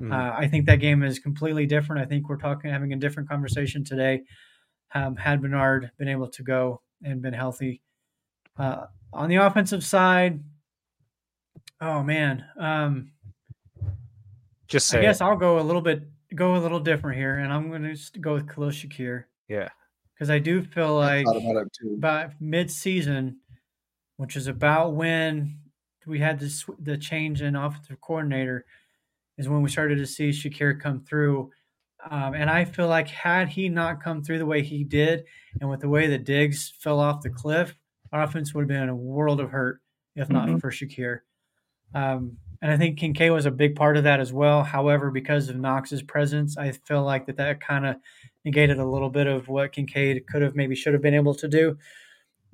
Mhm. 0.00 0.12
Uh, 0.12 0.34
I 0.36 0.46
think 0.48 0.66
that 0.66 0.76
game 0.76 1.02
is 1.02 1.18
completely 1.18 1.66
different. 1.66 2.02
I 2.02 2.06
think 2.06 2.28
we're 2.28 2.36
talking 2.36 2.70
having 2.70 2.92
a 2.92 2.96
different 2.96 3.28
conversation 3.28 3.84
today. 3.84 4.22
Um, 4.94 5.16
had 5.16 5.42
Bernard 5.42 5.90
been 5.98 6.08
able 6.08 6.28
to 6.28 6.42
go 6.42 6.82
and 7.04 7.20
been 7.22 7.34
healthy, 7.34 7.82
uh, 8.58 8.86
on 9.12 9.28
the 9.28 9.36
offensive 9.36 9.84
side, 9.84 10.42
oh 11.80 12.02
man, 12.02 12.44
um, 12.58 13.12
Just 14.66 14.94
I 14.94 14.98
guess 15.00 15.20
I'll 15.20 15.36
go 15.36 15.58
a 15.58 15.62
little 15.62 15.80
bit, 15.82 16.02
go 16.34 16.56
a 16.56 16.58
little 16.60 16.80
different 16.80 17.16
here, 17.18 17.38
and 17.38 17.52
I'm 17.52 17.68
going 17.70 17.82
to 17.94 18.20
go 18.20 18.34
with 18.34 18.48
Khalil 18.48 18.70
Shakir 18.70 19.24
yeah, 19.48 19.68
because 20.14 20.30
I 20.30 20.38
do 20.38 20.62
feel 20.62 20.94
like 20.94 21.26
about 21.26 21.68
about 21.96 22.40
mid-season, 22.40 23.40
which 24.16 24.36
is 24.36 24.46
about 24.46 24.94
when 24.94 25.60
we 26.06 26.18
had 26.20 26.40
this 26.40 26.64
the 26.78 26.98
change 26.98 27.42
in 27.42 27.56
offensive 27.56 28.00
coordinator, 28.00 28.66
is 29.38 29.48
when 29.48 29.62
we 29.62 29.70
started 29.70 29.96
to 29.98 30.06
see 30.06 30.30
Shakir 30.30 30.78
come 30.80 31.00
through. 31.00 31.50
Um, 32.10 32.34
and 32.34 32.48
I 32.50 32.64
feel 32.64 32.86
like 32.88 33.08
had 33.08 33.48
he 33.48 33.68
not 33.68 34.02
come 34.02 34.22
through 34.22 34.38
the 34.38 34.46
way 34.46 34.62
he 34.62 34.84
did, 34.84 35.24
and 35.60 35.68
with 35.68 35.80
the 35.80 35.88
way 35.88 36.06
the 36.06 36.18
Diggs 36.18 36.72
fell 36.78 37.00
off 37.00 37.22
the 37.22 37.30
cliff, 37.30 37.74
our 38.12 38.22
offense 38.22 38.54
would 38.54 38.62
have 38.62 38.68
been 38.68 38.82
in 38.84 38.88
a 38.88 38.96
world 38.96 39.40
of 39.40 39.50
hurt 39.50 39.80
if 40.16 40.28
not 40.28 40.48
Mhm. 40.48 40.60
for 40.60 40.70
Shakir. 40.70 41.20
Um, 41.94 42.38
and 42.60 42.72
I 42.72 42.76
think 42.76 42.98
Kincaid 42.98 43.30
was 43.30 43.46
a 43.46 43.50
big 43.52 43.76
part 43.76 43.96
of 43.96 44.04
that 44.04 44.18
as 44.20 44.32
well. 44.32 44.64
However, 44.64 45.10
because 45.12 45.48
of 45.48 45.56
Knox's 45.56 46.02
presence, 46.02 46.58
I 46.58 46.72
feel 46.72 47.04
like 47.04 47.26
that 47.26 47.36
that 47.36 47.60
kind 47.60 47.86
of 47.86 47.96
negated 48.44 48.78
a 48.78 48.84
little 48.84 49.10
bit 49.10 49.26
of 49.28 49.46
what 49.48 49.72
Kincaid 49.72 50.26
could 50.26 50.42
have 50.42 50.56
maybe 50.56 50.74
should 50.74 50.92
have 50.92 51.02
been 51.02 51.14
able 51.14 51.34
to 51.36 51.46
do. 51.48 51.78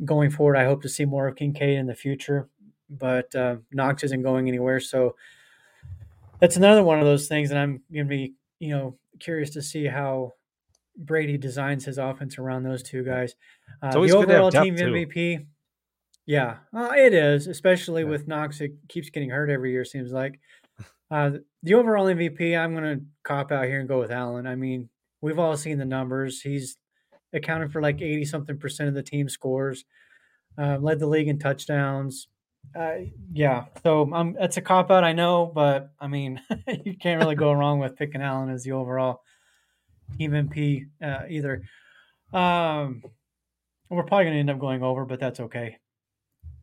Going 0.04 0.30
forward, 0.30 0.56
I 0.56 0.64
hope 0.64 0.82
to 0.82 0.88
see 0.88 1.04
more 1.06 1.26
of 1.28 1.36
Kincaid 1.36 1.78
in 1.78 1.86
the 1.86 1.94
future, 1.94 2.48
but 2.90 3.34
uh, 3.34 3.56
Knox 3.72 4.02
isn't 4.04 4.22
going 4.22 4.46
anywhere. 4.48 4.80
So 4.80 5.16
that's 6.44 6.56
another 6.56 6.84
one 6.84 6.98
of 6.98 7.06
those 7.06 7.26
things 7.26 7.50
and 7.50 7.58
I'm 7.58 7.80
going 7.90 8.04
to 8.04 8.08
be, 8.10 8.34
you 8.58 8.68
know, 8.68 8.98
curious 9.18 9.48
to 9.50 9.62
see 9.62 9.86
how 9.86 10.32
Brady 10.94 11.38
designs 11.38 11.86
his 11.86 11.96
offense 11.96 12.36
around 12.36 12.64
those 12.64 12.82
two 12.82 13.02
guys. 13.02 13.34
Uh, 13.82 13.92
the 13.92 14.00
good 14.00 14.08
to 14.10 14.18
have 14.18 14.28
overall 14.28 14.50
team 14.50 14.76
too. 14.76 14.84
MVP, 14.84 15.46
yeah, 16.26 16.56
uh, 16.76 16.90
it 16.94 17.14
is, 17.14 17.46
especially 17.46 18.04
with 18.04 18.28
Knox. 18.28 18.60
It 18.60 18.72
keeps 18.88 19.08
getting 19.08 19.30
hurt 19.30 19.48
every 19.48 19.72
year. 19.72 19.86
Seems 19.86 20.12
like 20.12 20.38
uh, 21.10 21.30
the 21.62 21.74
overall 21.74 22.04
MVP. 22.04 22.58
I'm 22.58 22.74
going 22.74 22.98
to 22.98 23.04
cop 23.22 23.50
out 23.50 23.64
here 23.64 23.80
and 23.80 23.88
go 23.88 23.98
with 23.98 24.12
Allen. 24.12 24.46
I 24.46 24.54
mean, 24.54 24.90
we've 25.22 25.38
all 25.38 25.56
seen 25.56 25.78
the 25.78 25.86
numbers. 25.86 26.42
He's 26.42 26.76
accounted 27.32 27.72
for 27.72 27.80
like 27.80 28.02
80 28.02 28.26
something 28.26 28.58
percent 28.58 28.90
of 28.90 28.94
the 28.94 29.02
team 29.02 29.30
scores. 29.30 29.86
Uh, 30.58 30.76
led 30.78 30.98
the 30.98 31.06
league 31.06 31.28
in 31.28 31.38
touchdowns. 31.38 32.28
Uh, 32.74 33.06
yeah, 33.32 33.66
so 33.82 34.12
um, 34.12 34.36
that's 34.38 34.56
a 34.56 34.60
cop 34.60 34.90
out, 34.90 35.04
I 35.04 35.12
know, 35.12 35.50
but 35.54 35.90
I 36.00 36.08
mean, 36.08 36.40
you 36.84 36.96
can't 36.96 37.20
really 37.20 37.36
go 37.36 37.52
wrong 37.52 37.78
with 37.78 37.96
picking 37.96 38.20
Allen 38.20 38.50
as 38.50 38.64
the 38.64 38.72
overall 38.72 39.22
team 40.18 40.32
MVP 40.32 40.86
uh, 41.02 41.22
either. 41.28 41.62
Um, 42.32 43.02
we're 43.90 44.02
probably 44.02 44.24
going 44.24 44.34
to 44.34 44.40
end 44.40 44.50
up 44.50 44.58
going 44.58 44.82
over, 44.82 45.04
but 45.04 45.20
that's 45.20 45.40
okay. 45.40 45.78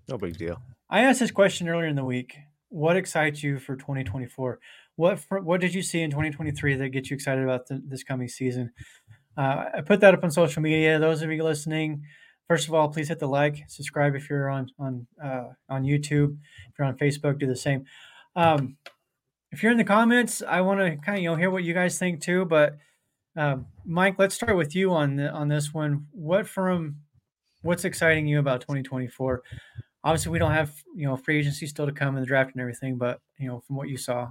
no 0.10 0.18
big 0.18 0.38
deal. 0.38 0.62
I 0.90 1.02
asked 1.02 1.22
this 1.22 1.32
question 1.32 1.70
earlier 1.70 1.88
in 1.88 1.96
the 1.96 2.04
week. 2.04 2.36
What 2.70 2.98
excites 2.98 3.42
you 3.42 3.60
for 3.60 3.76
2024? 3.76 4.60
What 4.98 5.20
what 5.44 5.62
did 5.62 5.74
you 5.74 5.82
see 5.82 6.02
in 6.02 6.10
2023 6.12 6.76
that 6.76 6.90
gets 6.90 7.10
you 7.10 7.16
excited 7.16 7.44
about 7.44 7.68
th- 7.68 7.82
this 7.86 8.04
coming 8.04 8.28
season? 8.28 8.72
Uh, 9.38 9.66
I 9.78 9.82
put 9.82 10.02
that 10.02 10.14
up 10.14 10.24
on 10.24 10.32
social 10.32 10.62
media. 10.62 11.00
Those 11.00 11.22
of 11.22 11.32
you 11.32 11.44
listening, 11.44 12.04
first 12.52 12.68
of 12.68 12.74
all, 12.74 12.90
please 12.90 13.08
hit 13.08 13.18
the 13.18 13.26
like, 13.26 13.64
subscribe 13.70 14.14
if 14.14 14.30
you're 14.30 14.50
on 14.50 14.70
on 14.78 15.08
uh, 15.24 15.46
on 15.70 15.84
YouTube. 15.84 16.36
If 16.68 16.78
you're 16.78 16.86
on 16.86 16.98
Facebook, 16.98 17.40
do 17.40 17.48
the 17.48 17.56
same. 17.56 17.86
Um, 18.36 18.76
if 19.54 19.64
you're 19.64 19.72
in 19.72 19.78
the 19.78 19.86
comments, 19.86 20.44
I 20.46 20.60
want 20.60 20.82
to 20.82 20.98
kind 20.98 21.18
of 21.18 21.24
you 21.24 21.30
know 21.30 21.38
hear 21.38 21.50
what 21.50 21.64
you 21.64 21.74
guys 21.74 21.98
think 21.98 22.22
too. 22.22 22.44
But 22.44 22.76
um, 23.38 23.68
Mike, 23.86 24.16
let's 24.18 24.36
start 24.36 24.58
with 24.58 24.76
you 24.76 24.92
on 24.92 25.16
the, 25.16 25.32
on 25.32 25.48
this 25.48 25.74
one. 25.74 26.08
What 26.12 26.46
from 26.46 26.98
what's 27.62 27.86
exciting 27.86 28.28
you 28.28 28.40
about 28.40 28.60
2024? 28.60 29.42
Obviously, 30.04 30.34
we 30.34 30.40
don't 30.40 30.52
have 30.52 30.74
you 30.94 31.08
know 31.08 31.16
free 31.16 31.40
agency 31.40 31.68
still 31.68 31.86
to 31.86 31.94
come 31.94 32.16
in 32.18 32.22
the 32.22 32.28
draft 32.28 32.52
and 32.54 32.60
everything, 32.60 32.98
but 32.98 33.22
you 33.40 33.48
know 33.48 33.62
from 33.62 33.78
what 33.78 33.88
you 33.88 33.96
saw, 33.96 34.30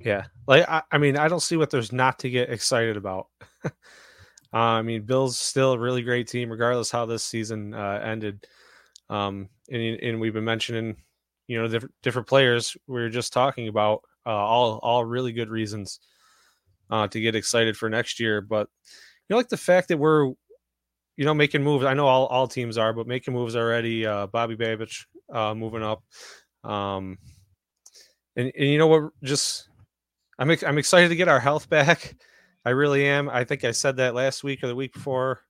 Yeah, 0.00 0.24
like 0.46 0.66
I, 0.66 0.80
I 0.90 0.96
mean, 0.96 1.18
I 1.18 1.28
don't 1.28 1.40
see 1.40 1.58
what 1.58 1.68
there's 1.68 1.92
not 1.92 2.18
to 2.20 2.30
get 2.30 2.48
excited 2.48 2.96
about. 2.96 3.26
uh, 4.54 4.78
I 4.78 4.82
mean, 4.82 5.02
Bills 5.02 5.36
still 5.36 5.72
a 5.72 5.78
really 5.78 6.02
great 6.02 6.28
team, 6.28 6.48
regardless 6.48 6.90
how 6.90 7.06
this 7.06 7.24
season 7.24 7.74
uh, 7.74 8.00
ended. 8.04 8.46
Um, 9.10 9.48
and 9.68 9.82
and 9.82 10.20
we've 10.20 10.32
been 10.32 10.44
mentioning, 10.44 10.96
you 11.48 11.60
know, 11.60 11.66
different 11.66 11.94
different 12.02 12.28
players 12.28 12.76
we 12.86 13.02
were 13.02 13.10
just 13.10 13.32
talking 13.32 13.66
about, 13.66 14.02
uh, 14.24 14.30
all 14.30 14.78
all 14.78 15.04
really 15.04 15.32
good 15.32 15.48
reasons 15.48 15.98
uh, 16.88 17.08
to 17.08 17.20
get 17.20 17.34
excited 17.34 17.76
for 17.76 17.90
next 17.90 18.20
year. 18.20 18.40
But 18.40 18.68
you 19.28 19.34
know, 19.34 19.38
like 19.38 19.48
the 19.48 19.56
fact 19.56 19.88
that 19.88 19.98
we're, 19.98 20.26
you 20.26 21.24
know, 21.24 21.34
making 21.34 21.64
moves. 21.64 21.84
I 21.84 21.94
know 21.94 22.06
all 22.06 22.26
all 22.26 22.46
teams 22.46 22.78
are, 22.78 22.92
but 22.92 23.08
making 23.08 23.34
moves 23.34 23.56
already. 23.56 24.06
Uh, 24.06 24.28
Bobby 24.28 24.56
Babich 24.56 25.04
uh, 25.32 25.54
moving 25.54 25.82
up. 25.82 26.04
Um, 26.62 27.18
and, 28.36 28.52
and 28.56 28.68
you 28.68 28.78
know 28.78 28.86
what? 28.86 29.10
Just 29.24 29.68
I'm 30.38 30.48
I'm 30.64 30.78
excited 30.78 31.08
to 31.08 31.16
get 31.16 31.28
our 31.28 31.40
health 31.40 31.68
back. 31.70 32.14
I 32.64 32.70
really 32.70 33.06
am. 33.06 33.28
I 33.28 33.44
think 33.44 33.64
I 33.64 33.72
said 33.72 33.96
that 33.96 34.14
last 34.14 34.42
week 34.44 34.62
or 34.62 34.68
the 34.68 34.74
week 34.74 34.92
before. 34.92 35.40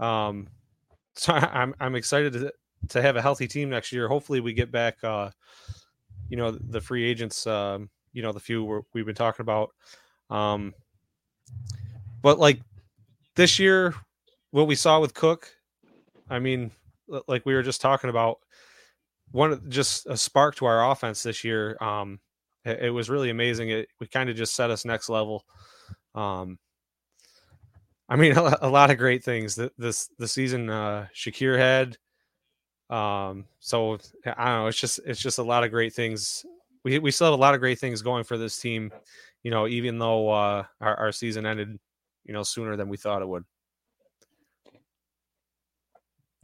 Um, 0.00 0.48
so 1.14 1.32
I'm 1.32 1.74
I'm 1.80 1.94
excited 1.94 2.32
to 2.34 2.52
to 2.88 3.02
have 3.02 3.16
a 3.16 3.22
healthy 3.22 3.46
team 3.46 3.70
next 3.70 3.92
year. 3.92 4.08
Hopefully, 4.08 4.40
we 4.40 4.52
get 4.52 4.72
back. 4.72 5.02
Uh, 5.04 5.30
you 6.28 6.36
know, 6.36 6.50
the 6.50 6.80
free 6.80 7.04
agents. 7.04 7.46
Um, 7.46 7.90
you 8.12 8.22
know, 8.22 8.32
the 8.32 8.40
few 8.40 8.84
we've 8.92 9.06
been 9.06 9.14
talking 9.14 9.42
about. 9.42 9.70
Um, 10.30 10.74
but 12.22 12.38
like 12.38 12.60
this 13.36 13.58
year, 13.58 13.94
what 14.50 14.66
we 14.66 14.74
saw 14.74 15.00
with 15.00 15.14
Cook, 15.14 15.50
I 16.30 16.38
mean, 16.38 16.70
like 17.26 17.44
we 17.44 17.54
were 17.54 17.62
just 17.62 17.80
talking 17.80 18.10
about, 18.10 18.38
one 19.30 19.70
just 19.70 20.06
a 20.06 20.16
spark 20.16 20.56
to 20.56 20.66
our 20.66 20.90
offense 20.90 21.22
this 21.22 21.42
year. 21.42 21.76
Um, 21.80 22.20
it, 22.64 22.84
it 22.84 22.90
was 22.90 23.08
really 23.08 23.30
amazing. 23.30 23.70
It 23.70 23.88
we 23.98 24.06
kind 24.06 24.28
of 24.28 24.36
just 24.36 24.54
set 24.54 24.70
us 24.70 24.84
next 24.84 25.08
level. 25.08 25.44
Um, 26.14 26.58
I 28.08 28.16
mean, 28.16 28.32
a, 28.36 28.58
a 28.62 28.68
lot 28.68 28.90
of 28.90 28.98
great 28.98 29.24
things 29.24 29.54
that 29.56 29.72
this 29.78 30.10
the 30.18 30.28
season 30.28 30.68
uh, 30.70 31.06
Shakir 31.14 31.56
had. 31.58 31.96
Um, 32.94 33.46
so 33.58 33.98
I 34.26 34.44
don't 34.44 34.62
know. 34.62 34.66
It's 34.66 34.78
just 34.78 35.00
it's 35.06 35.20
just 35.20 35.38
a 35.38 35.42
lot 35.42 35.64
of 35.64 35.70
great 35.70 35.94
things. 35.94 36.44
We 36.84 36.98
we 36.98 37.10
still 37.10 37.28
have 37.28 37.38
a 37.38 37.40
lot 37.40 37.54
of 37.54 37.60
great 37.60 37.78
things 37.78 38.02
going 38.02 38.24
for 38.24 38.36
this 38.36 38.58
team. 38.58 38.92
You 39.42 39.50
know, 39.50 39.66
even 39.66 39.98
though 39.98 40.28
uh, 40.28 40.64
our 40.80 40.96
our 40.98 41.12
season 41.12 41.46
ended, 41.46 41.78
you 42.24 42.32
know, 42.34 42.42
sooner 42.42 42.76
than 42.76 42.88
we 42.88 42.96
thought 42.96 43.22
it 43.22 43.28
would. 43.28 43.44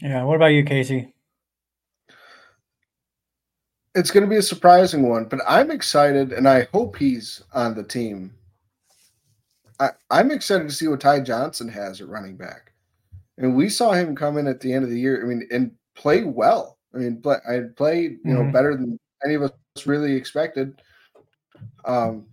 yeah. 0.01 0.23
What 0.23 0.37
about 0.37 0.47
you, 0.47 0.65
Casey? 0.65 1.13
It's 3.95 4.11
going 4.11 4.23
to 4.23 4.31
be 4.31 4.37
a 4.37 4.43
surprising 4.43 5.09
one, 5.09 5.25
but 5.25 5.41
I'm 5.47 5.71
excited, 5.71 6.33
and 6.33 6.49
I 6.49 6.69
hope 6.73 6.97
he's 6.97 7.43
on 7.53 7.75
the 7.75 7.83
team. 7.83 8.33
I, 9.81 9.91
I'm 10.11 10.31
excited 10.31 10.69
to 10.69 10.75
see 10.75 10.89
what 10.89 11.01
Ty 11.01 11.21
Johnson 11.21 11.69
has 11.69 12.01
at 12.01 12.09
running 12.09 12.37
back, 12.37 12.73
and 13.37 13.55
we 13.55 13.69
saw 13.69 13.93
him 13.93 14.17
come 14.17 14.37
in 14.39 14.47
at 14.47 14.61
the 14.61 14.73
end 14.73 14.85
of 14.85 14.91
the 14.91 14.99
year. 14.99 15.23
I 15.23 15.27
mean, 15.27 15.47
and 15.51 15.73
play 15.95 16.25
well. 16.25 16.79
I 16.95 16.99
mean, 16.99 17.21
play, 17.21 17.37
I 17.49 17.61
played 17.77 18.19
you 18.25 18.35
know 18.35 18.43
Mhm. 18.45 18.53
better 18.53 18.77
than 18.77 18.99
any 19.25 19.35
of 19.35 19.43
us 19.43 19.53
really 19.87 20.15
expected. 20.15 20.81
Um, 21.85 22.27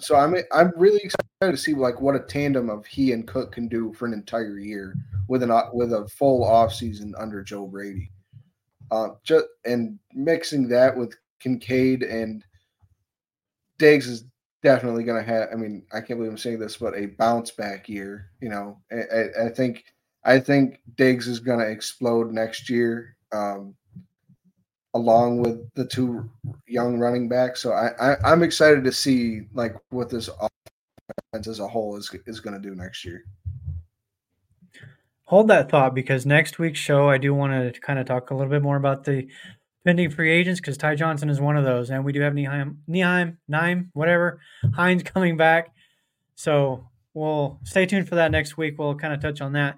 so 0.00 0.16
I'm 0.16 0.34
I'm 0.52 0.72
really 0.76 1.00
excited 1.00 1.22
to 1.40 1.56
see 1.56 1.74
like 1.74 2.00
what 2.00 2.16
a 2.16 2.20
tandem 2.20 2.68
of 2.68 2.84
he 2.86 3.12
and 3.12 3.26
Cook 3.26 3.52
can 3.52 3.68
do 3.68 3.92
for 3.94 4.06
an 4.06 4.12
entire 4.12 4.58
year 4.58 4.94
with 5.28 5.42
an 5.42 5.52
with 5.72 5.92
a 5.92 6.06
full 6.08 6.44
off 6.44 6.74
season 6.74 7.14
under 7.16 7.42
Joe 7.42 7.66
Brady. 7.66 8.10
Uh, 8.90 9.10
just 9.22 9.46
and 9.64 9.98
mixing 10.12 10.68
that 10.68 10.94
with 10.94 11.16
Kincaid 11.40 12.02
and 12.02 12.44
Diggs 13.78 14.06
is 14.06 14.24
definitely 14.62 15.04
going 15.04 15.22
to 15.22 15.30
have. 15.30 15.48
I 15.52 15.56
mean, 15.56 15.84
I 15.92 16.00
can't 16.00 16.18
believe 16.18 16.30
I'm 16.30 16.38
saying 16.38 16.58
this, 16.58 16.76
but 16.76 16.96
a 16.96 17.06
bounce 17.06 17.50
back 17.50 17.88
year. 17.88 18.30
You 18.40 18.48
know, 18.48 18.78
I, 18.90 18.96
I, 18.96 19.46
I 19.46 19.48
think 19.50 19.84
I 20.24 20.38
think 20.38 20.80
Diggs 20.96 21.28
is 21.28 21.40
going 21.40 21.58
to 21.58 21.68
explode 21.68 22.32
next 22.32 22.70
year, 22.70 23.16
um, 23.32 23.74
along 24.94 25.42
with 25.42 25.68
the 25.74 25.86
two 25.86 26.30
young 26.66 26.98
running 26.98 27.28
backs. 27.28 27.60
So 27.60 27.72
I, 27.72 28.12
I 28.12 28.16
I'm 28.24 28.42
excited 28.42 28.84
to 28.84 28.92
see 28.92 29.42
like 29.52 29.76
what 29.90 30.08
this 30.08 30.28
offense 30.28 31.48
as 31.48 31.60
a 31.60 31.68
whole 31.68 31.96
is 31.96 32.10
is 32.26 32.40
going 32.40 32.60
to 32.60 32.68
do 32.68 32.74
next 32.74 33.04
year. 33.04 33.24
Hold 35.24 35.48
that 35.48 35.70
thought 35.70 35.94
because 35.94 36.26
next 36.26 36.58
week's 36.58 36.78
show 36.78 37.08
I 37.08 37.16
do 37.16 37.32
want 37.32 37.74
to 37.74 37.80
kind 37.80 37.98
of 37.98 38.06
talk 38.06 38.30
a 38.30 38.34
little 38.34 38.50
bit 38.50 38.62
more 38.62 38.76
about 38.76 39.04
the 39.04 39.26
pending 39.84 40.10
free 40.10 40.30
agents 40.30 40.60
because 40.60 40.76
Ty 40.76 40.94
Johnson 40.94 41.28
is 41.28 41.40
one 41.40 41.56
of 41.56 41.64
those, 41.64 41.90
and 41.90 42.04
we 42.04 42.12
do 42.12 42.20
have 42.20 42.32
Neheim, 42.32 42.76
Neheim, 42.88 43.36
Nime, 43.48 43.90
whatever, 43.94 44.40
Hines 44.74 45.02
coming 45.02 45.36
back. 45.36 45.72
So 46.34 46.86
we'll 47.14 47.58
stay 47.64 47.86
tuned 47.86 48.08
for 48.08 48.16
that 48.16 48.30
next 48.30 48.56
week. 48.56 48.78
We'll 48.78 48.94
kind 48.94 49.12
of 49.12 49.20
touch 49.20 49.40
on 49.40 49.52
that. 49.52 49.76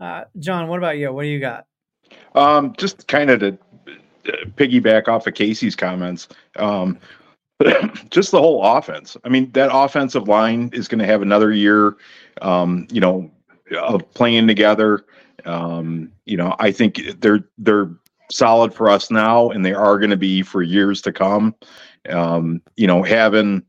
Uh, 0.00 0.24
John, 0.38 0.68
what 0.68 0.78
about 0.78 0.98
you? 0.98 1.12
What 1.12 1.22
do 1.22 1.28
you 1.28 1.40
got? 1.40 1.66
Um, 2.34 2.74
just 2.76 3.06
kind 3.06 3.30
of 3.30 3.40
to 3.40 3.58
piggyback 4.56 5.08
off 5.08 5.26
of 5.26 5.34
Casey's 5.34 5.76
comments. 5.76 6.28
Um, 6.56 6.98
just 8.10 8.30
the 8.30 8.40
whole 8.40 8.64
offense. 8.64 9.16
I 9.24 9.28
mean, 9.28 9.50
that 9.52 9.70
offensive 9.72 10.28
line 10.28 10.70
is 10.72 10.88
going 10.88 10.98
to 10.98 11.06
have 11.06 11.22
another 11.22 11.52
year, 11.52 11.96
um, 12.40 12.86
you 12.90 13.00
know, 13.00 13.30
of 13.78 14.12
playing 14.14 14.46
together. 14.46 15.04
Um, 15.44 16.12
you 16.24 16.36
know, 16.36 16.54
I 16.58 16.72
think 16.72 17.00
they're 17.20 17.44
they're 17.58 17.90
solid 18.32 18.74
for 18.74 18.88
us 18.88 19.10
now, 19.10 19.50
and 19.50 19.64
they 19.64 19.74
are 19.74 19.98
going 19.98 20.10
to 20.10 20.16
be 20.16 20.42
for 20.42 20.62
years 20.62 21.00
to 21.02 21.12
come. 21.12 21.54
Um, 22.08 22.62
you 22.76 22.86
know, 22.86 23.02
having 23.02 23.64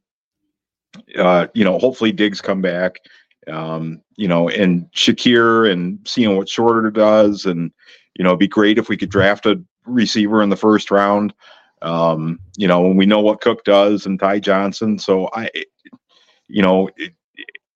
uh, 1.17 1.47
you 1.53 1.63
know, 1.63 1.79
hopefully 1.79 2.11
Diggs 2.11 2.41
come 2.41 2.61
back. 2.61 2.99
Um, 3.47 4.01
you 4.15 4.27
know, 4.27 4.47
and 4.49 4.89
Shakir 4.91 5.71
and 5.71 5.99
seeing 6.07 6.37
what 6.37 6.47
Shorter 6.47 6.89
does, 6.91 7.45
and 7.45 7.71
you 8.15 8.23
know, 8.23 8.31
it'd 8.31 8.39
be 8.39 8.47
great 8.47 8.77
if 8.77 8.89
we 8.89 8.97
could 8.97 9.09
draft 9.09 9.45
a 9.45 9.61
receiver 9.85 10.41
in 10.41 10.49
the 10.49 10.55
first 10.55 10.91
round. 10.91 11.33
Um, 11.81 12.39
you 12.55 12.67
know, 12.67 12.81
when 12.81 12.95
we 12.95 13.05
know 13.05 13.19
what 13.19 13.41
Cook 13.41 13.65
does 13.65 14.05
and 14.05 14.19
Ty 14.19 14.39
Johnson, 14.39 14.97
so 14.97 15.29
I, 15.33 15.49
you 16.47 16.61
know, 16.61 16.89
it, 16.95 17.13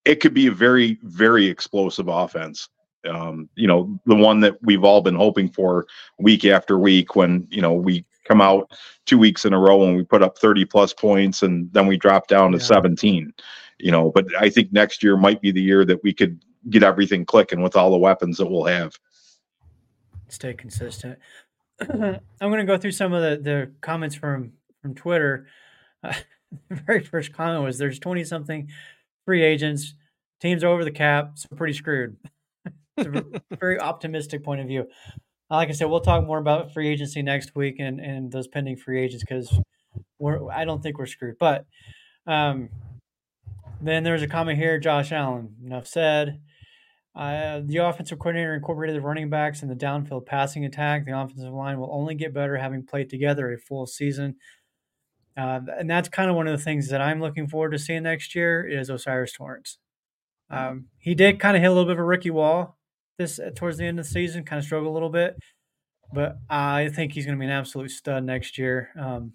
it 0.05 0.15
could 0.21 0.33
be 0.33 0.47
a 0.47 0.51
very, 0.51 0.97
very 1.03 1.47
explosive 1.47 2.07
offense. 2.07 2.69
Um, 3.07 3.49
you 3.55 3.67
know, 3.67 3.99
the 4.05 4.15
one 4.15 4.39
that 4.41 4.61
we've 4.61 4.83
all 4.83 5.01
been 5.01 5.15
hoping 5.15 5.49
for 5.49 5.85
week 6.17 6.45
after 6.45 6.77
week 6.77 7.15
when, 7.15 7.47
you 7.49 7.61
know, 7.61 7.73
we 7.73 8.05
come 8.27 8.41
out 8.41 8.71
two 9.05 9.17
weeks 9.17 9.45
in 9.45 9.53
a 9.53 9.59
row 9.59 9.83
and 9.83 9.95
we 9.95 10.03
put 10.03 10.23
up 10.23 10.37
30 10.37 10.65
plus 10.65 10.93
points 10.93 11.43
and 11.43 11.71
then 11.73 11.87
we 11.87 11.97
drop 11.97 12.27
down 12.27 12.51
to 12.51 12.57
yeah. 12.57 12.63
17, 12.63 13.33
you 13.79 13.91
know, 13.91 14.11
but 14.11 14.25
I 14.39 14.49
think 14.49 14.71
next 14.73 15.01
year 15.01 15.15
might 15.15 15.41
be 15.41 15.51
the 15.51 15.61
year 15.61 15.85
that 15.85 16.03
we 16.03 16.13
could 16.13 16.41
get 16.69 16.83
everything 16.83 17.25
clicking 17.25 17.61
with 17.61 17.75
all 17.75 17.91
the 17.91 17.97
weapons 17.97 18.37
that 18.37 18.47
we'll 18.47 18.65
have. 18.65 18.93
Stay 20.27 20.53
consistent. 20.53 21.17
I'm 21.79 22.19
going 22.39 22.57
to 22.57 22.65
go 22.65 22.77
through 22.77 22.91
some 22.91 23.13
of 23.13 23.21
the, 23.21 23.41
the 23.41 23.71
comments 23.81 24.15
from, 24.15 24.53
from 24.81 24.95
Twitter. 24.95 25.47
Uh, 26.03 26.13
the 26.69 26.75
very 26.75 27.03
first 27.03 27.33
comment 27.33 27.63
was 27.63 27.77
there's 27.77 27.99
20 27.99 28.23
something 28.23 28.69
free 29.25 29.43
agents, 29.43 29.93
teams 30.41 30.63
over 30.63 30.83
the 30.83 30.91
cap, 30.91 31.31
so 31.35 31.47
pretty 31.55 31.73
screwed. 31.73 32.17
it's 32.97 33.07
a 33.07 33.57
very 33.59 33.79
optimistic 33.79 34.43
point 34.43 34.61
of 34.61 34.67
view. 34.67 34.87
Like 35.49 35.69
I 35.69 35.71
said, 35.71 35.85
we'll 35.85 36.01
talk 36.01 36.25
more 36.25 36.39
about 36.39 36.73
free 36.73 36.89
agency 36.89 37.21
next 37.21 37.55
week 37.55 37.75
and, 37.79 37.99
and 37.99 38.31
those 38.31 38.47
pending 38.47 38.77
free 38.77 39.01
agents 39.01 39.23
because 39.23 39.59
we're 40.19 40.51
I 40.51 40.65
don't 40.65 40.81
think 40.81 40.97
we're 40.97 41.05
screwed. 41.05 41.37
But 41.39 41.65
um, 42.25 42.69
then 43.81 44.03
there's 44.03 44.23
a 44.23 44.27
comment 44.27 44.57
here, 44.57 44.79
Josh 44.79 45.11
Allen. 45.11 45.55
Enough 45.63 45.87
said. 45.87 46.41
Uh, 47.15 47.61
the 47.65 47.77
offensive 47.77 48.19
coordinator 48.19 48.53
incorporated 48.53 48.95
the 48.95 49.01
running 49.01 49.27
backs 49.27 49.63
in 49.63 49.69
the 49.69 49.75
downfield 49.75 50.27
passing 50.27 50.65
attack. 50.65 51.03
The 51.03 51.19
offensive 51.19 51.51
line 51.51 51.79
will 51.79 51.91
only 51.91 52.13
get 52.13 52.31
better 52.31 52.57
having 52.57 52.85
played 52.85 53.09
together 53.09 53.51
a 53.51 53.57
full 53.57 53.87
season. 53.87 54.35
Uh, 55.35 55.61
and 55.79 55.89
that's 55.89 56.09
kind 56.09 56.29
of 56.29 56.35
one 56.35 56.47
of 56.47 56.55
the 56.55 56.63
things 56.63 56.89
that 56.89 57.01
I'm 57.01 57.19
looking 57.19 57.47
forward 57.47 57.71
to 57.71 57.79
seeing 57.79 58.03
next 58.03 58.35
year 58.35 58.67
is 58.67 58.91
O'Cyrus 58.91 59.33
Torrence. 59.33 59.79
Um, 60.51 60.85
he 60.99 61.15
did 61.15 61.39
kind 61.39 61.57
of 61.57 61.61
hit 61.61 61.67
a 61.67 61.71
little 61.71 61.85
bit 61.85 61.93
of 61.93 61.99
a 61.99 62.03
rookie 62.03 62.29
wall 62.31 62.76
this 63.17 63.39
uh, 63.39 63.51
towards 63.55 63.77
the 63.77 63.85
end 63.85 63.99
of 63.99 64.05
the 64.05 64.11
season, 64.11 64.43
kind 64.43 64.59
of 64.59 64.65
struggled 64.65 64.89
a 64.89 64.93
little 64.93 65.09
bit, 65.09 65.37
but 66.13 66.37
I 66.49 66.89
think 66.89 67.13
he's 67.13 67.25
going 67.25 67.37
to 67.37 67.39
be 67.39 67.45
an 67.45 67.51
absolute 67.51 67.91
stud 67.91 68.23
next 68.23 68.57
year. 68.57 68.89
Um, 68.99 69.33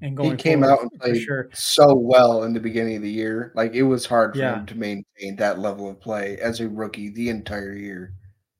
and 0.00 0.16
going, 0.16 0.30
he 0.30 0.36
came 0.36 0.64
out 0.64 0.82
and 0.82 0.90
played 1.00 1.22
sure. 1.22 1.48
so 1.52 1.94
well 1.94 2.42
in 2.42 2.52
the 2.52 2.60
beginning 2.60 2.96
of 2.96 3.02
the 3.02 3.10
year. 3.10 3.52
Like 3.54 3.74
it 3.74 3.84
was 3.84 4.04
hard 4.04 4.34
for 4.34 4.40
yeah. 4.40 4.58
him 4.58 4.66
to 4.66 4.74
maintain 4.74 5.36
that 5.36 5.60
level 5.60 5.88
of 5.88 6.00
play 6.00 6.38
as 6.38 6.60
a 6.60 6.68
rookie 6.68 7.10
the 7.10 7.28
entire 7.28 7.74
year. 7.74 8.14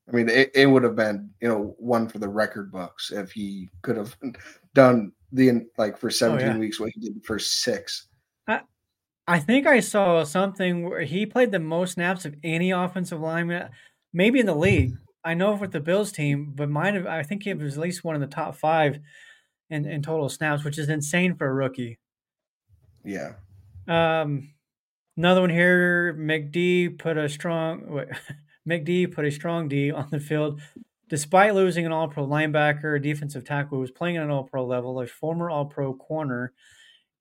I 0.09 0.17
mean, 0.17 0.29
it, 0.29 0.53
it 0.55 0.67
would 0.67 0.85
have 0.85 0.95
been 0.95 1.31
you 1.41 1.49
know 1.49 1.75
one 1.79 2.09
for 2.09 2.19
the 2.19 2.29
record 2.29 2.71
books 2.71 3.11
if 3.11 3.33
he 3.33 3.69
could 3.83 3.97
have 3.97 4.17
done 4.75 5.13
the 5.33 5.63
like 5.79 5.99
for 5.99 6.11
17 6.11 6.47
oh, 6.47 6.53
yeah. 6.53 6.59
weeks 6.59 6.79
what 6.79 6.93
he 6.95 7.01
did 7.01 7.25
for 7.25 7.39
six. 7.39 8.07
I, 8.47 8.61
I 9.27 9.41
think 9.41 9.67
I 9.67 9.81
saw 9.81 10.23
something 10.23 10.89
where 10.89 11.03
he 11.03 11.27
played 11.27 11.51
the 11.51 11.59
most 11.59 11.95
snaps 11.95 12.25
of 12.25 12.37
any 12.45 12.71
offensive 12.71 13.21
lineman, 13.21 13.71
maybe 14.13 14.41
in 14.41 14.47
the 14.47 14.55
league. 14.55 14.97
I 15.25 15.35
know 15.35 15.55
with 15.55 15.73
the 15.73 15.81
Bills 15.81 16.11
team, 16.11 16.53
but 16.55 16.69
have 16.69 17.07
I 17.07 17.23
think 17.23 17.45
he 17.45 17.55
was 17.55 17.77
at 17.77 17.83
least 17.83 18.03
one 18.03 18.15
of 18.15 18.21
the 18.21 18.27
top 18.27 18.57
five 18.57 18.99
in, 19.71 19.87
in 19.87 20.03
total 20.03 20.29
snaps, 20.29 20.65
which 20.65 20.79
is 20.79 20.89
insane 20.89 21.37
for 21.37 21.47
a 21.47 21.55
rookie. 21.55 21.99
Yeah. 23.05 23.35
Um, 23.87 24.55
another 25.17 25.41
one 25.41 25.51
here. 25.51 26.15
McD 26.19 26.99
put 26.99 27.17
a 27.17 27.29
strong. 27.29 27.89
Wait, 27.89 28.09
McD 28.69 29.13
put 29.13 29.25
a 29.25 29.31
strong 29.31 29.69
D 29.69 29.91
on 29.91 30.09
the 30.11 30.21
field 30.21 30.61
Despite 31.13 31.55
losing 31.55 31.85
an 31.85 31.93
All 31.93 32.09
Pro 32.09 32.27
linebacker, 32.27 32.97
a 32.97 32.99
defensive 32.99 33.45
tackle 33.45 33.77
who 33.77 33.83
was 33.83 33.91
playing 33.91 34.17
at 34.17 34.23
an 34.23 34.31
All 34.31 34.45
Pro 34.45 34.65
level, 34.65 34.99
a 34.99 35.07
former 35.07 35.51
All 35.51 35.67
Pro 35.67 35.93
corner, 35.93 36.55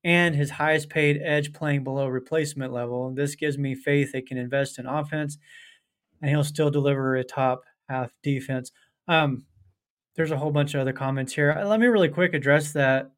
and 0.02 0.34
his 0.34 0.48
highest 0.48 0.88
paid 0.88 1.20
edge 1.22 1.52
playing 1.52 1.84
below 1.84 2.08
replacement 2.08 2.72
level, 2.72 3.12
this 3.12 3.34
gives 3.34 3.58
me 3.58 3.74
faith 3.74 4.10
they 4.10 4.22
can 4.22 4.38
invest 4.38 4.78
in 4.78 4.86
offense 4.86 5.36
and 6.22 6.30
he'll 6.30 6.44
still 6.44 6.70
deliver 6.70 7.16
a 7.16 7.24
top 7.24 7.64
half 7.88 8.10
defense. 8.22 8.70
Um, 9.08 9.44
there's 10.16 10.30
a 10.30 10.36
whole 10.36 10.52
bunch 10.52 10.74
of 10.74 10.80
other 10.80 10.92
comments 10.92 11.34
here. 11.34 11.60
Let 11.64 11.80
me 11.80 11.86
really 11.86 12.08
quick 12.08 12.32
address 12.34 12.72
that. 12.72 13.10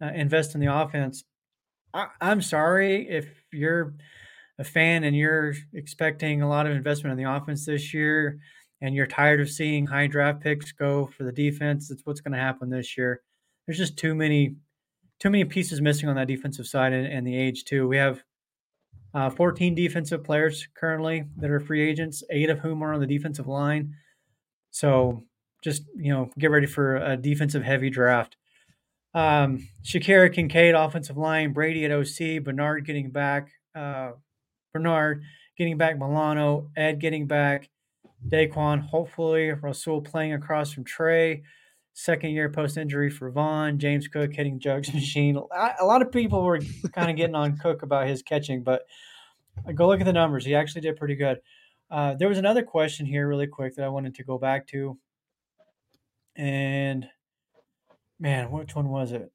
Uh, 0.00 0.12
invest 0.14 0.54
in 0.54 0.60
the 0.60 0.72
offense. 0.72 1.24
I, 1.92 2.06
I'm 2.20 2.40
sorry 2.40 3.08
if 3.08 3.26
you're 3.52 3.94
a 4.58 4.64
fan 4.64 5.02
and 5.02 5.16
you're 5.16 5.54
expecting 5.74 6.40
a 6.40 6.48
lot 6.48 6.66
of 6.66 6.72
investment 6.76 7.18
in 7.18 7.24
the 7.24 7.32
offense 7.32 7.66
this 7.66 7.92
year 7.92 8.38
and 8.80 8.94
you're 8.94 9.08
tired 9.08 9.40
of 9.40 9.50
seeing 9.50 9.86
high 9.86 10.06
draft 10.06 10.40
picks 10.40 10.70
go 10.70 11.06
for 11.06 11.24
the 11.24 11.32
defense, 11.32 11.88
that's 11.88 12.02
what's 12.04 12.20
going 12.20 12.32
to 12.32 12.38
happen 12.38 12.70
this 12.70 12.96
year. 12.96 13.22
There's 13.66 13.78
just 13.78 13.96
too 13.96 14.14
many, 14.14 14.54
too 15.18 15.30
many 15.30 15.44
pieces 15.44 15.80
missing 15.80 16.08
on 16.08 16.14
that 16.14 16.28
defensive 16.28 16.68
side 16.68 16.92
and, 16.92 17.06
and 17.06 17.26
the 17.26 17.36
age 17.36 17.64
too. 17.64 17.88
We 17.88 17.96
have 17.96 18.22
uh, 19.14 19.30
14 19.30 19.74
defensive 19.74 20.22
players 20.22 20.66
currently 20.74 21.24
that 21.36 21.50
are 21.50 21.60
free 21.60 21.88
agents, 21.88 22.22
eight 22.30 22.50
of 22.50 22.58
whom 22.60 22.82
are 22.82 22.92
on 22.92 23.00
the 23.00 23.06
defensive 23.06 23.46
line. 23.46 23.94
So 24.70 25.24
just 25.62 25.84
you 25.96 26.12
know, 26.12 26.30
get 26.38 26.50
ready 26.50 26.66
for 26.66 26.96
a 26.96 27.16
defensive 27.16 27.62
heavy 27.62 27.90
draft. 27.90 28.36
Um, 29.14 29.66
Shakira 29.82 30.32
Kincaid, 30.32 30.74
offensive 30.74 31.16
line, 31.16 31.52
Brady 31.52 31.84
at 31.84 31.90
OC, 31.90 32.44
Bernard 32.44 32.84
getting 32.86 33.10
back, 33.10 33.50
uh, 33.74 34.12
Bernard 34.72 35.22
getting 35.56 35.78
back, 35.78 35.98
Milano, 35.98 36.70
Ed 36.76 37.00
getting 37.00 37.26
back, 37.26 37.70
Daquan, 38.26 38.80
hopefully 38.80 39.50
Rasul 39.50 40.02
playing 40.02 40.34
across 40.34 40.72
from 40.72 40.84
Trey. 40.84 41.42
Second 41.98 42.30
year 42.30 42.48
post 42.48 42.76
injury 42.76 43.10
for 43.10 43.28
Von. 43.28 43.76
James 43.76 44.06
Cook 44.06 44.32
hitting 44.32 44.60
jugs 44.60 44.94
machine. 44.94 45.36
A 45.80 45.84
lot 45.84 46.00
of 46.00 46.12
people 46.12 46.44
were 46.44 46.60
kind 46.92 47.10
of 47.10 47.16
getting 47.16 47.34
on 47.34 47.56
Cook 47.62 47.82
about 47.82 48.06
his 48.06 48.22
catching, 48.22 48.62
but 48.62 48.82
go 49.74 49.88
look 49.88 49.98
at 49.98 50.06
the 50.06 50.12
numbers. 50.12 50.44
He 50.44 50.54
actually 50.54 50.82
did 50.82 50.94
pretty 50.94 51.16
good. 51.16 51.40
Uh, 51.90 52.14
there 52.14 52.28
was 52.28 52.38
another 52.38 52.62
question 52.62 53.04
here, 53.04 53.26
really 53.26 53.48
quick, 53.48 53.74
that 53.74 53.84
I 53.84 53.88
wanted 53.88 54.14
to 54.14 54.22
go 54.22 54.38
back 54.38 54.68
to. 54.68 54.96
And 56.36 57.08
man, 58.20 58.52
which 58.52 58.76
one 58.76 58.90
was 58.90 59.10
it? 59.10 59.32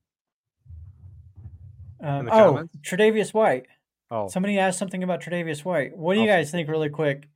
Um, 2.01 2.29
oh, 2.31 2.69
Tre'Davious 2.81 3.33
White. 3.33 3.65
Oh, 4.09 4.29
somebody 4.29 4.57
asked 4.57 4.79
something 4.79 5.03
about 5.03 5.19
Tre'Davious 5.19 5.65
White. 5.65 5.97
What 5.97 6.13
do 6.13 6.21
you 6.21 6.27
guys 6.27 6.49
think, 6.49 6.69
really 6.69 6.89
quick? 6.89 7.27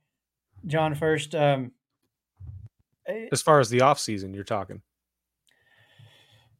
John 0.64 0.94
first. 0.94 1.34
Um, 1.34 1.72
eh, 3.06 3.26
as 3.30 3.42
far 3.42 3.60
as 3.60 3.68
the 3.68 3.82
off 3.82 3.98
season, 3.98 4.32
you're 4.32 4.42
talking. 4.42 4.80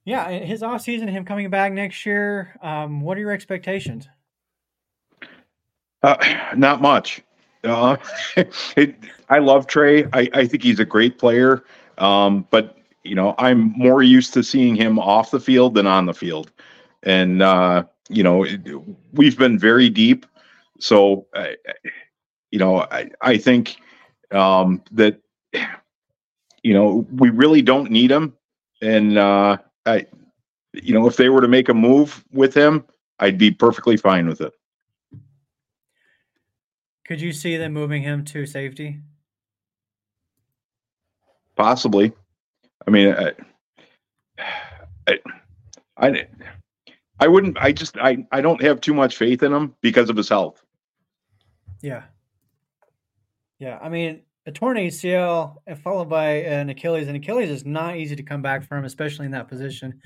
Yeah, 0.09 0.31
his 0.31 0.63
off 0.63 0.81
season, 0.81 1.07
him 1.07 1.27
coming 1.27 1.51
back 1.51 1.71
next 1.71 2.07
year. 2.07 2.57
Um, 2.63 3.03
what 3.03 3.19
are 3.19 3.21
your 3.21 3.31
expectations? 3.31 4.09
Uh, 6.03 6.17
not 6.57 6.81
much. 6.81 7.21
Uh, 7.63 7.99
it, 8.75 8.97
I 9.29 9.39
love 9.39 9.67
Trey. 9.67 10.05
I, 10.15 10.31
I 10.33 10.47
think 10.47 10.63
he's 10.63 10.81
a 10.81 10.87
great 10.87 11.19
player. 11.19 11.63
Um, 11.99 12.47
but 12.49 12.79
you 13.05 13.15
know, 13.15 13.35
I'm 13.37 13.75
more 13.77 14.03
used 14.03 14.33
to 14.33 14.43
seeing 14.43 14.77
him 14.77 14.99
off 14.99 15.31
the 15.31 15.41
field 15.41 15.75
than 15.75 15.87
on 15.87 16.07
the 16.07 16.15
field, 16.15 16.53
and 17.03 17.43
uh, 17.43 17.85
you 18.09 18.23
know, 18.23 18.45
it, 18.45 18.63
we've 19.13 19.37
been 19.37 19.59
very 19.59 19.91
deep. 19.91 20.25
So, 20.81 21.27
you 22.51 22.59
know, 22.59 22.81
I, 22.91 23.11
I 23.21 23.37
think 23.37 23.77
um, 24.31 24.83
that 24.91 25.21
you 26.63 26.73
know 26.73 27.07
we 27.13 27.29
really 27.29 27.61
don't 27.61 27.91
need 27.91 28.11
him, 28.11 28.33
and 28.81 29.19
uh, 29.19 29.59
I, 29.89 30.07
you 30.73 30.95
know, 30.95 31.07
if 31.07 31.17
they 31.17 31.29
were 31.29 31.41
to 31.41 31.49
make 31.49 31.69
a 31.69 31.75
move 31.75 32.25
with 32.31 32.55
him, 32.55 32.85
I'd 33.19 33.39
be 33.39 33.51
perfectly 33.51 33.97
fine 33.97 34.29
with 34.29 34.41
it. 34.41 34.53
Could 37.07 37.21
you 37.21 37.33
see 37.33 37.57
them 37.57 37.73
moving 37.73 38.03
him 38.03 38.25
to 38.27 38.45
safety? 38.45 39.01
Possibly. 41.57 42.13
I 42.87 42.91
mean, 42.91 43.15
I, 43.15 43.33
I, 45.09 45.19
I, 45.97 46.27
I 47.19 47.29
wouldn't. 47.29 47.57
I 47.59 47.73
just, 47.73 47.97
I, 47.97 48.27
I 48.31 48.41
don't 48.41 48.63
have 48.63 48.81
too 48.81 48.95
much 48.95 49.17
faith 49.17 49.43
in 49.43 49.53
him 49.53 49.75
because 49.81 50.11
of 50.11 50.17
his 50.17 50.29
health. 50.29 50.63
Yeah. 51.81 52.03
Yeah. 53.59 53.79
I 53.83 53.89
mean, 53.89 54.23
a 54.49 54.51
torn 54.51 54.79
ACL 54.79 55.57
followed 55.85 56.09
by 56.09 56.29
an 56.29 56.71
Achilles, 56.71 57.07
and 57.07 57.17
Achilles 57.19 57.51
is 57.51 57.67
not 57.67 57.99
easy 57.99 58.17
to 58.17 58.23
come 58.23 58.41
back 58.41 58.67
from, 58.67 58.87
especially 58.87 59.27
in 59.27 59.33
that 59.33 59.47
position. 59.47 60.01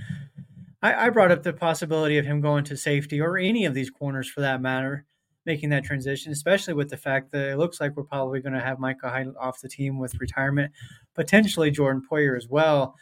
I, 0.82 1.06
I 1.06 1.10
brought 1.10 1.30
up 1.30 1.44
the 1.44 1.52
possibility 1.52 2.18
of 2.18 2.26
him 2.26 2.40
going 2.40 2.64
to 2.64 2.76
safety 2.76 3.20
or 3.20 3.38
any 3.38 3.66
of 3.66 3.72
these 3.72 3.88
corners 3.88 4.28
for 4.28 4.40
that 4.40 4.60
matter, 4.60 5.06
making 5.46 5.70
that 5.70 5.84
transition, 5.84 6.32
especially 6.32 6.74
with 6.74 6.90
the 6.90 6.96
fact 6.96 7.30
that 7.30 7.50
it 7.50 7.56
looks 7.56 7.80
like 7.80 7.96
we're 7.96 8.02
probably 8.02 8.40
going 8.40 8.52
to 8.52 8.60
have 8.60 8.80
Micah 8.80 9.10
Hyde 9.10 9.28
off 9.40 9.60
the 9.60 9.68
team 9.68 10.00
with 10.00 10.20
retirement, 10.20 10.72
potentially 11.14 11.70
Jordan 11.70 12.02
Poyer 12.10 12.36
as 12.36 12.48
well. 12.48 12.96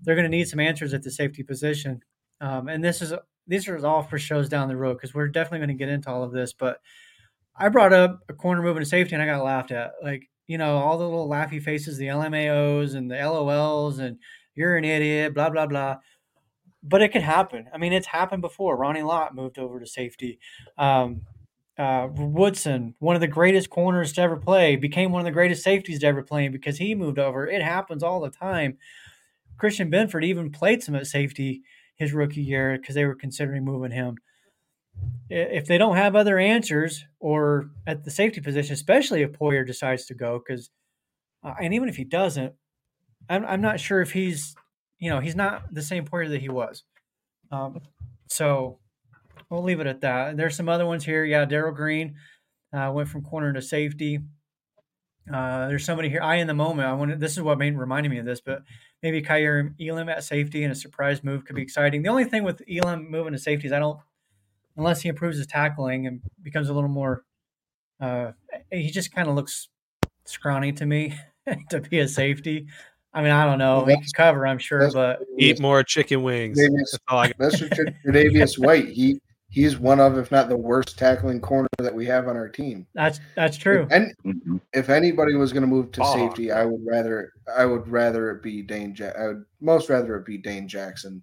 They're 0.00 0.14
going 0.14 0.30
to 0.30 0.34
need 0.34 0.48
some 0.48 0.60
answers 0.60 0.94
at 0.94 1.02
the 1.02 1.10
safety 1.10 1.42
position. 1.42 2.00
Um, 2.40 2.68
and 2.68 2.82
this 2.82 3.02
is 3.02 3.12
these 3.46 3.68
are 3.68 3.86
all 3.86 4.02
for 4.02 4.18
shows 4.18 4.48
down 4.48 4.68
the 4.68 4.76
road 4.78 4.94
because 4.94 5.12
we're 5.12 5.28
definitely 5.28 5.58
going 5.58 5.76
to 5.76 5.84
get 5.84 5.90
into 5.90 6.08
all 6.08 6.22
of 6.22 6.32
this. 6.32 6.54
But 6.54 6.80
I 7.54 7.68
brought 7.68 7.92
up 7.92 8.20
a 8.30 8.32
corner 8.32 8.62
moving 8.62 8.82
to 8.82 8.88
safety 8.88 9.14
and 9.14 9.22
I 9.22 9.26
got 9.26 9.44
laughed 9.44 9.72
at. 9.72 9.92
Like, 10.02 10.28
you 10.46 10.58
know, 10.58 10.76
all 10.76 10.98
the 10.98 11.04
little 11.04 11.28
laughy 11.28 11.62
faces, 11.62 11.96
the 11.96 12.06
LMAOs 12.06 12.94
and 12.94 13.10
the 13.10 13.16
LOLs, 13.16 13.98
and 13.98 14.18
you're 14.54 14.76
an 14.76 14.84
idiot, 14.84 15.34
blah, 15.34 15.50
blah, 15.50 15.66
blah. 15.66 15.96
But 16.82 17.02
it 17.02 17.12
could 17.12 17.22
happen. 17.22 17.66
I 17.74 17.78
mean, 17.78 17.92
it's 17.92 18.06
happened 18.06 18.42
before. 18.42 18.76
Ronnie 18.76 19.02
Lott 19.02 19.34
moved 19.34 19.58
over 19.58 19.80
to 19.80 19.86
safety. 19.86 20.38
Um, 20.78 21.22
uh, 21.78 22.08
Woodson, 22.10 22.94
one 23.00 23.16
of 23.16 23.20
the 23.20 23.28
greatest 23.28 23.70
corners 23.70 24.12
to 24.14 24.22
ever 24.22 24.36
play, 24.36 24.76
became 24.76 25.12
one 25.12 25.20
of 25.20 25.26
the 25.26 25.32
greatest 25.32 25.62
safeties 25.62 26.00
to 26.00 26.06
ever 26.06 26.22
play 26.22 26.48
because 26.48 26.78
he 26.78 26.94
moved 26.94 27.18
over. 27.18 27.46
It 27.46 27.62
happens 27.62 28.02
all 28.02 28.20
the 28.20 28.30
time. 28.30 28.78
Christian 29.58 29.90
Benford 29.90 30.24
even 30.24 30.50
played 30.50 30.82
some 30.82 30.94
at 30.94 31.06
safety 31.06 31.62
his 31.96 32.12
rookie 32.12 32.42
year 32.42 32.78
because 32.78 32.94
they 32.94 33.04
were 33.04 33.14
considering 33.14 33.64
moving 33.64 33.90
him. 33.90 34.16
If 35.28 35.66
they 35.66 35.76
don't 35.76 35.96
have 35.96 36.14
other 36.14 36.38
answers 36.38 37.04
or 37.18 37.70
at 37.86 38.04
the 38.04 38.10
safety 38.10 38.40
position, 38.40 38.74
especially 38.74 39.22
if 39.22 39.32
Poyer 39.32 39.66
decides 39.66 40.06
to 40.06 40.14
go, 40.14 40.38
because 40.38 40.70
uh, 41.42 41.54
and 41.60 41.74
even 41.74 41.88
if 41.88 41.96
he 41.96 42.04
doesn't, 42.04 42.54
I'm 43.28 43.44
I'm 43.44 43.60
not 43.60 43.80
sure 43.80 44.00
if 44.00 44.12
he's 44.12 44.54
you 44.98 45.10
know 45.10 45.20
he's 45.20 45.34
not 45.34 45.74
the 45.74 45.82
same 45.82 46.06
Poyer 46.06 46.28
that 46.28 46.40
he 46.40 46.48
was. 46.48 46.84
Um, 47.50 47.80
so 48.28 48.78
we'll 49.50 49.62
leave 49.62 49.80
it 49.80 49.86
at 49.86 50.00
that. 50.02 50.36
There's 50.36 50.56
some 50.56 50.68
other 50.68 50.86
ones 50.86 51.04
here. 51.04 51.24
Yeah, 51.24 51.44
Darrell 51.44 51.74
Green 51.74 52.16
uh, 52.72 52.90
went 52.94 53.08
from 53.08 53.22
corner 53.22 53.52
to 53.52 53.62
safety. 53.62 54.20
Uh, 55.32 55.66
there's 55.68 55.84
somebody 55.84 56.08
here. 56.08 56.22
I 56.22 56.36
in 56.36 56.46
the 56.46 56.54
moment. 56.54 56.88
I 56.88 56.92
want. 56.92 57.18
This 57.18 57.32
is 57.32 57.42
what 57.42 57.58
made 57.58 57.76
reminding 57.76 58.12
me 58.12 58.18
of 58.18 58.26
this, 58.26 58.40
but 58.40 58.62
maybe 59.02 59.22
Kaiir 59.22 59.74
Elam 59.80 60.08
at 60.08 60.22
safety 60.22 60.62
and 60.62 60.72
a 60.72 60.76
surprise 60.76 61.24
move 61.24 61.44
could 61.44 61.56
be 61.56 61.62
exciting. 61.62 62.02
The 62.02 62.08
only 62.08 62.24
thing 62.24 62.44
with 62.44 62.62
Elam 62.70 63.10
moving 63.10 63.32
to 63.32 63.38
safety 63.38 63.66
is 63.66 63.72
I 63.72 63.80
don't, 63.80 63.98
unless 64.76 65.00
he 65.00 65.08
improves 65.08 65.38
his 65.38 65.46
tackling 65.46 66.06
and 66.06 66.20
becomes 66.42 66.68
a 66.68 66.74
little 66.74 66.88
more, 66.88 67.24
uh, 68.00 68.32
he 68.70 68.90
just 68.90 69.14
kind 69.14 69.28
of 69.28 69.34
looks 69.34 69.68
scrawny 70.24 70.72
to 70.72 70.86
me 70.86 71.14
to 71.70 71.80
be 71.80 72.00
a 72.00 72.08
safety. 72.08 72.66
I 73.12 73.22
mean, 73.22 73.32
I 73.32 73.46
don't 73.46 73.58
know. 73.58 73.78
Well, 73.78 73.86
he 73.86 73.94
can 73.94 74.04
cover, 74.14 74.46
I'm 74.46 74.58
sure, 74.58 74.90
but 74.92 75.20
eat 75.38 75.58
more 75.58 75.82
chicken 75.82 76.22
wings. 76.22 76.58
Davius, 76.58 76.98
that's, 77.38 77.60
that's 77.60 77.80
Davius 78.06 78.58
White. 78.58 78.88
He 78.88 79.18
he's 79.48 79.78
one 79.78 80.00
of, 80.00 80.18
if 80.18 80.30
not 80.30 80.50
the 80.50 80.56
worst 80.56 80.98
tackling 80.98 81.40
corner 81.40 81.68
that 81.78 81.94
we 81.94 82.04
have 82.04 82.28
on 82.28 82.36
our 82.36 82.48
team. 82.48 82.86
That's 82.94 83.20
that's 83.34 83.56
true. 83.56 83.88
And 83.90 84.12
mm-hmm. 84.24 84.56
if 84.74 84.90
anybody 84.90 85.34
was 85.34 85.52
going 85.52 85.62
to 85.62 85.66
move 85.66 85.92
to 85.92 86.02
oh. 86.02 86.14
safety, 86.14 86.52
I 86.52 86.66
would 86.66 86.84
rather 86.86 87.32
I 87.56 87.64
would 87.64 87.88
rather 87.88 88.30
it 88.32 88.42
be 88.42 88.60
Dane. 88.60 88.94
Ja- 88.94 89.12
I 89.18 89.28
would 89.28 89.44
most 89.60 89.88
rather 89.88 90.16
it 90.16 90.26
be 90.26 90.36
Dane 90.36 90.68
Jackson 90.68 91.22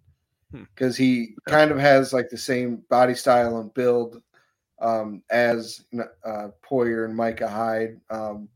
because 0.76 0.98
hmm. 0.98 1.04
he 1.04 1.36
kind 1.48 1.72
of 1.72 1.80
has 1.80 2.14
like 2.14 2.30
the 2.30 2.38
same 2.38 2.84
body 2.90 3.14
style 3.14 3.58
and 3.58 3.74
build 3.74 4.22
um, 4.82 5.24
as 5.30 5.86
uh, 6.26 6.50
Poyer 6.70 7.06
and 7.06 7.16
Micah 7.16 7.50
Hyde. 7.50 8.00
Um, 8.10 8.50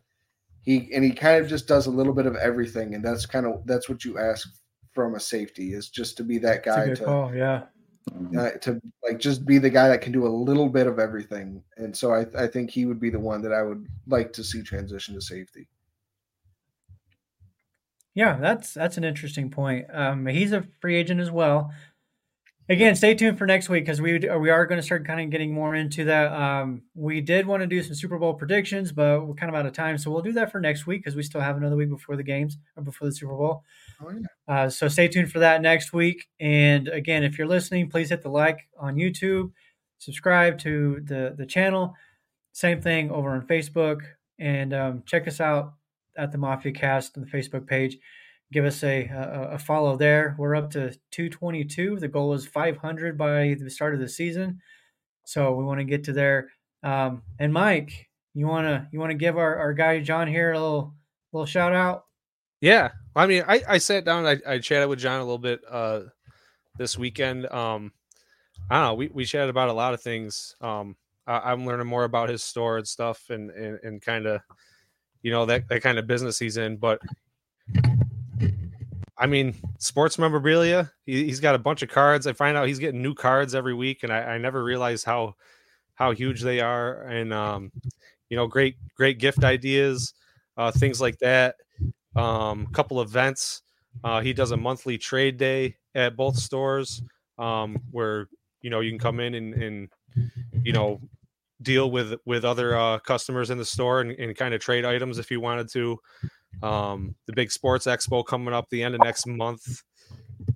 he 0.61 0.89
and 0.93 1.03
he 1.03 1.11
kind 1.11 1.41
of 1.41 1.49
just 1.49 1.67
does 1.67 1.87
a 1.87 1.91
little 1.91 2.13
bit 2.13 2.25
of 2.25 2.35
everything, 2.35 2.95
and 2.95 3.03
that's 3.03 3.25
kind 3.25 3.45
of 3.45 3.65
that's 3.65 3.87
what 3.89 4.03
you 4.03 4.17
ask 4.19 4.47
from 4.93 5.15
a 5.15 5.19
safety 5.19 5.73
is 5.73 5.89
just 5.89 6.17
to 6.17 6.23
be 6.23 6.37
that 6.39 6.63
guy 6.63 6.89
to 6.89 7.05
call, 7.05 7.33
yeah 7.33 7.63
uh, 8.37 8.51
to 8.61 8.81
like 9.03 9.19
just 9.19 9.45
be 9.45 9.57
the 9.57 9.69
guy 9.69 9.87
that 9.87 10.01
can 10.01 10.11
do 10.11 10.25
a 10.25 10.29
little 10.29 10.69
bit 10.69 10.87
of 10.87 10.99
everything. 10.99 11.61
And 11.77 11.95
so 11.95 12.13
I, 12.13 12.25
I 12.37 12.47
think 12.47 12.69
he 12.69 12.85
would 12.85 12.99
be 12.99 13.09
the 13.09 13.19
one 13.19 13.41
that 13.41 13.53
I 13.53 13.63
would 13.63 13.87
like 14.07 14.33
to 14.33 14.43
see 14.43 14.61
transition 14.61 15.15
to 15.15 15.21
safety. 15.21 15.67
Yeah, 18.17 18.37
that's 18.37 18.73
that's 18.73 18.97
an 18.97 19.03
interesting 19.03 19.51
point. 19.51 19.85
Um, 19.93 20.25
he's 20.25 20.51
a 20.51 20.65
free 20.81 20.95
agent 20.95 21.19
as 21.19 21.29
well 21.29 21.71
again, 22.69 22.95
stay 22.95 23.13
tuned 23.15 23.37
for 23.37 23.45
next 23.45 23.69
week 23.69 23.85
because 23.85 24.01
we 24.01 24.19
we 24.19 24.49
are 24.49 24.65
going 24.65 24.79
to 24.79 24.85
start 24.85 25.05
kind 25.05 25.21
of 25.21 25.29
getting 25.29 25.53
more 25.53 25.75
into 25.75 26.05
that. 26.05 26.31
Um, 26.31 26.83
we 26.95 27.21
did 27.21 27.47
want 27.47 27.61
to 27.61 27.67
do 27.67 27.81
some 27.81 27.95
Super 27.95 28.17
Bowl 28.17 28.33
predictions, 28.33 28.91
but 28.91 29.25
we're 29.25 29.35
kind 29.35 29.49
of 29.49 29.55
out 29.55 29.65
of 29.65 29.73
time, 29.73 29.97
so 29.97 30.11
we'll 30.11 30.21
do 30.21 30.33
that 30.33 30.51
for 30.51 30.59
next 30.59 30.85
week 30.85 31.01
because 31.01 31.15
we 31.15 31.23
still 31.23 31.41
have 31.41 31.57
another 31.57 31.75
week 31.75 31.89
before 31.89 32.15
the 32.15 32.23
games 32.23 32.57
or 32.75 32.83
before 32.83 33.07
the 33.07 33.13
Super 33.13 33.35
Bowl. 33.35 33.63
Oh, 34.01 34.11
yeah. 34.11 34.53
uh, 34.53 34.69
so 34.69 34.87
stay 34.87 35.07
tuned 35.07 35.31
for 35.31 35.39
that 35.39 35.61
next 35.61 35.93
week. 35.93 36.27
And 36.39 36.87
again, 36.87 37.23
if 37.23 37.37
you're 37.37 37.47
listening, 37.47 37.89
please 37.89 38.09
hit 38.09 38.21
the 38.21 38.29
like 38.29 38.67
on 38.77 38.95
YouTube, 38.95 39.51
subscribe 39.99 40.59
to 40.59 41.01
the 41.03 41.35
the 41.37 41.45
channel. 41.45 41.93
Same 42.53 42.81
thing 42.81 43.11
over 43.11 43.29
on 43.29 43.45
Facebook, 43.45 44.01
and 44.39 44.73
um, 44.73 45.03
check 45.05 45.27
us 45.27 45.39
out 45.39 45.73
at 46.17 46.31
the 46.31 46.37
Mafia 46.37 46.71
Cast 46.71 47.17
on 47.17 47.23
the 47.23 47.29
Facebook 47.29 47.67
page 47.67 47.97
give 48.51 48.65
us 48.65 48.83
a, 48.83 49.07
a, 49.07 49.49
a 49.53 49.59
follow 49.59 49.97
there. 49.97 50.35
We're 50.37 50.55
up 50.55 50.71
to 50.71 50.91
222. 51.11 51.99
The 51.99 52.07
goal 52.07 52.33
is 52.33 52.45
500 52.45 53.17
by 53.17 53.55
the 53.59 53.69
start 53.69 53.93
of 53.93 53.99
the 53.99 54.07
season, 54.07 54.61
so 55.25 55.53
we 55.53 55.63
want 55.63 55.79
to 55.79 55.83
get 55.83 56.03
to 56.05 56.13
there. 56.13 56.49
Um, 56.83 57.23
and 57.39 57.51
Mike, 57.51 58.07
you 58.33 58.47
wanna 58.47 58.87
you 58.91 58.99
wanna 58.99 59.15
give 59.15 59.37
our, 59.37 59.55
our 59.57 59.73
guy 59.73 59.99
John 59.99 60.27
here 60.27 60.53
a 60.53 60.59
little 60.59 60.93
little 61.33 61.45
shout 61.45 61.73
out? 61.73 62.05
Yeah, 62.61 62.91
I 63.15 63.27
mean, 63.27 63.43
I, 63.47 63.61
I 63.67 63.77
sat 63.77 64.05
down, 64.05 64.25
I, 64.25 64.37
I 64.47 64.59
chatted 64.59 64.89
with 64.89 64.99
John 64.99 65.19
a 65.19 65.23
little 65.23 65.37
bit 65.37 65.61
uh, 65.69 66.01
this 66.77 66.97
weekend. 66.97 67.45
Um, 67.47 67.91
I 68.69 68.75
don't 68.75 68.85
know, 68.85 68.93
we, 68.95 69.09
we 69.13 69.25
chatted 69.25 69.49
about 69.49 69.69
a 69.69 69.73
lot 69.73 69.93
of 69.93 70.01
things. 70.01 70.55
Um, 70.61 70.95
I, 71.27 71.51
am 71.51 71.65
learning 71.65 71.87
more 71.87 72.03
about 72.03 72.29
his 72.29 72.43
store 72.43 72.77
and 72.77 72.87
stuff, 72.87 73.29
and 73.29 73.51
and, 73.51 73.79
and 73.83 74.01
kind 74.01 74.25
of, 74.25 74.41
you 75.27 75.33
know, 75.33 75.45
that 75.45 75.67
that 75.67 75.81
kind 75.81 75.99
of 75.99 76.07
business 76.07 76.39
he's 76.39 76.55
in. 76.55 76.77
But 76.77 77.01
I 79.17 79.25
mean, 79.27 79.55
sports 79.77 80.17
memorabilia. 80.17 80.89
He, 81.05 81.27
has 81.27 81.41
got 81.41 81.53
a 81.53 81.59
bunch 81.59 81.81
of 81.81 81.89
cards. 81.89 82.27
I 82.27 82.31
find 82.31 82.55
out 82.55 82.65
he's 82.65 82.79
getting 82.79 83.01
new 83.01 83.13
cards 83.13 83.53
every 83.53 83.73
week, 83.73 84.03
and 84.03 84.13
I, 84.13 84.19
I 84.19 84.37
never 84.37 84.63
realized 84.63 85.03
how 85.03 85.35
how 85.95 86.11
huge 86.13 86.43
they 86.43 86.61
are. 86.61 87.01
And 87.01 87.33
um, 87.33 87.73
you 88.29 88.37
know, 88.37 88.47
great 88.47 88.77
great 88.95 89.19
gift 89.19 89.43
ideas, 89.43 90.13
uh, 90.55 90.71
things 90.71 91.01
like 91.01 91.17
that. 91.17 91.55
Um, 92.15 92.67
couple 92.67 93.01
events. 93.01 93.63
Uh, 94.05 94.21
he 94.21 94.31
does 94.31 94.51
a 94.51 94.57
monthly 94.57 94.97
trade 94.97 95.35
day 95.35 95.75
at 95.93 96.15
both 96.15 96.37
stores, 96.37 97.01
um, 97.37 97.81
where 97.91 98.29
you 98.61 98.69
know 98.69 98.79
you 98.79 98.91
can 98.91 98.99
come 98.99 99.19
in 99.19 99.33
and, 99.33 99.53
and 99.55 99.89
you 100.63 100.71
know 100.71 101.01
deal 101.61 101.89
with 101.89 102.15
with 102.25 102.45
other 102.45 102.77
uh, 102.77 102.99
customers 102.99 103.49
in 103.49 103.57
the 103.57 103.65
store 103.65 104.01
and, 104.01 104.11
and 104.11 104.35
kind 104.35 104.53
of 104.53 104.61
trade 104.61 104.85
items 104.85 105.17
if 105.17 105.31
you 105.31 105.39
wanted 105.39 105.69
to 105.71 105.99
um, 106.63 107.15
the 107.25 107.33
big 107.33 107.51
sports 107.51 107.85
expo 107.85 108.25
coming 108.25 108.53
up 108.53 108.69
the 108.69 108.83
end 108.83 108.95
of 108.95 109.01
next 109.03 109.27
month. 109.27 109.83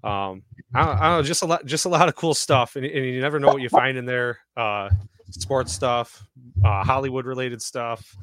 Um, 0.04 0.44
I 0.74 0.86
don't, 0.86 0.98
I 0.98 1.10
don't 1.10 1.18
know, 1.18 1.24
just 1.24 1.44
a 1.44 1.46
lot, 1.46 1.66
just 1.66 1.86
a 1.86 1.90
lot 1.90 2.08
of 2.08 2.16
cool 2.16 2.34
stuff, 2.34 2.76
and, 2.76 2.86
and, 2.86 3.06
you 3.06 3.20
never 3.20 3.40
know 3.40 3.48
what 3.48 3.62
you 3.62 3.70
find 3.70 3.98
in 3.98 4.06
there. 4.06 4.40
Uh, 4.56 4.90
sports 5.32 5.74
stuff, 5.74 6.24
uh, 6.64 6.84
Hollywood 6.84 7.26
related 7.26 7.62
stuff, 7.62 8.16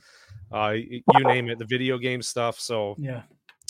uh, 0.52 0.74
you 0.76 1.02
name 1.16 1.50
it, 1.50 1.58
the 1.58 1.66
video 1.66 1.98
game 1.98 2.22
stuff. 2.22 2.58
So 2.58 2.94
yeah, 2.98 3.22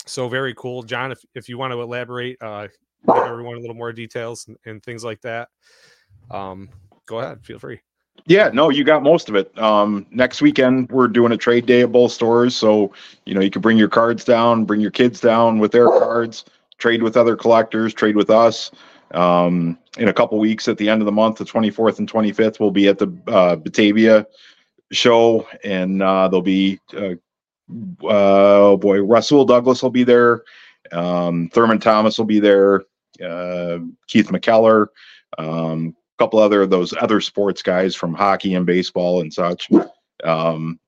so 0.05 0.29
very 0.29 0.53
cool, 0.55 0.83
John. 0.83 1.11
If 1.11 1.19
if 1.35 1.49
you 1.49 1.57
want 1.57 1.73
to 1.73 1.81
elaborate, 1.81 2.37
uh, 2.41 2.67
give 3.07 3.23
everyone 3.23 3.57
a 3.57 3.59
little 3.59 3.75
more 3.75 3.91
details 3.91 4.47
and, 4.47 4.57
and 4.65 4.81
things 4.81 5.03
like 5.03 5.21
that. 5.21 5.49
Um, 6.31 6.69
go 7.05 7.19
ahead, 7.19 7.43
feel 7.43 7.59
free. 7.59 7.81
Yeah, 8.25 8.49
no, 8.53 8.69
you 8.69 8.83
got 8.83 9.03
most 9.03 9.29
of 9.29 9.35
it. 9.35 9.57
Um, 9.57 10.05
next 10.11 10.41
weekend 10.41 10.89
we're 10.91 11.07
doing 11.07 11.31
a 11.31 11.37
trade 11.37 11.65
day 11.65 11.81
at 11.81 11.91
both 11.91 12.11
stores, 12.11 12.55
so 12.55 12.93
you 13.25 13.33
know 13.33 13.41
you 13.41 13.49
can 13.49 13.61
bring 13.61 13.77
your 13.77 13.87
cards 13.89 14.23
down, 14.23 14.65
bring 14.65 14.81
your 14.81 14.91
kids 14.91 15.19
down 15.19 15.59
with 15.59 15.71
their 15.71 15.87
cards, 15.87 16.45
trade 16.77 17.03
with 17.03 17.17
other 17.17 17.35
collectors, 17.35 17.93
trade 17.93 18.15
with 18.15 18.29
us. 18.29 18.71
Um, 19.11 19.77
in 19.97 20.07
a 20.07 20.13
couple 20.13 20.37
weeks, 20.37 20.67
at 20.67 20.77
the 20.77 20.87
end 20.87 21.01
of 21.01 21.07
the 21.07 21.11
month, 21.11 21.37
the 21.37 21.45
24th 21.45 21.97
and 21.97 22.11
25th, 22.11 22.59
we'll 22.59 22.69
be 22.69 22.87
at 22.87 22.99
the 22.99 23.11
uh, 23.27 23.55
Batavia 23.55 24.27
show, 24.91 25.47
and 25.63 26.03
uh, 26.03 26.27
there'll 26.27 26.43
be 26.43 26.79
uh, 26.95 27.15
uh, 28.03 28.69
oh 28.71 28.77
boy, 28.77 29.01
Rasul 29.01 29.45
Douglas 29.45 29.81
will 29.81 29.89
be 29.89 30.03
there, 30.03 30.43
um, 30.91 31.49
Thurman 31.53 31.79
Thomas 31.79 32.17
will 32.17 32.25
be 32.25 32.39
there, 32.39 32.83
uh, 33.23 33.79
Keith 34.07 34.29
McKeller, 34.29 34.87
um, 35.37 35.95
couple 36.19 36.39
other 36.39 36.61
of 36.61 36.69
those 36.69 36.93
other 37.01 37.21
sports 37.21 37.63
guys 37.63 37.95
from 37.95 38.13
hockey 38.13 38.53
and 38.53 38.65
baseball 38.65 39.21
and 39.21 39.33
such. 39.33 39.69
Um, 40.23 40.79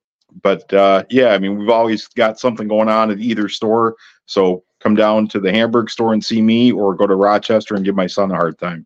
but 0.44 0.72
uh, 0.74 1.04
yeah, 1.10 1.30
I 1.30 1.40
mean, 1.40 1.58
we've 1.58 1.70
always 1.70 2.08
got 2.10 2.40
something 2.40 2.68
going 2.68 2.90
on 2.90 3.10
at 3.12 3.20
either 3.20 3.48
store. 3.50 3.96
So 4.26 4.64
come 4.82 4.96
down 4.96 5.28
to 5.30 5.40
the 5.40 5.52
Hamburg 5.52 5.90
store 5.90 6.14
and 6.14 6.24
see 6.24 6.42
me, 6.42 6.72
or 6.72 6.96
go 6.96 7.08
to 7.08 7.16
Rochester 7.16 7.76
and 7.76 7.86
give 7.86 7.96
my 7.96 8.08
son 8.08 8.32
a 8.32 8.36
hard 8.36 8.58
time. 8.60 8.86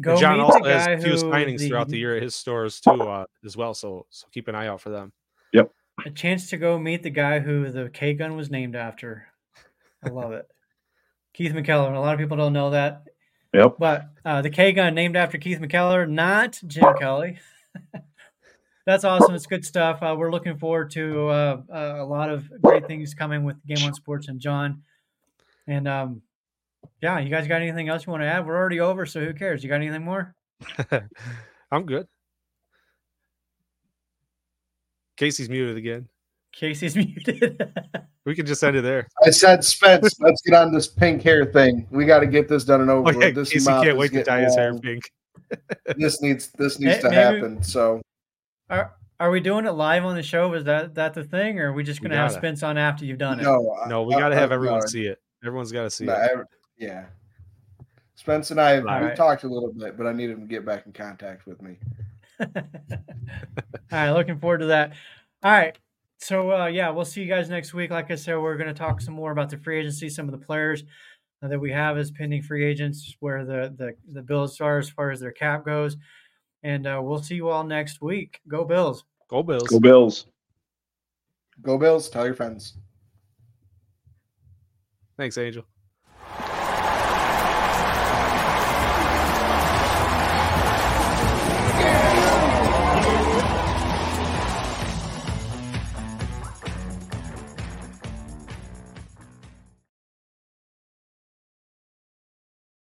Go 0.00 0.14
John 0.16 0.36
meet 0.36 0.42
also 0.42 0.58
the 0.58 0.68
guy 0.68 0.90
has 0.90 1.02
few 1.02 1.14
signings 1.14 1.58
the- 1.58 1.68
throughout 1.68 1.88
the 1.88 1.98
year 1.98 2.16
at 2.16 2.22
his 2.22 2.34
stores 2.34 2.80
too, 2.80 2.90
uh, 2.90 3.24
as 3.44 3.56
well. 3.56 3.72
So 3.74 4.06
so 4.10 4.26
keep 4.30 4.46
an 4.48 4.54
eye 4.54 4.66
out 4.66 4.80
for 4.80 4.90
them. 4.90 5.12
Yep. 5.52 5.72
a 6.04 6.10
chance 6.10 6.50
to 6.50 6.58
go 6.58 6.78
meet 6.78 7.02
the 7.02 7.10
guy 7.10 7.38
who 7.38 7.70
the 7.70 7.88
K 7.88 8.12
gun 8.12 8.36
was 8.36 8.50
named 8.50 8.76
after. 8.76 9.26
I 10.04 10.10
love 10.10 10.32
it. 10.32 10.46
Keith 11.32 11.52
McKeller. 11.52 11.94
A 11.94 11.98
lot 11.98 12.12
of 12.12 12.20
people 12.20 12.36
don't 12.36 12.52
know 12.52 12.70
that. 12.70 13.04
Yep. 13.56 13.76
But 13.78 14.10
uh, 14.24 14.42
the 14.42 14.50
K 14.50 14.72
gun 14.72 14.94
named 14.94 15.16
after 15.16 15.38
Keith 15.38 15.58
McKeller, 15.58 16.08
not 16.08 16.60
Jim 16.66 16.84
Kelly. 16.98 17.38
That's 18.86 19.02
awesome. 19.02 19.34
It's 19.34 19.46
good 19.46 19.64
stuff. 19.64 20.02
Uh, 20.02 20.14
we're 20.16 20.30
looking 20.30 20.58
forward 20.58 20.90
to 20.92 21.28
uh, 21.28 21.62
uh, 21.72 21.94
a 21.98 22.04
lot 22.04 22.28
of 22.30 22.48
great 22.62 22.86
things 22.86 23.14
coming 23.14 23.44
with 23.44 23.56
Game 23.66 23.82
One 23.82 23.94
Sports 23.94 24.28
and 24.28 24.38
John. 24.38 24.82
And 25.66 25.88
um, 25.88 26.22
yeah, 27.02 27.18
you 27.18 27.30
guys 27.30 27.48
got 27.48 27.62
anything 27.62 27.88
else 27.88 28.06
you 28.06 28.10
want 28.10 28.22
to 28.22 28.28
add? 28.28 28.46
We're 28.46 28.56
already 28.56 28.78
over, 28.78 29.06
so 29.06 29.24
who 29.24 29.32
cares? 29.32 29.64
You 29.64 29.70
got 29.70 29.76
anything 29.76 30.04
more? 30.04 30.34
I'm 31.72 31.86
good. 31.86 32.06
Casey's 35.16 35.48
muted 35.48 35.78
again. 35.78 36.08
Casey's 36.58 36.96
muted. 36.96 37.72
We 38.24 38.34
can 38.34 38.46
just 38.46 38.62
end 38.64 38.76
it 38.76 38.82
there. 38.82 39.06
I 39.24 39.30
said, 39.30 39.62
Spence, 39.62 40.14
let's 40.20 40.42
get 40.42 40.54
on 40.54 40.72
this 40.72 40.86
pink 40.88 41.22
hair 41.22 41.44
thing. 41.44 41.86
We 41.90 42.04
got 42.06 42.20
to 42.20 42.26
get 42.26 42.48
this 42.48 42.64
done 42.64 42.80
and 42.80 42.90
over. 42.90 43.08
Oh 43.08 43.12
yeah, 43.12 43.26
with. 43.26 43.34
This 43.36 43.50
Casey 43.52 43.66
can't 43.66 43.96
wait 43.96 44.12
to 44.12 44.24
dye 44.24 44.40
his 44.42 44.56
hair 44.56 44.76
pink. 44.78 45.04
This 45.96 46.20
needs 46.22 46.48
this 46.58 46.80
needs 46.80 46.96
Hey, 46.96 47.00
to 47.02 47.10
maybe- 47.10 47.16
happen. 47.16 47.62
So 47.62 48.02
Are 48.68 48.92
are 49.20 49.30
we 49.30 49.38
doing 49.38 49.64
it 49.64 49.70
live 49.72 50.04
on 50.04 50.16
the 50.16 50.22
show? 50.22 50.52
Is 50.54 50.64
that 50.64 50.94
that 50.96 51.14
the 51.14 51.22
thing, 51.22 51.60
or 51.60 51.68
are 51.70 51.72
we 51.72 51.84
just 51.84 52.02
gonna 52.02 52.16
have. 52.16 52.32
Spence 52.32 52.64
on 52.64 52.76
after 52.76 53.04
you've 53.04 53.18
done 53.18 53.38
it? 53.38 53.44
no, 53.44 53.76
I- 53.84 53.88
No, 53.88 54.02
we 54.02 54.14
got 54.14 54.30
to 54.30 54.34
have 54.34 54.50
I- 54.50 54.54
everyone 54.56 54.80
no, 54.80 54.86
see 54.86 55.06
it. 55.06 55.20
Everyone's 55.44 55.70
got 55.70 55.82
to 55.84 55.90
see 55.90 56.06
no, 56.06 56.14
it. 56.14 56.16
I- 56.36 56.42
yeah. 56.78 57.04
Spence 58.16 58.50
and 58.50 58.60
I 58.60 58.78
All 58.78 58.82
we 58.82 58.88
right. 59.06 59.14
talked 59.16 59.44
a 59.44 59.48
little 59.48 59.72
bit, 59.72 59.96
but 59.96 60.06
I 60.08 60.12
need 60.12 60.30
him 60.30 60.40
to 60.40 60.46
get 60.46 60.64
back 60.66 60.84
in 60.86 60.92
contact 60.92 61.46
with 61.46 61.62
me. 61.62 61.76
All 62.40 62.48
right, 63.92 64.10
looking 64.10 64.38
forward 64.40 64.58
to 64.58 64.66
that. 64.66 64.94
All 65.44 65.52
right. 65.52 65.76
So 66.18 66.52
uh, 66.52 66.66
yeah, 66.66 66.90
we'll 66.90 67.04
see 67.04 67.22
you 67.22 67.28
guys 67.28 67.48
next 67.48 67.74
week. 67.74 67.90
Like 67.90 68.10
I 68.10 68.14
said, 68.14 68.36
we're 68.36 68.56
going 68.56 68.68
to 68.68 68.74
talk 68.74 69.00
some 69.00 69.14
more 69.14 69.32
about 69.32 69.50
the 69.50 69.58
free 69.58 69.80
agency, 69.80 70.08
some 70.08 70.26
of 70.26 70.32
the 70.32 70.44
players 70.44 70.84
that 71.42 71.58
we 71.58 71.70
have 71.70 71.98
as 71.98 72.10
pending 72.10 72.42
free 72.42 72.64
agents, 72.64 73.16
where 73.20 73.44
the 73.44 73.74
the 73.76 73.94
the 74.12 74.22
Bills 74.22 74.60
are 74.60 74.78
as 74.78 74.88
far 74.88 75.10
as 75.10 75.20
their 75.20 75.32
cap 75.32 75.64
goes, 75.64 75.96
and 76.62 76.86
uh, 76.86 77.00
we'll 77.02 77.22
see 77.22 77.34
you 77.34 77.48
all 77.48 77.64
next 77.64 78.00
week. 78.00 78.40
Go 78.48 78.64
Bills! 78.64 79.04
Go 79.28 79.42
Bills. 79.42 79.68
Go 79.68 79.78
Bills. 79.78 80.26
Go 81.62 81.78
Bills! 81.78 82.08
Tell 82.08 82.24
your 82.24 82.34
friends. 82.34 82.78
Thanks, 85.18 85.38
Angel. 85.38 85.64